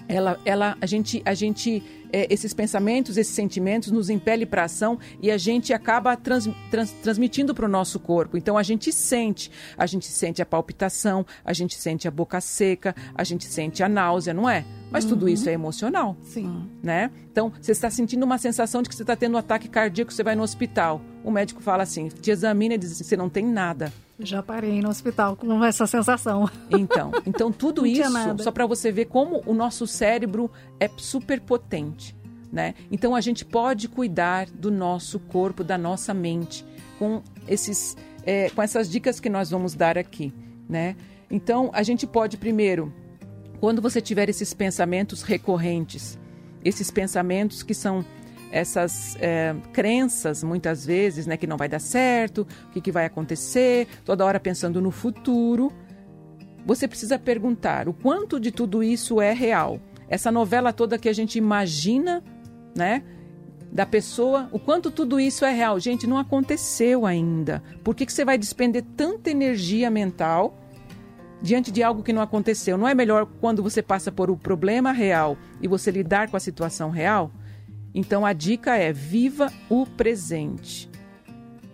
Ela, 0.09 0.39
ela, 0.43 0.77
a 0.81 0.86
gente, 0.86 1.21
a 1.25 1.33
gente 1.33 1.81
é, 2.16 2.28
esses 2.30 2.53
pensamentos, 2.53 3.18
esses 3.18 3.36
sentimentos 3.36 3.91
nos 3.91 4.09
impele 4.09 4.45
para 4.45 4.63
ação 4.63 4.97
e 5.22 5.30
a 5.30 5.38
gente 5.38 5.74
acaba 5.74 6.16
trans, 6.16 6.49
trans, 6.72 6.91
transmitindo 7.03 7.53
para 7.53 7.66
o 7.66 7.68
nosso 7.68 7.99
corpo. 7.99 8.38
Então 8.38 8.57
a 8.57 8.63
gente 8.63 8.89
sente, 8.93 9.51
a 9.78 9.86
gente 9.86 10.05
sente 10.05 10.41
a 10.41 10.45
palpitação, 10.45 11.26
a 11.43 11.51
gente 11.51 11.76
sente 11.76 12.07
a 12.07 12.11
boca 12.11 12.39
seca, 12.39 12.95
a 13.13 13.24
gente 13.26 13.43
sente 13.43 13.84
a 13.84 13.89
náusea, 13.89 14.34
não 14.34 14.49
é? 14.49 14.63
Mas 14.89 15.03
uhum. 15.03 15.09
tudo 15.09 15.28
isso 15.28 15.49
é 15.49 15.51
emocional. 15.51 16.16
Sim. 16.24 16.70
Né? 16.82 17.11
Então, 17.30 17.51
você 17.59 17.74
está 17.74 17.89
sentindo 17.89 18.24
uma 18.24 18.38
sensação 18.38 18.82
de 18.82 18.88
que 18.88 18.95
você 18.95 19.03
está 19.03 19.13
tendo 19.13 19.34
um 19.34 19.38
ataque 19.38 19.68
cardíaco, 19.68 20.13
você 20.13 20.24
vai 20.24 20.36
no 20.36 20.43
hospital. 20.43 21.01
O 21.22 21.30
médico 21.30 21.61
fala 21.61 21.84
assim, 21.84 22.07
te 22.07 22.32
examina 22.32 22.76
e 22.76 22.78
diz 22.78 22.93
assim, 22.93 23.03
você 23.03 23.18
não 23.18 23.28
tem 23.28 23.45
nada. 23.45 23.91
Já 24.20 24.41
parei 24.41 24.82
no 24.82 24.89
hospital 24.89 25.36
com 25.36 25.63
essa 25.63 25.86
sensação. 25.86 26.49
Então, 26.70 27.11
então 27.26 27.51
tudo 27.53 27.86
isso 27.86 28.03
só 28.39 28.51
para 28.51 28.66
você 28.66 28.91
ver 28.91 29.05
como 29.05 29.41
o 29.45 29.53
nosso 29.53 29.86
cérebro 29.86 30.49
é 30.80 30.89
super 30.97 31.41
potente, 31.41 32.16
né? 32.51 32.76
Então 32.89 33.13
a 33.13 33.20
gente 33.20 33.43
pode 33.43 33.89
cuidar 33.89 34.47
do 34.49 34.72
nosso 34.72 35.20
corpo, 35.20 35.63
da 35.63 35.78
nossa 35.78 36.13
mente 36.13 36.66
com 36.97 37.22
esses, 37.47 37.97
é, 38.26 38.49
com 38.49 38.61
essas 38.61 38.89
dicas 38.89 39.20
que 39.20 39.30
nós 39.30 39.49
vamos 39.49 39.74
dar 39.74 39.97
aqui, 39.97 40.34
né? 40.68 40.95
Então 41.30 41.70
a 41.74 41.84
gente 41.84 42.07
pode 42.07 42.38
primeiro, 42.38 42.93
quando 43.59 43.82
você 43.82 43.99
tiver 43.99 44.30
esses 44.30 44.53
pensamentos 44.53 45.24
recorrentes, 45.24 46.18
esses 46.63 46.89
pensamentos 46.89 47.63
que 47.63 47.74
são 47.74 48.05
essas 48.56 49.18
é, 49.20 49.53
crenças, 49.74 50.41
muitas 50.41 50.86
vezes, 50.86 51.28
né, 51.28 51.36
que 51.36 51.45
não 51.45 51.58
vai 51.58 51.68
dar 51.68 51.80
certo, 51.80 52.47
o 52.68 52.72
que, 52.72 52.80
que 52.80 52.89
vai 52.89 53.06
acontecer, 53.06 53.86
toda 54.06 54.24
hora 54.24 54.39
pensando 54.39 54.82
no 54.82 54.91
futuro. 54.91 55.74
Você 56.66 56.88
precisa 56.88 57.20
perguntar 57.20 57.89
o 57.89 57.93
quanto 57.93 58.39
de 58.39 58.51
tudo 58.51 58.82
isso 58.82 59.20
é 59.20 59.34
real. 59.34 59.78
Essa 60.08 60.32
novela 60.32 60.72
toda 60.72 60.97
que 60.97 61.10
a 61.10 61.14
gente 61.14 61.38
imagina, 61.38 62.24
né? 62.74 63.03
Da 63.70 63.86
pessoa, 63.86 64.47
o 64.53 64.58
quanto 64.58 64.89
tudo 64.89 65.20
isso 65.20 65.43
é 65.43 65.51
real. 65.51 65.78
Gente, 65.78 66.08
não 66.08 66.18
aconteceu 66.18 67.06
ainda. 67.06 67.62
Por 67.84 67.93
que, 67.93 68.06
que 68.06 68.14
você 68.14 68.24
vai 68.24 68.38
despender 68.38 68.86
tanta 68.95 69.30
energia 69.30 69.91
mental 69.91 70.58
diante 71.41 71.74
de 71.74 71.84
algo 71.84 72.01
que 72.01 72.14
não 72.14 72.22
aconteceu? 72.22 72.78
Não 72.78 72.88
é 72.88 72.95
melhor 72.95 73.26
quando 73.41 73.62
você 73.62 73.82
passa 73.82 74.14
por 74.14 74.30
o 74.30 74.38
problema 74.38 74.93
real 74.93 75.38
e 75.62 75.68
você 75.68 75.91
lidar 75.91 76.30
com 76.30 76.38
a 76.38 76.39
situação 76.39 76.89
real? 76.89 77.30
Então 77.95 78.25
a 78.25 78.33
dica 78.33 78.75
é: 78.75 78.91
viva 78.91 79.51
o 79.69 79.87
presente. 79.87 80.89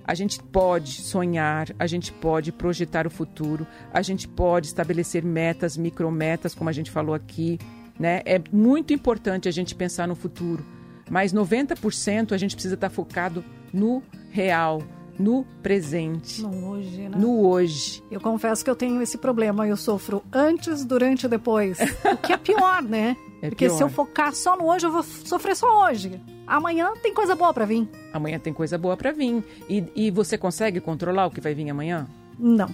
A 0.05 0.13
gente 0.13 0.41
pode 0.41 1.01
sonhar, 1.01 1.69
a 1.79 1.87
gente 1.87 2.11
pode 2.11 2.51
projetar 2.51 3.07
o 3.07 3.09
futuro, 3.09 3.65
a 3.93 4.01
gente 4.01 4.27
pode 4.27 4.67
estabelecer 4.67 5.23
metas, 5.23 5.77
micrometas, 5.77 6.53
como 6.53 6.69
a 6.69 6.73
gente 6.73 6.91
falou 6.91 7.15
aqui. 7.15 7.59
Né? 7.99 8.21
É 8.25 8.41
muito 8.51 8.93
importante 8.93 9.47
a 9.47 9.51
gente 9.51 9.75
pensar 9.75 10.07
no 10.07 10.15
futuro, 10.15 10.65
mas 11.09 11.33
90% 11.33 12.31
a 12.31 12.37
gente 12.37 12.55
precisa 12.55 12.75
estar 12.75 12.89
focado 12.89 13.43
no 13.71 14.03
real, 14.31 14.81
no 15.19 15.45
presente. 15.61 16.41
No 16.41 16.69
hoje, 16.69 17.09
né? 17.09 17.17
No 17.17 17.47
hoje. 17.47 18.03
Eu 18.09 18.19
confesso 18.19 18.63
que 18.63 18.69
eu 18.69 18.75
tenho 18.75 19.01
esse 19.01 19.17
problema. 19.17 19.67
Eu 19.67 19.77
sofro 19.77 20.23
antes, 20.31 20.83
durante 20.85 21.25
e 21.25 21.29
depois. 21.29 21.77
o 21.79 22.17
que 22.17 22.33
é 22.33 22.37
pior, 22.37 22.81
né? 22.81 23.15
É 23.43 23.49
Porque 23.49 23.65
pior. 23.65 23.75
se 23.75 23.81
eu 23.81 23.89
focar 23.89 24.35
só 24.35 24.55
no 24.55 24.67
hoje, 24.67 24.85
eu 24.85 24.91
vou 24.91 25.01
sofrer 25.01 25.55
só 25.55 25.87
hoje. 25.87 26.21
Amanhã 26.45 26.93
tem 27.01 27.11
coisa 27.11 27.35
boa 27.35 27.51
para 27.51 27.65
vir. 27.65 27.89
Amanhã 28.13 28.37
tem 28.37 28.53
coisa 28.53 28.77
boa 28.77 28.95
para 28.95 29.11
vir. 29.11 29.43
E, 29.67 29.83
e 29.95 30.11
você 30.11 30.37
consegue 30.37 30.79
controlar 30.79 31.25
o 31.25 31.31
que 31.31 31.41
vai 31.41 31.55
vir 31.55 31.67
amanhã? 31.67 32.07
Não. 32.37 32.69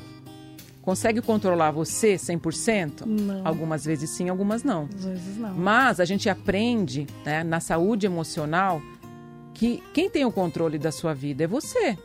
Consegue 0.82 1.22
controlar 1.22 1.72
você 1.72 2.16
100%? 2.16 3.06
Não. 3.06 3.48
Algumas 3.48 3.86
vezes 3.86 4.10
sim, 4.10 4.28
algumas 4.28 4.64
não. 4.64 4.90
Às 4.94 5.06
vezes 5.06 5.38
não. 5.38 5.54
Mas 5.54 6.00
a 6.00 6.06
gente 6.06 6.30
aprende 6.30 7.08
né, 7.26 7.44
na 7.44 7.60
saúde 7.60 8.06
emocional 8.06 8.82
que 9.54 9.84
quem 9.94 10.10
tem 10.10 10.24
o 10.24 10.32
controle 10.32 10.78
da 10.78 10.92
sua 10.92 11.14
vida 11.14 11.44
é 11.44 11.48
você. 11.48 11.98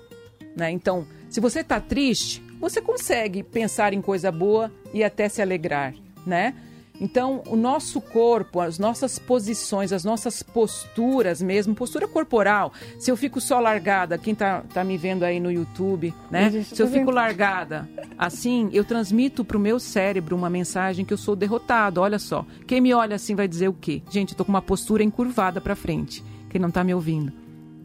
Né? 0.56 0.70
Então, 0.70 1.06
se 1.30 1.40
você 1.40 1.60
está 1.60 1.80
triste, 1.80 2.42
você 2.60 2.80
consegue 2.80 3.42
pensar 3.42 3.92
em 3.92 4.00
coisa 4.00 4.30
boa 4.30 4.70
e 4.92 5.02
até 5.02 5.28
se 5.28 5.40
alegrar, 5.42 5.94
né? 6.26 6.54
Então, 7.00 7.42
o 7.48 7.56
nosso 7.56 8.00
corpo, 8.00 8.60
as 8.60 8.78
nossas 8.78 9.18
posições, 9.18 9.92
as 9.92 10.04
nossas 10.04 10.40
posturas 10.40 11.42
mesmo, 11.42 11.74
postura 11.74 12.06
corporal. 12.06 12.72
Se 12.96 13.10
eu 13.10 13.16
fico 13.16 13.40
só 13.40 13.58
largada, 13.58 14.16
quem 14.16 14.36
tá, 14.36 14.62
tá 14.72 14.84
me 14.84 14.96
vendo 14.96 15.24
aí 15.24 15.40
no 15.40 15.50
YouTube, 15.50 16.14
né? 16.30 16.62
Se 16.62 16.80
eu 16.80 16.86
fico 16.86 17.10
largada, 17.10 17.88
assim, 18.16 18.70
eu 18.72 18.84
transmito 18.84 19.44
pro 19.44 19.58
meu 19.58 19.80
cérebro 19.80 20.36
uma 20.36 20.48
mensagem 20.48 21.04
que 21.04 21.12
eu 21.12 21.18
sou 21.18 21.34
derrotado. 21.34 22.00
Olha 22.00 22.20
só. 22.20 22.46
Quem 22.68 22.80
me 22.80 22.94
olha 22.94 23.16
assim 23.16 23.34
vai 23.34 23.48
dizer 23.48 23.66
o 23.66 23.72
quê? 23.72 24.00
Gente, 24.08 24.30
eu 24.30 24.36
tô 24.36 24.44
com 24.44 24.52
uma 24.52 24.62
postura 24.62 25.02
encurvada 25.02 25.60
para 25.60 25.74
frente. 25.74 26.22
Quem 26.50 26.60
não 26.60 26.70
tá 26.70 26.84
me 26.84 26.94
ouvindo. 26.94 27.41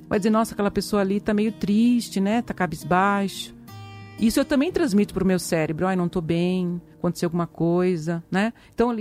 Vai 0.07 0.19
dizer, 0.19 0.29
nossa, 0.29 0.53
aquela 0.53 0.71
pessoa 0.71 1.01
ali 1.01 1.19
tá 1.19 1.33
meio 1.33 1.51
triste, 1.51 2.19
né? 2.21 2.41
Tá 2.41 2.53
cabisbaixo. 2.53 3.55
Isso 4.19 4.39
eu 4.39 4.45
também 4.45 4.71
transmito 4.71 5.13
para 5.13 5.23
o 5.23 5.27
meu 5.27 5.37
cérebro. 5.37 5.85
Ai, 5.85 5.95
não 5.95 6.07
estou 6.07 6.21
bem, 6.21 6.81
aconteceu 6.95 7.27
alguma 7.27 7.45
coisa, 7.45 8.23
né? 8.31 8.51
Então, 8.73 8.95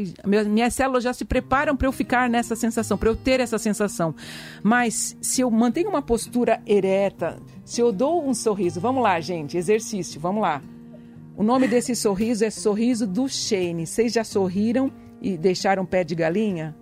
minhas 0.47 0.75
células 0.75 1.03
já 1.03 1.13
se 1.13 1.25
preparam 1.25 1.75
para 1.75 1.89
eu 1.89 1.93
ficar 1.93 2.29
nessa 2.29 2.55
sensação, 2.55 2.99
para 2.99 3.09
eu 3.09 3.17
ter 3.17 3.41
essa 3.41 3.57
sensação. 3.57 4.15
Mas 4.63 5.17
se 5.23 5.41
eu 5.41 5.51
mantenho 5.51 5.89
uma 5.89 6.03
postura 6.03 6.61
ereta, 6.67 7.39
se 7.65 7.81
eu 7.81 7.93
dou 7.93 8.29
um 8.29 8.35
sorriso, 8.35 8.79
vamos 8.79 9.03
lá, 9.03 9.19
gente, 9.21 9.57
exercício, 9.57 10.21
vamos 10.21 10.43
lá. 10.43 10.63
O 11.35 11.43
nome 11.43 11.67
desse 11.67 11.95
sorriso 11.97 12.45
é 12.45 12.51
sorriso 12.51 13.07
do 13.07 13.29
Shane. 13.29 13.87
Vocês 13.87 14.13
já 14.13 14.25
sorriram 14.25 14.93
e 15.23 15.37
deixaram 15.39 15.87
pé 15.87 16.05
de 16.05 16.15
galinha? 16.15 16.77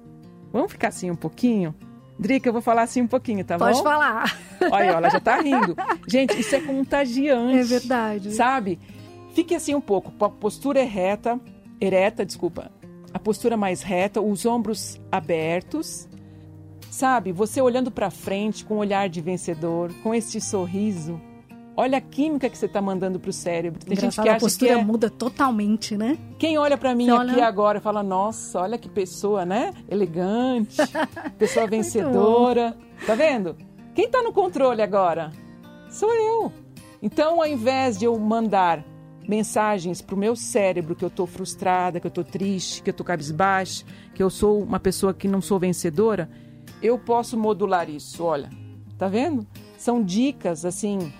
Vamos 0.53 0.73
ficar 0.73 0.89
assim 0.89 1.11
um 1.11 1.17
pouquinho? 1.17 1.75
Drica, 2.19 2.49
eu 2.49 2.53
vou 2.53 2.63
falar 2.63 2.83
assim 2.83 3.03
um 3.03 3.07
pouquinho, 3.07 3.45
tá 3.45 3.59
Pode 3.59 3.79
bom? 3.79 3.83
Pode 3.83 3.95
falar. 3.95 4.39
Olha, 4.71 4.85
ela 4.85 5.09
já 5.09 5.21
tá 5.21 5.41
rindo. 5.43 5.77
Gente, 6.07 6.39
isso 6.39 6.55
é 6.55 6.61
contagiante. 6.61 7.59
É 7.59 7.63
verdade. 7.65 8.35
Sabe? 8.35 8.79
Fique 9.35 9.55
assim 9.55 9.75
um 9.75 9.81
pouco, 9.81 10.13
a 10.25 10.29
postura 10.29 10.81
é 10.81 10.85
reta, 10.85 11.41
ereta, 11.81 12.25
desculpa. 12.25 12.71
A 13.13 13.19
postura 13.19 13.57
mais 13.57 13.83
reta, 13.83 14.21
os 14.21 14.47
ombros 14.47 15.01
abertos. 15.11 16.09
Sabe? 16.91 17.33
Você 17.33 17.61
olhando 17.61 17.91
para 17.91 18.11
frente 18.11 18.65
com 18.65 18.75
um 18.75 18.79
olhar 18.79 19.09
de 19.09 19.21
vencedor, 19.21 19.93
com 20.03 20.15
este 20.15 20.41
sorriso 20.41 21.21
Olha 21.77 21.99
a 21.99 22.01
química 22.01 22.49
que 22.49 22.57
você 22.57 22.67
está 22.67 22.81
mandando 22.81 23.19
para 23.19 23.31
o 23.31 23.33
cérebro. 23.33 23.85
Tem 23.85 23.97
gente 23.97 24.15
que 24.15 24.21
acha 24.21 24.37
a 24.37 24.41
postura 24.41 24.75
que 24.75 24.81
é... 24.81 24.85
muda 24.85 25.11
totalmente, 25.11 25.97
né? 25.97 26.17
Quem 26.39 26.57
olha 26.57 26.79
para 26.79 26.95
mim 26.95 27.07
você 27.07 27.13
aqui 27.13 27.33
olha... 27.33 27.47
agora 27.47 27.81
fala, 27.81 28.03
nossa, 28.03 28.61
olha 28.61 28.79
que 28.79 28.89
pessoa, 28.89 29.45
né? 29.45 29.73
Elegante, 29.89 30.77
pessoa 31.37 31.67
vencedora. 31.67 32.77
Tá 33.05 33.17
vendo? 33.17 33.57
Quem 33.93 34.07
está 34.07 34.23
no 34.23 34.33
controle 34.33 34.83
agora? 34.83 35.33
Sou 35.91 36.13
eu. 36.15 36.53
Então, 37.03 37.41
ao 37.41 37.47
invés 37.47 37.99
de 37.99 38.05
eu 38.05 38.17
mandar 38.19 38.85
mensagens 39.29 40.01
para 40.01 40.15
o 40.15 40.19
meu 40.19 40.37
cérebro 40.37 40.95
que 40.95 41.05
eu 41.05 41.09
estou 41.09 41.27
frustrada, 41.27 41.99
que 41.99 42.07
eu 42.07 42.11
estou 42.11 42.25
triste, 42.25 42.83
que 42.83 42.91
eu 42.91 42.93
estou 42.93 43.05
cabisbaixa, 43.05 43.85
que 44.15 44.23
eu 44.23 44.31
sou 44.31 44.63
uma 44.63 44.79
pessoa 44.79 45.13
que 45.13 45.27
não 45.27 45.41
sou 45.41 45.59
vencedora, 45.59 46.31
eu 46.81 46.99
posso 46.99 47.37
modular 47.37 47.91
isso. 47.91 48.23
Olha, 48.23 48.49
tá 48.97 49.09
vendo? 49.09 49.47
São 49.77 50.03
dicas 50.03 50.65
assim 50.65 51.13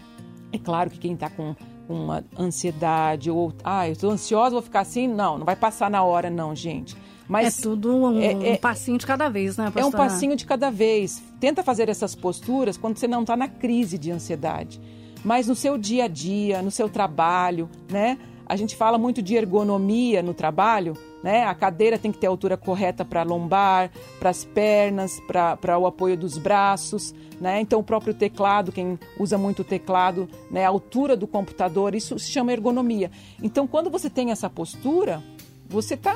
é 0.55 0.59
claro 0.59 0.89
que 0.89 0.99
quem 0.99 1.15
está 1.15 1.29
com 1.29 1.55
uma 1.89 2.25
ansiedade 2.39 3.31
ou, 3.31 3.53
ah, 3.63 3.89
eu 3.89 3.93
estou 3.93 4.11
ansiosa, 4.11 4.53
vou 4.53 4.63
ficar 4.63 4.81
assim, 4.81 5.09
não, 5.09 5.39
não 5.39 5.45
vai 5.45 5.57
passar 5.57 5.91
na 5.91 6.03
hora, 6.03 6.31
não, 6.31 6.55
gente. 6.55 6.97
Mas 7.29 7.59
é 7.59 7.63
tudo 7.63 7.95
um, 7.95 8.21
é, 8.21 8.51
é, 8.51 8.57
passinho 8.57 8.99
de 8.99 9.07
cada 9.07 9.29
vez, 9.29 9.57
né, 9.57 9.65
pastora? 9.65 9.85
É 9.85 9.87
um 9.87 9.91
passinho 9.91 10.37
de 10.37 10.45
cada 10.45 10.71
vez. 10.71 11.23
Tenta 11.41 11.63
fazer 11.63 11.89
essas 11.89 12.15
posturas 12.15 12.77
quando 12.77 12.99
você 12.99 13.09
não 13.09 13.23
está 13.23 13.37
na 13.37 13.49
crise 13.49 13.99
de 13.99 14.11
ansiedade. 14.11 14.81
Mas 15.25 15.49
no 15.49 15.55
seu 15.55 15.79
dia 15.79 16.05
a 16.05 16.09
dia, 16.09 16.61
no 16.61 16.71
seu 16.71 16.89
trabalho, 16.89 17.69
né? 17.91 18.19
A 18.47 18.57
gente 18.57 18.77
fala 18.77 18.99
muito 18.99 19.23
de 19.23 19.35
ergonomia 19.35 20.23
no 20.23 20.35
trabalho, 20.35 20.95
né? 21.25 21.43
A 21.47 21.55
cadeira 21.55 21.99
tem 21.99 22.13
que 22.13 22.19
ter 22.19 22.27
a 22.27 22.31
altura 22.31 22.55
correta 22.55 23.03
para 23.03 23.23
a 23.23 23.25
lombar, 23.25 23.91
para 24.21 24.29
as 24.29 24.45
pernas, 24.45 25.19
para 25.27 25.79
o 25.79 25.87
apoio 25.87 26.19
dos 26.19 26.37
braços, 26.37 27.15
né? 27.41 27.63
Então 27.63 27.81
o 27.81 27.83
próprio 27.83 28.13
teclado, 28.13 28.71
quem 28.71 28.99
usa 29.19 29.39
muito 29.39 29.61
o 29.61 29.65
teclado, 29.65 30.29
né? 30.51 30.67
A 30.67 30.69
altura 30.69 31.17
do 31.17 31.27
computador, 31.27 31.95
isso 31.95 32.19
se 32.19 32.31
chama 32.31 32.53
ergonomia. 32.53 33.11
Então 33.43 33.67
quando 33.67 33.89
você 33.89 34.11
tem 34.11 34.33
essa 34.33 34.51
postura, 34.51 35.23
você 35.67 35.95
está 35.95 36.15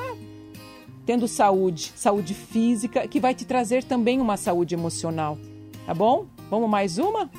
tendo 1.07 1.27
saúde, 1.27 1.91
saúde 1.95 2.35
física, 2.35 3.07
que 3.07 3.19
vai 3.19 3.33
te 3.33 3.45
trazer 3.45 3.83
também 3.83 4.21
uma 4.21 4.37
saúde 4.37 4.75
emocional, 4.75 5.39
tá 5.87 5.93
bom? 5.95 6.27
Vamos 6.51 6.69
mais 6.69 6.99
uma? 6.99 7.31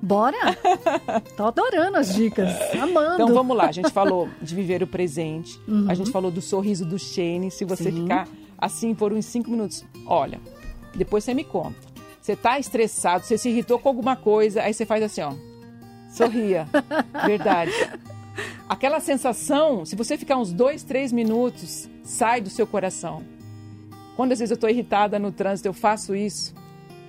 Bora! 0.00 0.56
Tô 1.36 1.46
adorando 1.46 1.96
as 1.96 2.14
dicas, 2.14 2.50
amando. 2.80 3.22
Então 3.22 3.34
vamos 3.34 3.56
lá, 3.56 3.66
a 3.66 3.72
gente 3.72 3.90
falou 3.90 4.28
de 4.40 4.54
viver 4.54 4.82
o 4.82 4.86
presente, 4.86 5.60
uhum. 5.66 5.86
a 5.88 5.94
gente 5.94 6.10
falou 6.10 6.30
do 6.30 6.40
sorriso 6.40 6.84
do 6.84 6.98
Shane. 6.98 7.50
Se 7.50 7.64
você 7.64 7.90
Sim. 7.90 8.02
ficar 8.02 8.28
assim 8.56 8.94
por 8.94 9.12
uns 9.12 9.26
cinco 9.26 9.50
minutos, 9.50 9.84
olha, 10.06 10.40
depois 10.94 11.24
você 11.24 11.34
me 11.34 11.44
conta. 11.44 11.88
Você 12.20 12.36
tá 12.36 12.58
estressado, 12.58 13.24
você 13.24 13.38
se 13.38 13.48
irritou 13.48 13.78
com 13.78 13.88
alguma 13.88 14.14
coisa, 14.14 14.62
aí 14.62 14.74
você 14.74 14.84
faz 14.84 15.02
assim, 15.02 15.22
ó. 15.22 15.32
Sorria. 16.10 16.68
Verdade. 17.26 17.72
Aquela 18.68 19.00
sensação, 19.00 19.84
se 19.84 19.96
você 19.96 20.16
ficar 20.16 20.36
uns 20.36 20.52
dois, 20.52 20.82
três 20.82 21.10
minutos, 21.10 21.88
sai 22.02 22.40
do 22.40 22.50
seu 22.50 22.66
coração. 22.66 23.22
Quando 24.14 24.32
às 24.32 24.40
vezes 24.40 24.50
eu 24.50 24.56
estou 24.56 24.68
irritada 24.68 25.18
no 25.18 25.32
trânsito, 25.32 25.68
eu 25.68 25.72
faço 25.72 26.14
isso, 26.14 26.54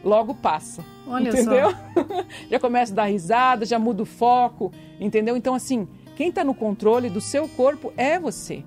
logo 0.03 0.33
passa. 0.33 0.83
Olha 1.07 1.29
entendeu? 1.29 1.73
já 2.49 2.59
começa 2.59 2.93
a 2.93 2.95
dar 2.95 3.05
risada, 3.05 3.65
já 3.65 3.79
muda 3.79 4.03
o 4.03 4.05
foco, 4.05 4.71
entendeu? 4.99 5.35
Então, 5.35 5.55
assim, 5.55 5.87
quem 6.15 6.29
está 6.29 6.43
no 6.43 6.53
controle 6.53 7.09
do 7.09 7.21
seu 7.21 7.47
corpo 7.47 7.93
é 7.97 8.19
você, 8.19 8.63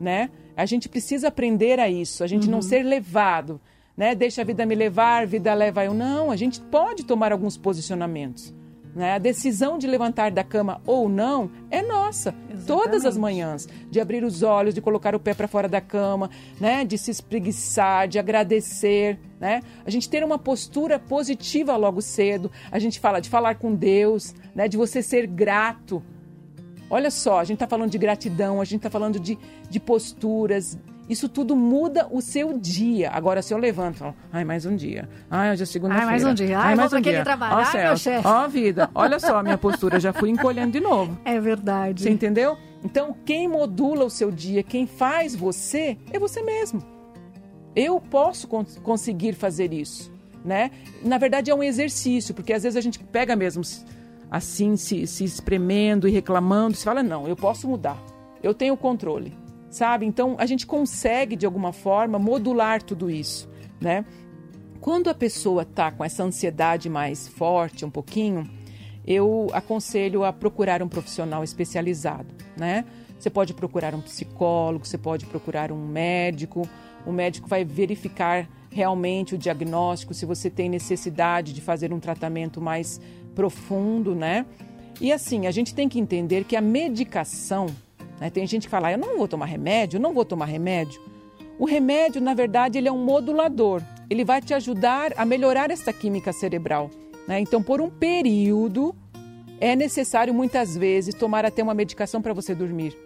né? 0.00 0.30
A 0.56 0.66
gente 0.66 0.88
precisa 0.88 1.28
aprender 1.28 1.80
a 1.80 1.88
isso, 1.88 2.22
a 2.22 2.26
gente 2.26 2.46
uhum. 2.46 2.52
não 2.52 2.62
ser 2.62 2.82
levado, 2.82 3.60
né? 3.96 4.14
Deixa 4.14 4.42
a 4.42 4.44
vida 4.44 4.64
me 4.64 4.74
levar, 4.74 5.26
vida 5.26 5.52
leva 5.54 5.84
eu. 5.84 5.94
Não, 5.94 6.30
a 6.30 6.36
gente 6.36 6.60
pode 6.60 7.04
tomar 7.04 7.32
alguns 7.32 7.56
posicionamentos. 7.56 8.54
Né? 8.94 9.14
A 9.14 9.18
decisão 9.18 9.76
de 9.76 9.88
levantar 9.88 10.30
da 10.30 10.44
cama 10.44 10.80
ou 10.86 11.08
não 11.08 11.50
é 11.68 11.82
nossa, 11.82 12.32
Exatamente. 12.48 12.66
todas 12.66 13.04
as 13.04 13.16
manhãs, 13.16 13.68
de 13.90 14.00
abrir 14.00 14.22
os 14.22 14.42
olhos, 14.42 14.72
de 14.72 14.80
colocar 14.80 15.16
o 15.16 15.18
pé 15.18 15.34
para 15.34 15.48
fora 15.48 15.68
da 15.68 15.80
cama, 15.80 16.30
né? 16.60 16.84
de 16.84 16.96
se 16.96 17.10
espreguiçar, 17.10 18.06
de 18.06 18.20
agradecer. 18.20 19.18
Né? 19.40 19.62
A 19.84 19.90
gente 19.90 20.08
ter 20.08 20.22
uma 20.22 20.38
postura 20.38 20.98
positiva 20.98 21.76
logo 21.76 22.00
cedo, 22.00 22.52
a 22.70 22.78
gente 22.78 23.00
fala 23.00 23.20
de 23.20 23.28
falar 23.28 23.56
com 23.56 23.74
Deus, 23.74 24.32
né? 24.54 24.68
de 24.68 24.76
você 24.76 25.02
ser 25.02 25.26
grato. 25.26 26.00
Olha 26.88 27.10
só, 27.10 27.40
a 27.40 27.44
gente 27.44 27.56
está 27.56 27.66
falando 27.66 27.90
de 27.90 27.98
gratidão, 27.98 28.60
a 28.60 28.64
gente 28.64 28.76
está 28.76 28.90
falando 28.90 29.18
de, 29.18 29.36
de 29.68 29.80
posturas, 29.80 30.78
isso 31.08 31.28
tudo 31.28 31.54
muda 31.54 32.08
o 32.10 32.20
seu 32.22 32.58
dia. 32.58 33.10
Agora, 33.10 33.42
se 33.42 33.52
eu 33.52 33.58
levanto 33.58 33.96
e 33.96 33.98
falo, 33.98 34.14
ai, 34.32 34.44
mais 34.44 34.64
um 34.64 34.74
dia. 34.74 35.08
Ai, 35.30 35.52
hoje 35.52 35.62
é 35.62 35.66
segunda-feira. 35.66 36.06
Ai, 36.06 36.12
mais 36.12 36.24
um 36.24 36.34
dia. 36.34 36.58
Ai, 36.58 36.64
ai 36.68 36.74
mais 36.74 36.92
um 36.92 37.00
dia. 37.00 37.24
trabalhar, 37.24 37.58
ó, 37.58 37.64
céu, 37.64 37.84
meu 37.88 37.96
chefe. 37.96 38.26
Ó, 38.26 38.48
vida. 38.48 38.90
Olha 38.94 39.18
só 39.20 39.38
a 39.38 39.42
minha 39.42 39.58
postura, 39.58 40.00
já 40.00 40.12
fui 40.12 40.30
encolhendo 40.30 40.72
de 40.72 40.80
novo. 40.80 41.18
É 41.24 41.40
verdade. 41.40 42.02
Você 42.02 42.10
entendeu? 42.10 42.56
Então, 42.84 43.16
quem 43.24 43.48
modula 43.48 44.04
o 44.04 44.10
seu 44.10 44.30
dia, 44.30 44.62
quem 44.62 44.86
faz 44.86 45.34
você, 45.34 45.96
é 46.12 46.18
você 46.18 46.42
mesmo. 46.42 46.82
Eu 47.74 48.00
posso 48.00 48.46
cons 48.46 48.78
conseguir 48.82 49.32
fazer 49.32 49.72
isso, 49.72 50.12
né? 50.44 50.70
Na 51.02 51.18
verdade, 51.18 51.50
é 51.50 51.54
um 51.54 51.62
exercício, 51.62 52.34
porque 52.34 52.52
às 52.52 52.62
vezes 52.62 52.76
a 52.76 52.80
gente 52.80 52.98
pega 52.98 53.34
mesmo 53.34 53.62
assim, 54.30 54.76
se, 54.76 55.06
se 55.06 55.24
espremendo 55.24 56.06
e 56.06 56.10
reclamando, 56.10 56.76
se 56.76 56.84
fala, 56.84 57.02
não, 57.02 57.26
eu 57.26 57.36
posso 57.36 57.68
mudar. 57.68 57.98
Eu 58.42 58.54
tenho 58.54 58.76
controle 58.76 59.43
sabe? 59.74 60.06
Então 60.06 60.36
a 60.38 60.46
gente 60.46 60.66
consegue 60.66 61.34
de 61.34 61.44
alguma 61.44 61.72
forma 61.72 62.16
modular 62.18 62.80
tudo 62.80 63.10
isso, 63.10 63.48
né? 63.80 64.04
Quando 64.80 65.10
a 65.10 65.14
pessoa 65.14 65.62
está 65.62 65.90
com 65.90 66.04
essa 66.04 66.22
ansiedade 66.22 66.88
mais 66.88 67.26
forte, 67.26 67.84
um 67.84 67.90
pouquinho, 67.90 68.48
eu 69.04 69.48
aconselho 69.52 70.22
a 70.24 70.32
procurar 70.32 70.80
um 70.80 70.88
profissional 70.88 71.42
especializado, 71.42 72.32
né? 72.56 72.84
Você 73.18 73.28
pode 73.28 73.52
procurar 73.52 73.94
um 73.94 74.00
psicólogo, 74.00 74.86
você 74.86 74.98
pode 74.98 75.26
procurar 75.26 75.72
um 75.72 75.86
médico. 75.86 76.68
O 77.04 77.10
médico 77.12 77.48
vai 77.48 77.64
verificar 77.64 78.48
realmente 78.70 79.34
o 79.34 79.38
diagnóstico, 79.38 80.14
se 80.14 80.26
você 80.26 80.50
tem 80.50 80.68
necessidade 80.68 81.52
de 81.52 81.60
fazer 81.60 81.92
um 81.92 81.98
tratamento 81.98 82.60
mais 82.60 83.00
profundo, 83.34 84.14
né? 84.14 84.46
E 85.00 85.12
assim, 85.12 85.46
a 85.46 85.50
gente 85.50 85.74
tem 85.74 85.88
que 85.88 85.98
entender 85.98 86.44
que 86.44 86.54
a 86.54 86.60
medicação, 86.60 87.66
né? 88.20 88.30
Tem 88.30 88.46
gente 88.46 88.64
que 88.64 88.70
fala, 88.70 88.92
eu 88.92 88.98
não 88.98 89.16
vou 89.16 89.28
tomar 89.28 89.46
remédio, 89.46 90.00
não 90.00 90.12
vou 90.12 90.24
tomar 90.24 90.46
remédio. 90.46 91.00
O 91.58 91.66
remédio, 91.66 92.20
na 92.20 92.34
verdade, 92.34 92.78
ele 92.78 92.88
é 92.88 92.92
um 92.92 93.04
modulador. 93.04 93.82
Ele 94.10 94.24
vai 94.24 94.40
te 94.40 94.52
ajudar 94.54 95.12
a 95.16 95.24
melhorar 95.24 95.70
essa 95.70 95.92
química 95.92 96.32
cerebral. 96.32 96.90
Né? 97.28 97.40
Então, 97.40 97.62
por 97.62 97.80
um 97.80 97.88
período, 97.88 98.94
é 99.60 99.76
necessário 99.76 100.34
muitas 100.34 100.76
vezes 100.76 101.14
tomar 101.14 101.44
até 101.44 101.62
uma 101.62 101.74
medicação 101.74 102.20
para 102.20 102.32
você 102.32 102.54
dormir. 102.54 102.96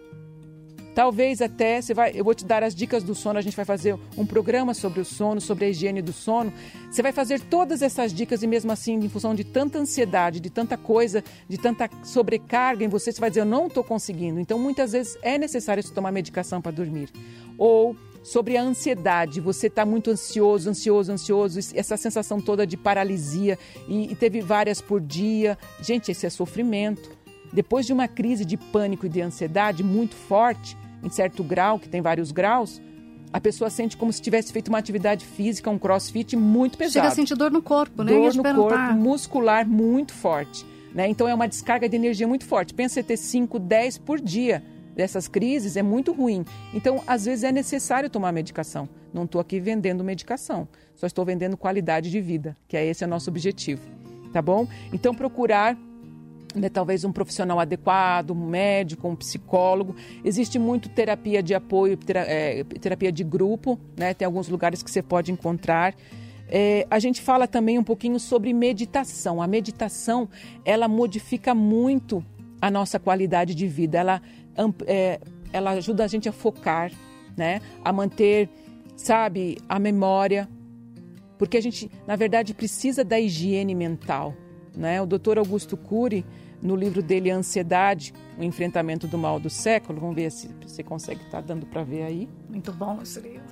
Talvez 0.95 1.41
até 1.41 1.81
você 1.81 1.93
vai, 1.93 2.11
eu 2.13 2.23
vou 2.23 2.33
te 2.33 2.45
dar 2.45 2.63
as 2.63 2.75
dicas 2.75 3.03
do 3.03 3.15
sono, 3.15 3.39
a 3.39 3.41
gente 3.41 3.55
vai 3.55 3.65
fazer 3.65 3.97
um 4.17 4.25
programa 4.25 4.73
sobre 4.73 4.99
o 4.99 5.05
sono, 5.05 5.39
sobre 5.39 5.65
a 5.65 5.69
higiene 5.69 6.01
do 6.01 6.11
sono. 6.11 6.51
Você 6.89 7.01
vai 7.01 7.11
fazer 7.11 7.39
todas 7.41 7.81
essas 7.81 8.13
dicas 8.13 8.43
e 8.43 8.47
mesmo 8.47 8.71
assim, 8.71 8.93
em 8.95 9.09
função 9.09 9.33
de 9.33 9.43
tanta 9.43 9.79
ansiedade, 9.79 10.39
de 10.39 10.49
tanta 10.49 10.77
coisa, 10.77 11.23
de 11.47 11.57
tanta 11.57 11.89
sobrecarga 12.03 12.83
em 12.83 12.87
você, 12.87 13.11
você 13.11 13.21
vai 13.21 13.29
dizer 13.29 13.41
eu 13.41 13.45
não 13.45 13.67
estou 13.67 13.83
conseguindo. 13.83 14.39
Então, 14.39 14.57
muitas 14.59 14.91
vezes 14.91 15.17
é 15.21 15.37
necessário 15.37 15.81
você 15.81 15.93
tomar 15.93 16.11
medicação 16.11 16.61
para 16.61 16.71
dormir. 16.71 17.09
Ou 17.57 17.95
sobre 18.23 18.57
a 18.57 18.61
ansiedade, 18.61 19.39
você 19.39 19.67
está 19.67 19.85
muito 19.85 20.11
ansioso, 20.11 20.69
ansioso, 20.69 21.11
ansioso, 21.11 21.59
essa 21.73 21.97
sensação 21.97 22.41
toda 22.41 22.67
de 22.67 22.77
paralisia 22.77 23.57
e, 23.87 24.11
e 24.11 24.15
teve 24.15 24.41
várias 24.41 24.81
por 24.81 24.99
dia. 24.99 25.57
Gente, 25.81 26.11
esse 26.11 26.25
é 26.25 26.29
sofrimento. 26.29 27.09
Depois 27.51 27.85
de 27.85 27.93
uma 27.93 28.07
crise 28.07 28.45
de 28.45 28.57
pânico 28.57 29.05
e 29.05 29.09
de 29.09 29.21
ansiedade 29.21 29.83
muito 29.83 30.15
forte, 30.15 30.77
em 31.03 31.09
certo 31.09 31.43
grau, 31.43 31.79
que 31.79 31.89
tem 31.89 32.01
vários 32.01 32.31
graus, 32.31 32.81
a 33.31 33.39
pessoa 33.39 33.69
sente 33.69 33.95
como 33.95 34.11
se 34.11 34.21
tivesse 34.21 34.51
feito 34.51 34.69
uma 34.69 34.77
atividade 34.77 35.25
física, 35.25 35.69
um 35.69 35.77
crossfit 35.77 36.35
muito 36.35 36.77
pesado. 36.77 36.93
Chega 36.93 37.07
a 37.07 37.11
sentir 37.11 37.35
dor 37.35 37.51
no 37.51 37.61
corpo, 37.61 38.03
né? 38.03 38.11
Dor 38.11 38.33
no 38.33 38.43
corpo, 38.43 38.93
muscular 38.93 39.67
muito 39.67 40.13
forte. 40.13 40.65
Né? 40.93 41.07
Então 41.07 41.27
é 41.27 41.33
uma 41.33 41.47
descarga 41.47 41.87
de 41.87 41.95
energia 41.95 42.27
muito 42.27 42.45
forte. 42.45 42.73
Pensa 42.73 42.99
em 42.99 43.03
ter 43.03 43.17
5, 43.17 43.59
10 43.59 43.99
por 43.99 44.19
dia 44.19 44.63
dessas 44.95 45.27
crises, 45.27 45.77
é 45.77 45.83
muito 45.83 46.11
ruim. 46.11 46.43
Então, 46.73 47.01
às 47.07 47.25
vezes 47.25 47.43
é 47.43 47.51
necessário 47.51 48.09
tomar 48.09 48.33
medicação. 48.33 48.89
Não 49.13 49.23
estou 49.23 49.39
aqui 49.39 49.59
vendendo 49.59 50.03
medicação, 50.03 50.67
só 50.95 51.07
estou 51.07 51.23
vendendo 51.23 51.55
qualidade 51.55 52.11
de 52.11 52.19
vida, 52.19 52.57
que 52.67 52.75
é 52.75 52.85
esse 52.85 53.03
é 53.03 53.07
o 53.07 53.09
nosso 53.09 53.29
objetivo. 53.29 53.81
Tá 54.33 54.41
bom? 54.41 54.67
Então, 54.91 55.15
procurar 55.15 55.77
né, 56.55 56.69
talvez 56.69 57.03
um 57.03 57.11
profissional 57.11 57.59
adequado, 57.59 58.31
um 58.31 58.47
médico, 58.47 59.07
um 59.07 59.15
psicólogo. 59.15 59.95
Existe 60.23 60.57
muito 60.57 60.89
terapia 60.89 61.43
de 61.43 61.53
apoio, 61.53 61.97
é, 62.07 62.63
terapia 62.79 63.11
de 63.11 63.23
grupo, 63.23 63.79
né? 63.95 64.13
tem 64.13 64.25
alguns 64.25 64.49
lugares 64.49 64.81
que 64.81 64.89
você 64.89 65.01
pode 65.01 65.31
encontrar. 65.31 65.95
É, 66.47 66.87
a 66.89 66.97
gente 66.97 67.21
fala 67.21 67.47
também 67.47 67.77
um 67.77 67.83
pouquinho 67.83 68.19
sobre 68.19 68.51
meditação. 68.53 69.41
A 69.41 69.47
meditação, 69.47 70.27
ela 70.65 70.87
modifica 70.87 71.53
muito 71.53 72.25
a 72.59 72.71
nossa 72.71 72.99
qualidade 72.99 73.53
de 73.53 73.67
vida. 73.67 73.99
Ela, 73.99 74.21
é, 74.87 75.19
ela 75.53 75.71
ajuda 75.71 76.03
a 76.03 76.07
gente 76.07 76.27
a 76.27 76.31
focar, 76.31 76.91
né? 77.37 77.61
a 77.85 77.93
manter, 77.93 78.49
sabe, 78.95 79.59
a 79.69 79.77
memória. 79.77 80.49
Porque 81.37 81.57
a 81.57 81.61
gente, 81.61 81.89
na 82.07 82.15
verdade, 82.15 82.55
precisa 82.55 83.03
da 83.03 83.19
higiene 83.19 83.75
mental. 83.75 84.35
Né? 84.79 85.01
O 85.01 85.05
doutor 85.05 85.37
Augusto 85.37 85.75
Cury, 85.75 86.25
no 86.61 86.73
livro 86.73 87.03
dele 87.03 87.29
Ansiedade, 87.29 88.13
o 88.37 88.43
enfrentamento 88.43 89.07
do 89.07 89.17
mal 89.17 89.37
do 89.37 89.49
século, 89.49 89.99
vamos 89.99 90.15
ver 90.15 90.31
se 90.31 90.49
você 90.65 90.81
consegue 90.81 91.21
estar 91.25 91.41
tá 91.41 91.47
dando 91.47 91.65
para 91.65 91.83
ver 91.83 92.03
aí. 92.03 92.29
Muito 92.49 92.71
bom 92.71 92.97
esse 93.03 93.19
livro. 93.19 93.43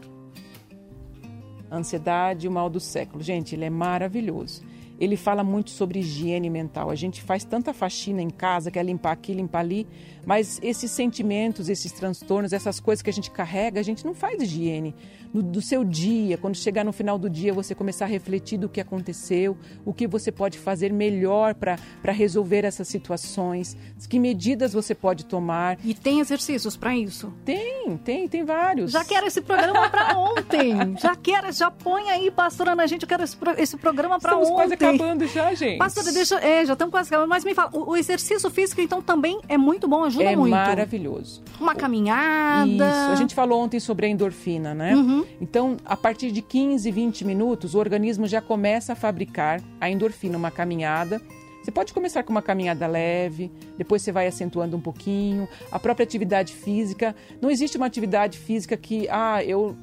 Ansiedade, 1.69 2.47
o 2.47 2.51
mal 2.51 2.69
do 2.69 2.79
século. 2.79 3.21
Gente, 3.21 3.53
ele 3.53 3.65
é 3.65 3.69
maravilhoso 3.69 4.63
ele 4.99 5.15
fala 5.15 5.43
muito 5.43 5.69
sobre 5.69 5.99
higiene 5.99 6.49
mental. 6.49 6.89
A 6.89 6.95
gente 6.95 7.21
faz 7.21 7.43
tanta 7.43 7.73
faxina 7.73 8.21
em 8.21 8.29
casa, 8.29 8.71
quer 8.71 8.83
limpar 8.83 9.11
aqui, 9.11 9.33
limpar 9.33 9.59
ali, 9.59 9.87
mas 10.27 10.59
esses 10.61 10.91
sentimentos, 10.91 11.69
esses 11.69 11.89
transtornos, 11.89 12.51
essas 12.51 12.81
coisas 12.81 13.01
que 13.01 13.09
a 13.09 13.13
gente 13.13 13.31
carrega, 13.31 13.79
a 13.79 13.83
gente 13.83 14.05
não 14.05 14.13
faz 14.13 14.41
higiene. 14.41 14.93
No, 15.33 15.41
do 15.41 15.61
seu 15.61 15.85
dia, 15.85 16.37
quando 16.37 16.55
chegar 16.55 16.83
no 16.83 16.91
final 16.91 17.17
do 17.17 17.29
dia, 17.29 17.53
você 17.53 17.73
começar 17.73 18.05
a 18.05 18.07
refletir 18.09 18.57
do 18.57 18.67
que 18.67 18.81
aconteceu, 18.81 19.57
o 19.85 19.93
que 19.93 20.05
você 20.05 20.29
pode 20.29 20.59
fazer 20.59 20.91
melhor 20.91 21.55
para 21.55 21.77
resolver 22.11 22.65
essas 22.65 22.89
situações, 22.89 23.77
que 24.09 24.19
medidas 24.19 24.73
você 24.73 24.93
pode 24.93 25.25
tomar. 25.25 25.77
E 25.81 25.93
tem 25.93 26.19
exercícios 26.19 26.75
para 26.75 26.93
isso? 26.93 27.33
Tem, 27.45 27.97
tem, 27.97 28.27
tem 28.27 28.43
vários. 28.43 28.91
Já 28.91 29.05
quero 29.05 29.27
esse 29.27 29.39
programa 29.39 29.89
para 29.89 30.11
ontem. 30.19 30.97
Já 30.99 31.15
quero, 31.15 31.53
já 31.53 31.71
põe 31.71 32.09
aí, 32.09 32.29
pastora 32.29 32.75
na 32.75 32.85
gente, 32.85 33.03
eu 33.03 33.07
quero 33.07 33.23
esse, 33.23 33.37
esse 33.57 33.77
programa 33.77 34.19
para 34.19 34.37
ontem 34.37 34.73
acabando 34.73 35.25
já, 35.27 35.53
gente. 35.53 35.77
Pastora, 35.77 36.11
deixa. 36.11 36.35
É, 36.39 36.65
já 36.65 36.73
estamos 36.73 36.91
quase 36.91 37.07
acabando. 37.07 37.29
Mas 37.29 37.45
me 37.45 37.53
fala, 37.53 37.69
o, 37.73 37.91
o, 37.91 37.95
exercício 37.95 38.49
físico, 38.49 38.81
então, 38.81 39.01
também 39.01 39.39
é 39.47 39.57
muito 39.57 39.87
bom, 39.87 40.03
ajuda 40.03 40.16
é 40.21 40.35
muito. 40.35 40.53
É 40.53 40.57
maravilhoso. 40.57 41.41
Uma 41.59 41.75
caminhada. 41.75 42.69
Isso. 42.69 43.11
A 43.11 43.15
gente 43.15 43.33
falou 43.35 43.61
ontem 43.61 43.79
sobre 43.79 44.05
a 44.05 44.09
endorfina, 44.09 44.73
né? 44.73 44.95
Uhum. 44.95 45.25
Então, 45.41 45.77
a 45.85 45.95
partir 45.95 46.31
de 46.31 46.41
15, 46.41 46.89
20 46.89 47.25
minutos, 47.25 47.75
o 47.75 47.79
organismo 47.79 48.27
já 48.27 48.41
começa 48.41 48.93
a 48.93 48.95
fabricar 48.95 49.61
a 49.79 49.89
endorfina, 49.89 50.37
uma 50.37 50.51
caminhada. 50.51 51.21
Você 51.61 51.71
pode 51.71 51.93
começar 51.93 52.23
com 52.23 52.31
uma 52.31 52.41
caminhada 52.41 52.87
leve, 52.87 53.51
depois 53.77 54.01
você 54.01 54.11
vai 54.11 54.25
acentuando 54.27 54.77
um 54.77 54.81
pouquinho. 54.81 55.49
A 55.71 55.77
própria 55.77 56.03
atividade 56.03 56.53
física. 56.53 57.15
Não 57.41 57.51
existe 57.51 57.75
uma 57.75 57.85
atividade 57.85 58.37
física 58.37 58.77
que, 58.77 59.07
ah, 59.09 59.43
eu 59.43 59.75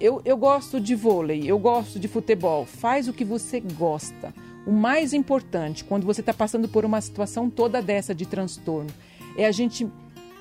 eu, 0.00 0.22
eu 0.24 0.36
gosto 0.36 0.78
de 0.78 0.94
vôlei, 0.94 1.42
eu 1.44 1.58
gosto 1.58 1.98
de 1.98 2.06
futebol. 2.06 2.64
Faz 2.64 3.08
o 3.08 3.12
que 3.12 3.24
você 3.24 3.60
gosta. 3.60 4.32
o 4.66 4.72
mais 4.72 5.14
importante 5.14 5.82
quando 5.82 6.04
você 6.04 6.20
está 6.20 6.34
passando 6.34 6.68
por 6.68 6.84
uma 6.84 7.00
situação 7.00 7.48
toda 7.48 7.80
dessa 7.80 8.14
de 8.14 8.26
transtorno 8.26 8.90
é 9.38 9.46
a 9.46 9.52
gente 9.52 9.88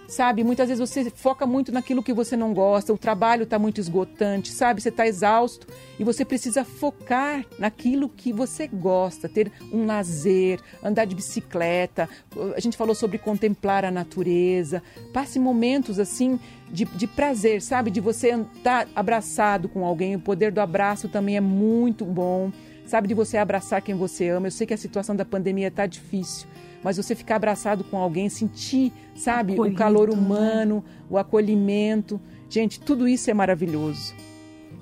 sabe? 0.07 0.43
Muitas 0.43 0.69
vezes 0.69 0.89
você 0.89 1.09
foca 1.09 1.45
muito 1.45 1.71
naquilo 1.71 2.01
que 2.01 2.13
você 2.13 2.37
não 2.37 2.53
gosta, 2.53 2.93
o 2.93 2.97
trabalho 2.97 3.43
está 3.43 3.59
muito 3.59 3.79
esgotante, 3.79 4.51
sabe? 4.51 4.81
Você 4.81 4.89
está 4.89 5.05
exausto 5.05 5.67
e 5.99 6.03
você 6.03 6.23
precisa 6.23 6.63
focar 6.63 7.45
naquilo 7.59 8.07
que 8.07 8.31
você 8.31 8.67
gosta, 8.67 9.27
ter 9.27 9.51
um 9.71 9.85
lazer, 9.85 10.59
andar 10.81 11.05
de 11.05 11.15
bicicleta. 11.15 12.09
A 12.55 12.59
gente 12.59 12.77
falou 12.77 12.95
sobre 12.95 13.17
contemplar 13.17 13.83
a 13.83 13.91
natureza. 13.91 14.81
Passe 15.13 15.39
momentos 15.39 15.99
assim 15.99 16.39
de, 16.71 16.85
de 16.85 17.05
prazer, 17.05 17.61
sabe? 17.61 17.91
De 17.91 17.99
você 17.99 18.29
estar 18.55 18.87
abraçado 18.95 19.67
com 19.67 19.85
alguém. 19.85 20.15
O 20.15 20.19
poder 20.19 20.51
do 20.51 20.61
abraço 20.61 21.09
também 21.09 21.35
é 21.35 21.41
muito 21.41 22.05
bom 22.05 22.51
sabe, 22.87 23.07
de 23.07 23.13
você 23.13 23.37
abraçar 23.37 23.81
quem 23.81 23.95
você 23.95 24.29
ama. 24.29 24.47
Eu 24.47 24.51
sei 24.51 24.65
que 24.65 24.73
a 24.73 24.77
situação 24.77 25.13
da 25.13 25.25
pandemia 25.25 25.67
está 25.67 25.85
difícil, 25.85 26.47
mas 26.83 26.97
você 26.97 27.15
ficar 27.15 27.37
abraçado 27.37 27.83
com 27.83 27.97
alguém, 27.97 28.29
sentir, 28.29 28.93
sabe, 29.15 29.53
Acolhido, 29.53 29.75
o 29.75 29.77
calor 29.77 30.09
né? 30.09 30.15
humano, 30.15 30.75
né? 30.75 31.05
o 31.09 31.17
acolhimento. 31.17 32.19
Gente, 32.49 32.79
tudo 32.79 33.07
isso 33.07 33.29
é 33.29 33.33
maravilhoso. 33.33 34.13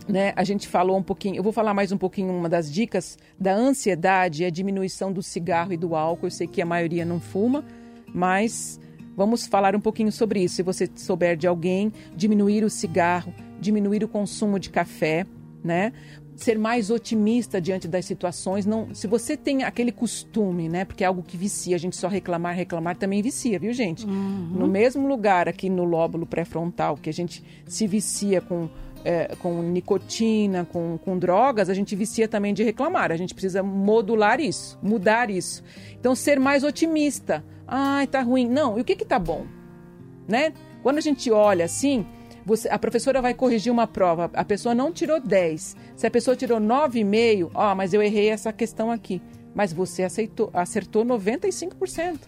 Né? 0.08 0.34
A 0.36 0.44
gente 0.44 0.68
falou 0.68 0.98
um 0.98 1.04
pouquinho, 1.04 1.36
eu 1.36 1.44
vou 1.44 1.52
falar 1.52 1.74
mais 1.74 1.92
um 1.92 1.98
pouquinho, 1.98 2.32
uma 2.32 2.48
das 2.48 2.72
dicas 2.72 3.18
da 3.40 3.56
ansiedade 3.56 4.44
é 4.44 4.48
a 4.48 4.52
diminuição 4.52 5.12
do 5.12 5.24
cigarro 5.24 5.74
e 5.74 5.78
do 5.78 5.96
álcool. 5.96 6.28
Eu 6.28 6.32
sei 6.32 6.48
que 6.48 6.62
a 6.62 6.66
maioria 6.66 7.04
não 7.04 7.20
fuma, 7.20 7.66
mas 8.14 8.80
vamos 9.16 9.48
falar 9.48 9.76
um 9.76 9.80
pouquinho 9.80 10.12
sobre 10.12 10.44
isso. 10.44 10.56
Se 10.56 10.64
você 10.64 10.90
souber 10.96 11.36
de 11.36 11.48
alguém, 11.48 11.92
diminuir 12.16 12.64
o 12.64 12.70
cigarro, 12.70 13.34
diminuir 13.60 14.04
o 14.04 14.08
consumo 14.08 14.60
de 14.60 14.70
café, 14.70 15.26
né? 15.64 15.92
Ser 16.36 16.60
mais 16.60 16.90
otimista 16.90 17.62
diante 17.62 17.88
das 17.88 18.06
situações. 18.06 18.66
Não, 18.66 18.94
se 18.94 19.08
você 19.08 19.38
tem 19.38 19.64
aquele 19.64 19.92
costume, 19.92 20.68
né? 20.68 20.86
Porque 20.86 21.04
é 21.04 21.08
algo 21.08 21.24
que 21.24 21.38
vicia, 21.38 21.76
a 21.76 21.80
gente 21.80 21.96
só 21.96 22.08
reclamar, 22.08 22.56
reclamar 22.56 22.98
também 22.98 23.22
vicia, 23.22 23.58
viu, 23.58 23.74
gente? 23.74 24.06
Uhum. 24.06 24.50
No 24.52 24.68
mesmo 24.68 25.08
lugar 25.08 25.48
aqui 25.48 25.70
no 25.70 25.84
lóbulo 25.84 26.26
pré-frontal, 26.26 26.98
que 26.98 27.10
a 27.10 27.14
gente 27.14 27.44
se 27.66 27.88
vicia 27.88 28.42
com 28.42 28.70
é, 29.06 29.36
com 29.36 29.62
nicotina, 29.62 30.66
com, 30.66 30.98
com 30.98 31.18
drogas, 31.18 31.70
a 31.70 31.76
gente 31.76 31.96
vicia 31.96 32.28
também 32.28 32.56
de 32.56 32.64
reclamar. 32.64 33.12
A 33.12 33.16
gente 33.16 33.36
precisa 33.36 33.62
modular 33.62 34.42
isso, 34.42 34.80
mudar 34.82 35.30
isso. 35.30 35.64
Então, 36.00 36.16
ser 36.16 36.40
mais 36.40 36.64
otimista. 36.64 37.46
Ai, 37.68 38.08
tá 38.08 38.22
ruim. 38.22 38.50
Não, 38.50 38.80
e 38.80 38.82
o 38.82 38.84
que 38.84 38.96
que 38.96 39.06
tá 39.06 39.20
bom? 39.20 39.46
Né? 40.28 40.54
Quando 40.82 40.98
a 40.98 41.02
gente 41.02 41.32
olha 41.32 41.66
assim, 41.66 42.04
você, 42.46 42.70
a 42.70 42.78
professora 42.78 43.22
vai 43.22 43.34
corrigir 43.34 43.72
uma 43.72 43.88
prova, 43.88 44.30
a 44.34 44.46
pessoa 44.46 44.76
não 44.76 44.92
tirou 44.92 45.20
10. 45.20 45.76
Se 45.96 46.06
a 46.06 46.12
pessoa 46.12 46.36
tirou 46.36 46.60
9,5, 46.60 47.50
ó, 47.56 47.74
mas 47.74 47.94
eu 47.94 48.04
errei 48.04 48.30
essa 48.30 48.54
questão 48.54 48.92
aqui. 48.92 49.22
Mas 49.54 49.74
você 49.74 50.04
aceitou, 50.04 50.52
acertou 50.54 51.04
95%. 51.04 52.20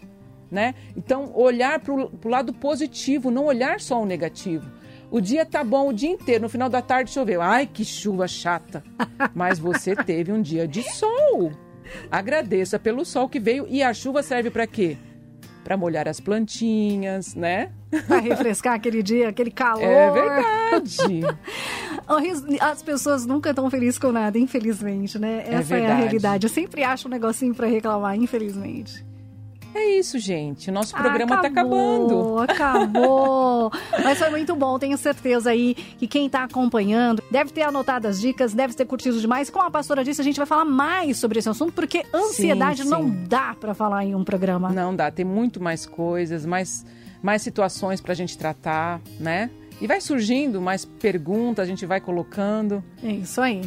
Né? 0.50 0.74
Então, 0.96 1.30
olhar 1.34 1.78
para 1.78 1.92
o 1.92 2.10
lado 2.24 2.52
positivo, 2.52 3.30
não 3.30 3.44
olhar 3.44 3.80
só 3.80 4.02
o 4.02 4.06
negativo. 4.06 4.68
O 5.10 5.20
dia 5.20 5.46
tá 5.46 5.62
bom 5.62 5.88
o 5.88 5.92
dia 5.92 6.10
inteiro, 6.10 6.42
no 6.42 6.48
final 6.48 6.68
da 6.68 6.82
tarde 6.82 7.10
choveu. 7.10 7.40
Ai, 7.40 7.66
que 7.66 7.84
chuva 7.84 8.26
chata. 8.26 8.82
Mas 9.34 9.58
você 9.58 9.94
teve 9.94 10.32
um 10.32 10.42
dia 10.42 10.66
de 10.66 10.82
sol. 10.82 11.52
Agradeça 12.10 12.78
pelo 12.78 13.04
sol 13.04 13.28
que 13.28 13.38
veio 13.38 13.66
e 13.68 13.82
a 13.82 13.94
chuva 13.94 14.22
serve 14.22 14.50
para 14.50 14.66
quê? 14.66 14.96
Para 15.68 15.76
molhar 15.76 16.08
as 16.08 16.18
plantinhas, 16.18 17.34
né? 17.34 17.68
Para 18.06 18.20
refrescar 18.20 18.72
aquele 18.72 19.02
dia, 19.02 19.28
aquele 19.28 19.50
calor. 19.50 19.82
É 19.82 20.10
verdade. 20.10 21.20
As 22.58 22.82
pessoas 22.82 23.26
nunca 23.26 23.50
estão 23.50 23.68
felizes 23.68 23.98
com 23.98 24.10
nada, 24.10 24.38
infelizmente, 24.38 25.18
né? 25.18 25.44
É 25.46 25.56
Essa 25.56 25.76
é, 25.76 25.82
é 25.82 25.92
a 25.92 25.94
realidade. 25.94 26.46
Eu 26.46 26.50
sempre 26.50 26.82
acho 26.82 27.06
um 27.06 27.10
negocinho 27.10 27.54
para 27.54 27.66
reclamar, 27.66 28.16
infelizmente. 28.16 29.04
É 29.78 29.96
isso, 29.96 30.18
gente. 30.18 30.70
O 30.70 30.72
nosso 30.72 30.92
programa 30.92 31.36
está 31.36 31.46
acabando. 31.46 32.40
Acabou. 32.40 33.70
Mas 34.02 34.18
foi 34.18 34.28
muito 34.28 34.56
bom. 34.56 34.76
Tenho 34.76 34.98
certeza 34.98 35.50
aí 35.50 35.74
que 35.74 36.08
quem 36.08 36.26
está 36.26 36.42
acompanhando 36.42 37.22
deve 37.30 37.52
ter 37.52 37.62
anotado 37.62 38.08
as 38.08 38.20
dicas, 38.20 38.52
deve 38.52 38.74
ter 38.74 38.84
curtido 38.84 39.20
demais. 39.20 39.48
Como 39.48 39.64
a 39.64 39.70
pastora 39.70 40.02
disse, 40.02 40.20
a 40.20 40.24
gente 40.24 40.36
vai 40.36 40.46
falar 40.46 40.64
mais 40.64 41.18
sobre 41.18 41.38
esse 41.38 41.48
assunto, 41.48 41.72
porque 41.72 42.04
ansiedade 42.12 42.78
sim, 42.78 42.84
sim. 42.84 42.90
não 42.90 43.08
dá 43.08 43.54
para 43.54 43.72
falar 43.72 44.04
em 44.04 44.16
um 44.16 44.24
programa. 44.24 44.70
Não 44.70 44.94
dá. 44.94 45.12
Tem 45.12 45.24
muito 45.24 45.62
mais 45.62 45.86
coisas, 45.86 46.44
mais, 46.44 46.84
mais 47.22 47.40
situações 47.40 48.00
para 48.00 48.12
a 48.12 48.16
gente 48.16 48.36
tratar, 48.36 49.00
né? 49.20 49.48
E 49.80 49.86
vai 49.86 50.00
surgindo 50.00 50.60
mais 50.60 50.84
perguntas, 50.84 51.62
a 51.62 51.66
gente 51.66 51.86
vai 51.86 52.00
colocando. 52.00 52.82
É 53.00 53.12
isso 53.12 53.40
aí 53.40 53.62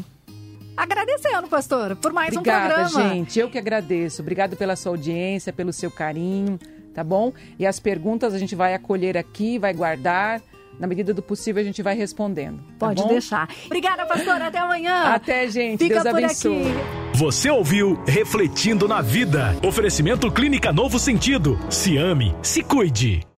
agradecendo, 0.75 1.47
pastor, 1.47 1.95
por 1.95 2.11
mais 2.13 2.35
Obrigada, 2.35 2.83
um 2.83 2.89
programa. 2.89 3.13
gente. 3.13 3.39
Eu 3.39 3.49
que 3.49 3.57
agradeço. 3.57 4.21
Obrigado 4.21 4.55
pela 4.55 4.75
sua 4.75 4.91
audiência, 4.91 5.51
pelo 5.53 5.71
seu 5.73 5.91
carinho, 5.91 6.59
tá 6.93 7.03
bom? 7.03 7.33
E 7.59 7.65
as 7.65 7.79
perguntas 7.79 8.33
a 8.33 8.39
gente 8.39 8.55
vai 8.55 8.73
acolher 8.73 9.17
aqui, 9.17 9.57
vai 9.59 9.73
guardar. 9.73 10.41
Na 10.79 10.87
medida 10.87 11.13
do 11.13 11.21
possível, 11.21 11.61
a 11.61 11.65
gente 11.65 11.83
vai 11.83 11.95
respondendo. 11.95 12.57
Tá 12.79 12.87
Pode 12.87 13.03
bom? 13.03 13.09
deixar. 13.09 13.47
Obrigada, 13.67 14.03
pastor. 14.05 14.41
Até 14.41 14.57
amanhã. 14.57 15.03
Até, 15.13 15.47
gente. 15.47 15.77
Fica 15.77 16.01
Deus 16.01 16.05
abençoe. 16.07 16.61
Aqui. 16.61 17.17
Você 17.19 17.51
ouviu 17.51 18.01
Refletindo 18.07 18.87
na 18.87 18.99
Vida. 18.99 19.55
Oferecimento 19.63 20.31
Clínica 20.31 20.71
Novo 20.73 20.97
Sentido. 20.97 21.59
Se 21.69 21.97
ame, 21.97 22.33
se 22.41 22.63
cuide. 22.63 23.21